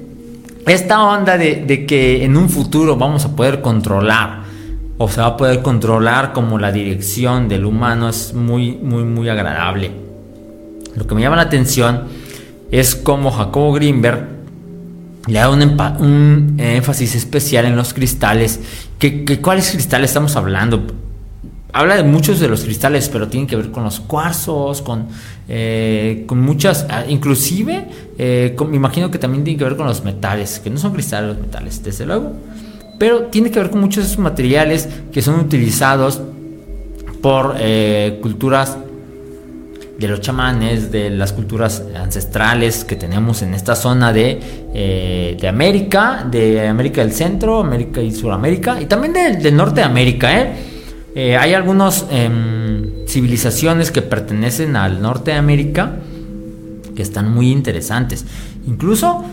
esta 0.67 1.03
onda 1.03 1.37
de, 1.37 1.87
que 1.87 2.25
en 2.25 2.37
un 2.37 2.49
futuro 2.49 2.97
vamos 2.97 3.25
a 3.25 3.35
poder 3.35 3.61
controlar 3.61 4.43
o 4.99 5.09
se 5.09 5.21
va 5.21 5.29
a 5.29 5.37
poder 5.37 5.63
controlar 5.63 6.33
como 6.33 6.59
la 6.59 6.71
dirección 6.71 7.49
del 7.49 7.65
humano 7.65 8.09
es 8.09 8.35
muy, 8.35 8.73
muy, 8.73 9.05
muy 9.05 9.29
agradable. 9.29 9.91
Lo 10.95 11.07
que 11.07 11.15
me 11.15 11.23
llama 11.23 11.37
la 11.37 11.43
atención 11.43 12.05
es 12.71 12.95
como 12.95 13.31
Jacobo 13.31 13.73
Greenberg 13.73 14.29
le 15.27 15.39
da 15.39 15.51
un, 15.51 16.57
énfasis 16.59 17.15
especial 17.15 17.65
en 17.65 17.77
los 17.77 17.95
cristales. 17.95 18.61
¿Qué, 18.99 19.25
cuáles 19.41 19.71
cristales 19.71 20.11
estamos 20.11 20.37
hablando? 20.37 20.85
Habla 21.75 21.97
de 21.97 22.03
muchos 22.03 22.39
de 22.39 22.49
los 22.49 22.65
cristales, 22.65 23.09
pero 23.09 23.29
tienen 23.29 23.47
que 23.47 23.57
ver 23.57 23.71
con 23.71 23.83
los 23.83 23.99
cuarzos, 24.01 24.83
con, 24.83 25.07
eh, 25.49 26.25
con 26.27 26.39
muchas, 26.39 26.85
ah, 26.91 27.05
inclusive, 27.09 27.87
eh, 28.19 28.55
me 28.69 28.77
imagino 28.77 29.11
que 29.11 29.19
también 29.19 29.43
tiene 29.43 29.59
que 29.59 29.65
ver 29.65 29.77
con 29.77 29.87
los 29.87 30.05
metales, 30.05 30.61
que 30.61 30.69
no 30.69 30.77
son 30.77 30.93
cristales 30.93 31.31
los 31.31 31.41
metales, 31.41 31.83
desde 31.83 32.05
luego, 32.05 32.33
pero 32.99 33.23
tiene 33.25 33.51
que 33.51 33.59
ver 33.59 33.71
con 33.71 33.81
muchos 33.81 34.05
de 34.05 34.11
esos 34.11 34.19
materiales 34.19 34.87
que 35.11 35.23
son 35.23 35.41
utilizados 35.41 36.21
por 37.23 37.57
eh, 37.59 38.19
culturas 38.21 38.77
de 39.99 40.09
los 40.09 40.21
chamanes, 40.21 40.93
de 40.93 41.09
las 41.09 41.33
culturas 41.33 41.85
ancestrales 41.97 42.85
que 42.85 42.97
tenemos 42.97 43.41
en 43.41 43.55
esta 43.55 43.77
zona 43.77 44.13
de, 44.13 45.37
de 45.41 45.49
América, 45.49 46.27
de 46.31 46.69
América 46.69 47.01
del 47.01 47.13
Centro, 47.13 47.61
América 47.61 48.03
y 48.03 48.13
Sudamérica, 48.13 48.79
y 48.79 48.85
también 48.87 49.15
del 49.15 49.57
norte 49.57 49.77
de 49.77 49.87
América. 49.87 50.39
¿eh? 50.39 50.73
Eh, 51.15 51.37
hay 51.37 51.55
algunas 51.55 52.07
em, 52.11 53.07
civilizaciones 53.07 53.91
que 53.91 54.03
pertenecen 54.03 54.77
al 54.77 55.03
norte 55.03 55.33
de 55.33 55.37
América 55.37 55.97
que 56.97 57.03
están 57.03 57.33
muy 57.33 57.51
interesantes. 57.51 58.27
Incluso 58.67 59.25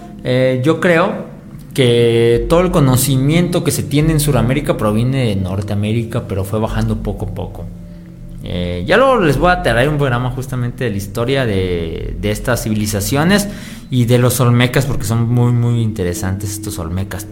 yo 0.64 0.82
creo 0.82 1.30
que 1.74 2.46
todo 2.50 2.62
el 2.62 2.72
conocimiento 2.72 3.64
que 3.64 3.72
se 3.72 3.84
tiene 3.84 4.12
en 4.12 4.20
Sudamérica 4.20 4.76
proviene 4.76 5.28
de 5.28 5.36
Norteamérica, 5.38 6.28
pero 6.28 6.44
fue 6.44 6.60
bajando 6.60 6.98
poco 7.04 7.28
a 7.28 7.30
poco. 7.30 7.66
Eh, 8.44 8.84
ya 8.88 8.98
luego 8.98 9.20
les 9.20 9.38
voy 9.38 9.52
a 9.52 9.62
traer 9.62 9.90
un 9.90 9.98
programa 9.98 10.32
justamente 10.32 10.86
de 10.86 10.92
la 10.92 10.98
historia 10.98 11.46
de 11.46 12.18
estas 12.24 12.64
civilizaciones 12.64 13.48
y 13.92 14.06
de 14.06 14.18
los 14.18 14.40
olmecas 14.40 14.86
porque 14.86 15.04
son 15.04 15.30
muy 15.30 15.52
muy 15.52 15.82
interesantes 15.82 16.52
estos 16.52 16.80
olmecas, 16.80 17.28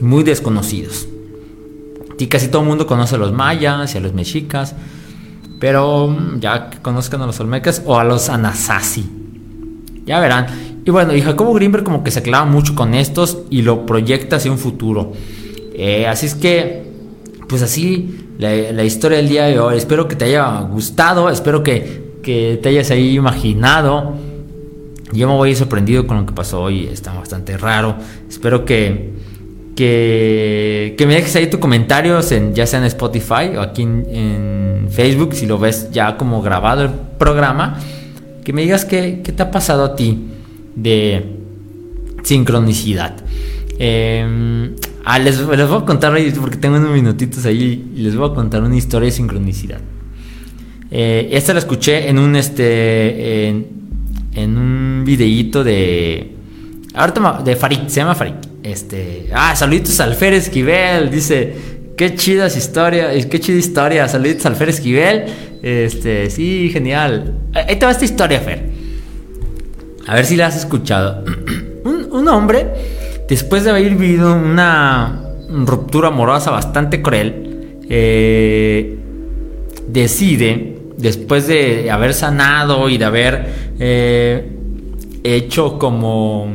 muy 0.00 0.22
desconocidos. 0.22 1.08
Y 2.18 2.26
casi 2.26 2.48
todo 2.48 2.62
el 2.62 2.68
mundo 2.68 2.86
conoce 2.86 3.14
a 3.14 3.18
los 3.18 3.32
mayas 3.32 3.94
y 3.94 3.98
a 3.98 4.00
los 4.00 4.12
mexicas, 4.12 4.74
pero 5.60 6.08
mm, 6.08 6.40
ya 6.40 6.70
que 6.70 6.78
conozcan 6.78 7.22
a 7.22 7.26
los 7.26 7.38
olmecas 7.40 7.82
o 7.86 7.98
a 7.98 8.04
los 8.04 8.28
anasazi. 8.28 9.08
Ya 10.04 10.20
verán. 10.20 10.46
Y 10.84 10.90
bueno, 10.90 11.14
y 11.14 11.20
Jacobo 11.20 11.52
Greenberg 11.52 11.84
como 11.84 12.02
que 12.02 12.10
se 12.10 12.22
clava 12.22 12.46
mucho 12.46 12.74
con 12.74 12.94
estos 12.94 13.38
y 13.50 13.62
lo 13.62 13.84
proyecta 13.86 14.36
hacia 14.36 14.50
un 14.50 14.58
futuro. 14.58 15.12
Eh, 15.74 16.06
así 16.06 16.26
es 16.26 16.34
que, 16.34 16.90
pues 17.46 17.62
así 17.62 18.28
la, 18.38 18.84
historia 18.84 19.18
del 19.18 19.28
día 19.28 19.44
de 19.44 19.58
hoy. 19.58 19.76
Espero 19.76 20.08
que 20.08 20.16
te 20.16 20.26
haya 20.26 20.60
gustado, 20.60 21.28
espero 21.28 21.62
que, 21.62 22.14
que 22.22 22.58
te 22.62 22.70
hayas 22.70 22.90
ahí 22.90 23.16
imaginado. 23.16 24.14
Yo 25.12 25.28
me 25.28 25.34
voy 25.34 25.54
sorprendido 25.54 26.06
con 26.06 26.18
lo 26.18 26.26
que 26.26 26.32
pasó 26.32 26.62
hoy, 26.62 26.86
está 26.86 27.12
bastante 27.12 27.56
raro. 27.56 27.96
Espero 28.28 28.64
que, 28.64 29.12
que, 29.78 31.04
me 31.06 31.14
dejes 31.14 31.36
ahí 31.36 31.48
tus 31.48 31.60
comentarios, 31.60 32.32
en, 32.32 32.52
ya 32.52 32.66
sea 32.66 32.80
en 32.80 32.86
Spotify 32.86 33.56
o 33.56 33.60
aquí 33.60 33.82
en, 33.82 34.88
Facebook, 34.90 35.34
si 35.34 35.46
lo 35.46 35.58
ves 35.58 35.90
ya 35.92 36.16
como 36.16 36.42
grabado 36.42 36.82
el 36.82 36.90
programa, 37.18 37.78
que 38.42 38.52
me 38.52 38.62
digas 38.62 38.84
qué, 38.84 39.20
qué 39.22 39.32
te 39.32 39.42
ha 39.42 39.50
pasado 39.50 39.84
a 39.84 39.94
ti 39.94 40.18
de 40.74 41.24
sincronicidad. 42.24 43.14
Em, 43.78 44.74
ah, 45.04 45.18
les, 45.18 45.44
voy 45.44 45.60
a 45.60 45.84
contar, 45.84 46.18
porque 46.40 46.56
tengo 46.56 46.76
unos 46.76 46.90
minutitos 46.90 47.44
ahí, 47.44 47.92
les 47.94 48.16
voy 48.16 48.30
a 48.30 48.34
contar 48.34 48.62
una 48.62 48.76
historia 48.76 49.06
de 49.06 49.12
sincronicidad. 49.12 49.80
Eh, 50.90 51.28
esta 51.32 51.52
la 51.52 51.60
escuché 51.60 52.08
en 52.08 52.18
un, 52.18 52.34
este, 52.34 53.48
en, 53.48 53.66
en 54.34 54.58
un 54.58 55.02
videíto 55.04 55.62
de... 55.62 56.34
Ahorita 56.94 57.42
de 57.44 57.54
Farid, 57.54 57.86
se 57.86 58.00
llama 58.00 58.14
Farid. 58.14 58.47
Este, 58.62 59.28
ah, 59.32 59.54
saluditos 59.54 59.98
al 60.00 60.14
Fer 60.14 60.34
Esquivel, 60.34 61.10
dice, 61.10 61.54
qué 61.96 62.14
chidas 62.14 62.56
historias, 62.56 63.26
qué 63.26 63.40
chida 63.40 63.58
historia, 63.58 64.08
saluditos 64.08 64.46
al 64.46 64.56
Fer 64.56 64.68
Esquivel. 64.70 65.24
Este, 65.62 66.30
sí, 66.30 66.70
genial. 66.72 67.34
Ahí 67.54 67.76
te 67.76 67.86
va 67.86 67.92
esta 67.92 68.04
historia, 68.04 68.40
Fer. 68.40 68.62
A 70.06 70.14
ver 70.14 70.24
si 70.24 70.36
la 70.36 70.46
has 70.46 70.56
escuchado. 70.56 71.24
un, 71.84 72.28
hombre, 72.28 72.66
después 73.28 73.64
de 73.64 73.70
haber 73.70 73.94
vivido 73.94 74.34
una 74.34 75.22
ruptura 75.48 76.08
amorosa 76.08 76.50
bastante 76.50 77.02
cruel, 77.02 77.78
eh, 77.88 78.98
decide, 79.86 80.78
después 80.96 81.46
de 81.46 81.90
haber 81.90 82.14
sanado 82.14 82.88
y 82.88 82.98
de 82.98 83.04
haber 83.04 83.46
eh, 83.78 84.50
hecho 85.24 85.78
como 85.78 86.50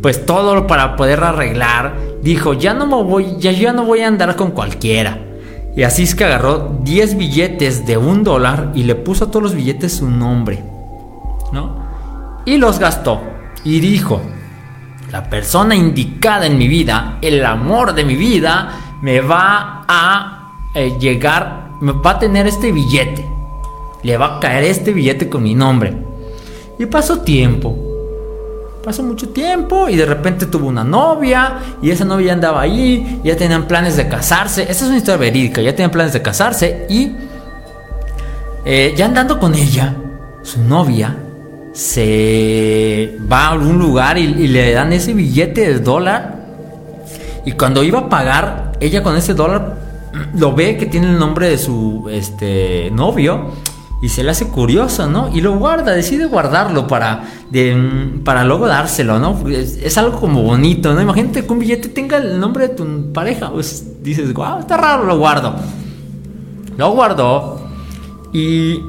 pues 0.00 0.26
todo 0.26 0.66
para 0.66 0.96
poder 0.96 1.22
arreglar, 1.22 1.96
dijo, 2.22 2.54
ya 2.54 2.74
no 2.74 2.86
me 2.86 3.02
voy, 3.02 3.36
ya 3.38 3.52
ya 3.52 3.72
no 3.72 3.84
voy 3.84 4.00
a 4.00 4.08
andar 4.08 4.36
con 4.36 4.52
cualquiera. 4.52 5.18
Y 5.76 5.82
así 5.82 6.02
es 6.04 6.14
que 6.14 6.24
agarró 6.24 6.78
10 6.82 7.16
billetes 7.16 7.86
de 7.86 7.96
un 7.96 8.24
dólar 8.24 8.72
y 8.74 8.82
le 8.82 8.94
puso 8.94 9.24
a 9.24 9.30
todos 9.30 9.42
los 9.42 9.54
billetes 9.54 9.96
su 9.96 10.10
nombre, 10.10 10.62
¿no? 11.52 11.86
Y 12.44 12.56
los 12.56 12.78
gastó. 12.78 13.20
Y 13.64 13.80
dijo, 13.80 14.20
la 15.12 15.28
persona 15.28 15.74
indicada 15.74 16.46
en 16.46 16.58
mi 16.58 16.68
vida, 16.68 17.18
el 17.22 17.44
amor 17.44 17.94
de 17.94 18.04
mi 18.04 18.16
vida, 18.16 18.96
me 19.02 19.20
va 19.20 19.84
a 19.86 20.52
eh, 20.74 20.96
llegar, 20.98 21.70
me 21.80 21.92
va 21.92 22.12
a 22.12 22.18
tener 22.18 22.46
este 22.46 22.72
billete. 22.72 23.24
Le 24.02 24.16
va 24.16 24.36
a 24.36 24.40
caer 24.40 24.64
este 24.64 24.92
billete 24.92 25.28
con 25.28 25.42
mi 25.42 25.54
nombre. 25.54 25.96
Y 26.78 26.86
pasó 26.86 27.20
tiempo 27.20 27.87
pasó 28.82 29.02
mucho 29.02 29.30
tiempo 29.30 29.88
y 29.88 29.96
de 29.96 30.06
repente 30.06 30.46
tuvo 30.46 30.68
una 30.68 30.84
novia 30.84 31.58
y 31.82 31.90
esa 31.90 32.04
novia 32.04 32.32
andaba 32.32 32.60
ahí, 32.60 33.20
ya 33.24 33.36
tenían 33.36 33.66
planes 33.66 33.96
de 33.96 34.08
casarse. 34.08 34.62
Esta 34.62 34.72
es 34.72 34.82
una 34.82 34.96
historia 34.96 35.18
verídica, 35.18 35.60
ya 35.60 35.72
tenían 35.72 35.90
planes 35.90 36.12
de 36.12 36.22
casarse 36.22 36.86
y 36.88 37.12
eh, 38.64 38.94
ya 38.96 39.06
andando 39.06 39.38
con 39.38 39.54
ella, 39.54 39.94
su 40.42 40.62
novia 40.62 41.16
se 41.72 43.16
va 43.30 43.46
a 43.46 43.50
algún 43.50 43.78
lugar 43.78 44.18
y, 44.18 44.24
y, 44.24 44.48
le 44.48 44.72
dan 44.72 44.92
ese 44.92 45.14
billete 45.14 45.74
de 45.74 45.78
dólar 45.78 46.36
y 47.44 47.52
cuando 47.52 47.82
iba 47.84 48.00
a 48.00 48.08
pagar, 48.08 48.72
ella 48.80 49.02
con 49.02 49.16
ese 49.16 49.34
dólar 49.34 49.76
lo 50.34 50.54
ve 50.54 50.76
que 50.76 50.86
tiene 50.86 51.08
el 51.08 51.18
nombre 51.18 51.50
de 51.50 51.58
su 51.58 52.08
este 52.10 52.90
novio 52.90 53.52
y 54.00 54.08
se 54.08 54.22
le 54.22 54.30
hace 54.30 54.48
curioso, 54.48 55.08
¿no? 55.08 55.28
Y 55.34 55.40
lo 55.40 55.58
guarda, 55.58 55.92
decide 55.92 56.26
guardarlo 56.26 56.86
para, 56.86 57.24
para 58.24 58.44
luego 58.44 58.68
dárselo, 58.68 59.18
¿no? 59.18 59.36
Es, 59.48 59.98
algo 59.98 60.20
como 60.20 60.42
bonito, 60.42 60.94
¿no? 60.94 61.02
Imagínate 61.02 61.44
que 61.44 61.52
un 61.52 61.58
billete 61.58 61.88
tenga 61.88 62.18
el 62.18 62.38
nombre 62.38 62.68
de 62.68 62.74
tu 62.74 63.12
pareja, 63.12 63.50
pues 63.50 64.02
dices, 64.02 64.32
wow, 64.32 64.60
está 64.60 64.76
raro, 64.76 65.04
lo 65.04 65.18
guardo. 65.18 65.54
Lo 66.76 66.92
guardó 66.92 67.60
y 68.32 68.80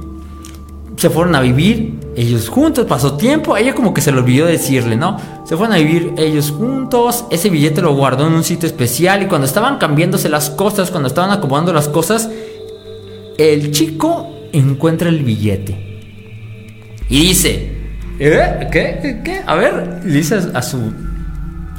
se 0.96 1.10
fueron 1.10 1.34
a 1.34 1.42
vivir 1.42 1.98
ellos 2.16 2.50
juntos, 2.50 2.86
pasó 2.86 3.14
tiempo, 3.14 3.58
ella 3.58 3.74
como 3.74 3.96
que 3.96 4.02
se 4.02 4.12
le 4.12 4.20
olvidó 4.20 4.46
decirle, 4.46 4.96
¿no? 4.96 5.18
Se 5.44 5.58
fueron 5.58 5.74
a 5.74 5.80
vivir 5.80 6.14
ellos 6.18 6.52
juntos, 6.52 7.26
ese 7.32 7.50
billete 7.50 7.82
lo 7.82 7.96
guardó 7.96 8.28
en 8.28 8.34
un 8.34 8.44
sitio 8.44 8.68
especial 8.68 9.24
y 9.24 9.26
cuando 9.26 9.48
estaban 9.48 9.80
cambiándose 9.80 10.30
las 10.30 10.52
cosas, 10.52 10.92
cuando 10.92 11.08
estaban 11.08 11.32
acomodando 11.32 11.74
las 11.74 11.88
cosas, 11.88 12.30
el 13.40 13.72
chico 13.72 14.39
encuentra 14.54 15.10
el 15.10 15.24
billete. 15.24 15.90
Y 17.10 17.22
dice, 17.22 17.72
¿eh? 18.20 18.68
¿Qué? 18.72 19.22
¿Qué? 19.24 19.42
A 19.46 19.56
ver, 19.56 20.02
le 20.04 20.14
dice 20.14 20.40
a 20.54 20.62
su 20.62 20.94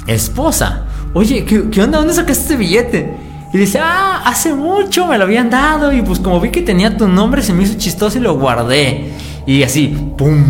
esposa, 0.07 0.85
oye, 1.13 1.45
¿qué, 1.45 1.81
onda? 1.81 1.99
¿Dónde 1.99 2.13
sacaste 2.13 2.43
este 2.43 2.55
billete? 2.55 3.13
Y 3.53 3.57
dice, 3.57 3.79
ah, 3.81 4.23
hace 4.25 4.53
mucho 4.53 5.07
me 5.07 5.17
lo 5.17 5.25
habían 5.25 5.49
dado 5.49 5.91
y 5.91 6.01
pues 6.01 6.19
como 6.19 6.39
vi 6.39 6.49
que 6.49 6.61
tenía 6.61 6.95
tu 6.95 7.07
nombre 7.07 7.41
se 7.41 7.53
me 7.53 7.63
hizo 7.63 7.77
chistoso 7.77 8.17
y 8.17 8.21
lo 8.21 8.37
guardé. 8.37 9.11
Y 9.45 9.63
así, 9.63 9.87
¡pum! 10.17 10.43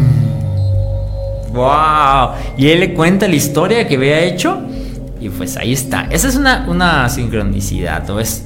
¡Wow! 1.54 2.32
Y 2.58 2.68
él 2.70 2.80
le 2.80 2.94
cuenta 2.94 3.28
la 3.28 3.36
historia 3.36 3.88
que 3.88 3.96
había 3.96 4.20
hecho 4.22 4.62
y 5.20 5.30
pues 5.30 5.58
ahí 5.58 5.74
está. 5.74 6.08
Esa 6.10 6.28
es 6.28 6.36
una, 6.36 6.66
una 6.70 7.10
sincronicidad, 7.10 8.08
¿no? 8.08 8.20
Es 8.20 8.46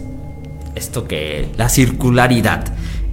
esto 0.76 1.08
que... 1.08 1.50
La 1.58 1.70
circularidad. 1.70 2.66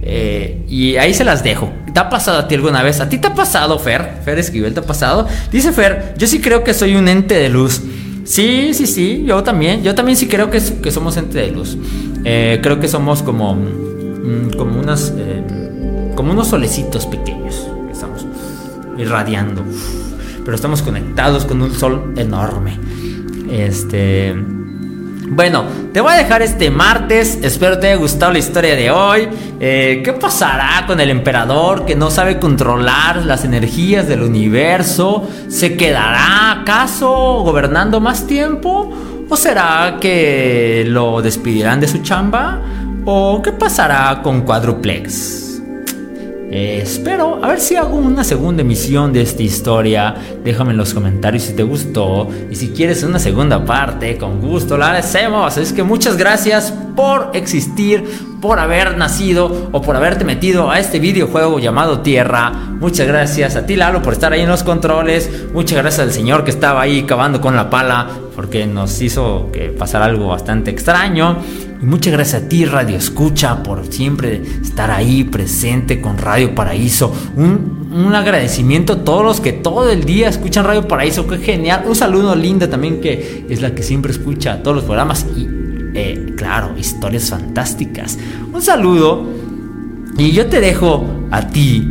Eh, 0.05 0.65
y 0.67 0.97
ahí 0.97 1.13
se 1.13 1.23
las 1.23 1.43
dejo. 1.43 1.71
¿Te 1.93 1.99
ha 1.99 2.09
pasado 2.09 2.39
a 2.39 2.47
ti 2.47 2.55
alguna 2.55 2.83
vez? 2.83 2.99
¿A 2.99 3.07
ti 3.07 3.17
te 3.17 3.27
ha 3.27 3.35
pasado, 3.35 3.79
Fer? 3.79 4.19
Fer 4.25 4.37
Esquivel, 4.37 4.73
¿te 4.73 4.81
ha 4.81 4.83
pasado? 4.83 5.27
Dice 5.51 5.71
Fer, 5.71 6.13
yo 6.17 6.27
sí 6.27 6.41
creo 6.41 6.63
que 6.63 6.73
soy 6.73 6.95
un 6.95 7.07
ente 7.07 7.35
de 7.35 7.49
luz. 7.49 7.81
Sí, 8.25 8.73
sí, 8.73 8.87
sí, 8.87 9.23
yo 9.25 9.43
también. 9.43 9.83
Yo 9.83 9.95
también 9.95 10.17
sí 10.17 10.27
creo 10.27 10.49
que, 10.49 10.61
que 10.81 10.91
somos 10.91 11.15
ente 11.17 11.39
de 11.39 11.51
luz. 11.51 11.77
Eh, 12.25 12.59
creo 12.61 12.79
que 12.79 12.87
somos 12.87 13.21
como, 13.21 13.55
mm, 13.55 14.51
como, 14.57 14.79
unas, 14.79 15.13
eh, 15.17 16.11
como 16.15 16.31
unos 16.31 16.47
solecitos 16.47 17.05
pequeños. 17.05 17.67
Estamos 17.91 18.25
irradiando. 18.97 19.63
Pero 20.43 20.55
estamos 20.55 20.81
conectados 20.81 21.45
con 21.45 21.61
un 21.61 21.73
sol 21.73 22.13
enorme. 22.17 22.77
Este... 23.49 24.35
Bueno, 25.35 25.65
te 25.91 25.99
voy 25.99 26.13
a 26.13 26.17
dejar 26.17 26.43
este 26.43 26.69
martes. 26.69 27.39
Espero 27.41 27.79
te 27.79 27.87
haya 27.87 27.95
gustado 27.95 28.31
la 28.31 28.37
historia 28.37 28.75
de 28.75 28.91
hoy. 28.91 29.27
Eh, 29.59 30.03
¿Qué 30.05 30.13
pasará 30.13 30.83
con 30.85 30.99
el 30.99 31.09
emperador 31.09 31.85
que 31.85 31.95
no 31.95 32.11
sabe 32.11 32.37
controlar 32.37 33.25
las 33.25 33.43
energías 33.43 34.07
del 34.07 34.21
universo? 34.21 35.27
¿Se 35.47 35.75
quedará 35.75 36.61
acaso 36.61 37.09
gobernando 37.43 37.99
más 37.99 38.27
tiempo? 38.27 38.93
¿O 39.27 39.35
será 39.35 39.97
que 39.99 40.85
lo 40.87 41.23
despedirán 41.23 41.79
de 41.79 41.87
su 41.87 42.03
chamba? 42.03 42.61
¿O 43.03 43.41
qué 43.41 43.53
pasará 43.53 44.21
con 44.21 44.41
Quadruplex? 44.41 45.42
Eh, 46.55 46.81
espero 46.83 47.43
a 47.43 47.47
ver 47.47 47.59
si 47.59 47.77
hago 47.77 47.95
una 47.95 48.23
segunda 48.23 48.61
emisión 48.61 49.11
de 49.11 49.23
esta 49.23 49.41
historia. 49.41 50.13
Déjame 50.43 50.69
en 50.69 50.77
los 50.77 50.93
comentarios 50.93 51.45
si 51.45 51.53
te 51.53 51.63
gustó. 51.63 52.29
Y 52.51 52.55
si 52.55 52.69
quieres 52.69 53.01
una 53.01 53.17
segunda 53.17 53.65
parte, 53.65 54.19
con 54.19 54.39
gusto 54.39 54.77
la 54.77 54.91
hacemos. 54.91 55.57
Es 55.57 55.73
que 55.73 55.81
muchas 55.81 56.15
gracias 56.15 56.71
por 56.95 57.31
existir, 57.33 58.03
por 58.39 58.59
haber 58.59 58.99
nacido 58.99 59.69
o 59.71 59.81
por 59.81 59.95
haberte 59.95 60.25
metido 60.25 60.69
a 60.69 60.77
este 60.77 60.99
videojuego 60.99 61.57
llamado 61.57 62.01
Tierra. 62.01 62.51
Muchas 62.79 63.07
gracias 63.07 63.55
a 63.55 63.65
ti, 63.65 63.75
Lalo, 63.75 64.03
por 64.03 64.13
estar 64.13 64.31
ahí 64.31 64.41
en 64.41 64.49
los 64.49 64.61
controles. 64.61 65.47
Muchas 65.53 65.79
gracias 65.79 66.05
al 66.05 66.13
señor 66.13 66.43
que 66.43 66.51
estaba 66.51 66.81
ahí 66.81 67.01
cavando 67.01 67.41
con 67.41 67.55
la 67.55 67.71
pala 67.71 68.09
porque 68.35 68.67
nos 68.67 69.01
hizo 69.01 69.49
que 69.51 69.69
pasara 69.69 70.05
algo 70.05 70.27
bastante 70.27 70.69
extraño. 70.69 71.37
Y 71.83 71.85
muchas 71.85 72.13
gracias 72.13 72.43
a 72.43 72.47
ti, 72.47 72.63
Radio 72.63 72.95
Escucha, 72.95 73.61
por 73.61 73.85
siempre 73.87 74.41
estar 74.61 74.89
ahí 74.89 75.25
presente 75.25 75.99
con 75.99 76.17
Radio 76.17 76.55
Paraíso. 76.55 77.13
Un, 77.35 77.89
un, 77.91 78.15
agradecimiento 78.15 78.93
a 78.93 79.03
todos 79.03 79.25
los 79.25 79.41
que 79.41 79.51
todo 79.51 79.89
el 79.89 80.05
día 80.05 80.29
escuchan 80.29 80.63
Radio 80.63 80.87
Paraíso, 80.87 81.27
qué 81.27 81.39
genial. 81.39 81.83
Un 81.85 81.93
saludo 81.93 82.37
Linda 82.37 82.69
también, 82.69 83.01
que 83.01 83.45
es 83.49 83.61
la 83.61 83.75
que 83.75 83.83
siempre 83.83 84.13
escucha 84.13 84.63
todos 84.63 84.77
los 84.77 84.85
programas. 84.85 85.25
Y, 85.35 85.45
eh, 85.93 86.33
claro, 86.37 86.73
historias 86.77 87.29
fantásticas. 87.29 88.17
Un 88.53 88.61
saludo 88.61 89.27
Y 90.17 90.31
yo 90.31 90.45
te 90.45 90.61
dejo 90.61 91.05
a 91.31 91.49
ti 91.49 91.85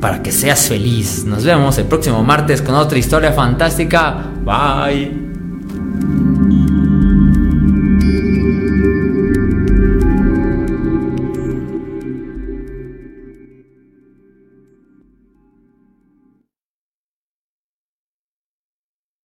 para 0.00 0.22
que 0.22 0.30
seas 0.30 0.68
feliz. 0.68 1.24
Nos 1.24 1.44
vemos 1.44 1.76
el 1.76 1.86
próximo 1.86 2.22
martes 2.22 2.62
con 2.62 2.76
otra 2.76 2.98
historia 2.98 3.32
fantástica. 3.32 4.30
Bye. 4.44 6.31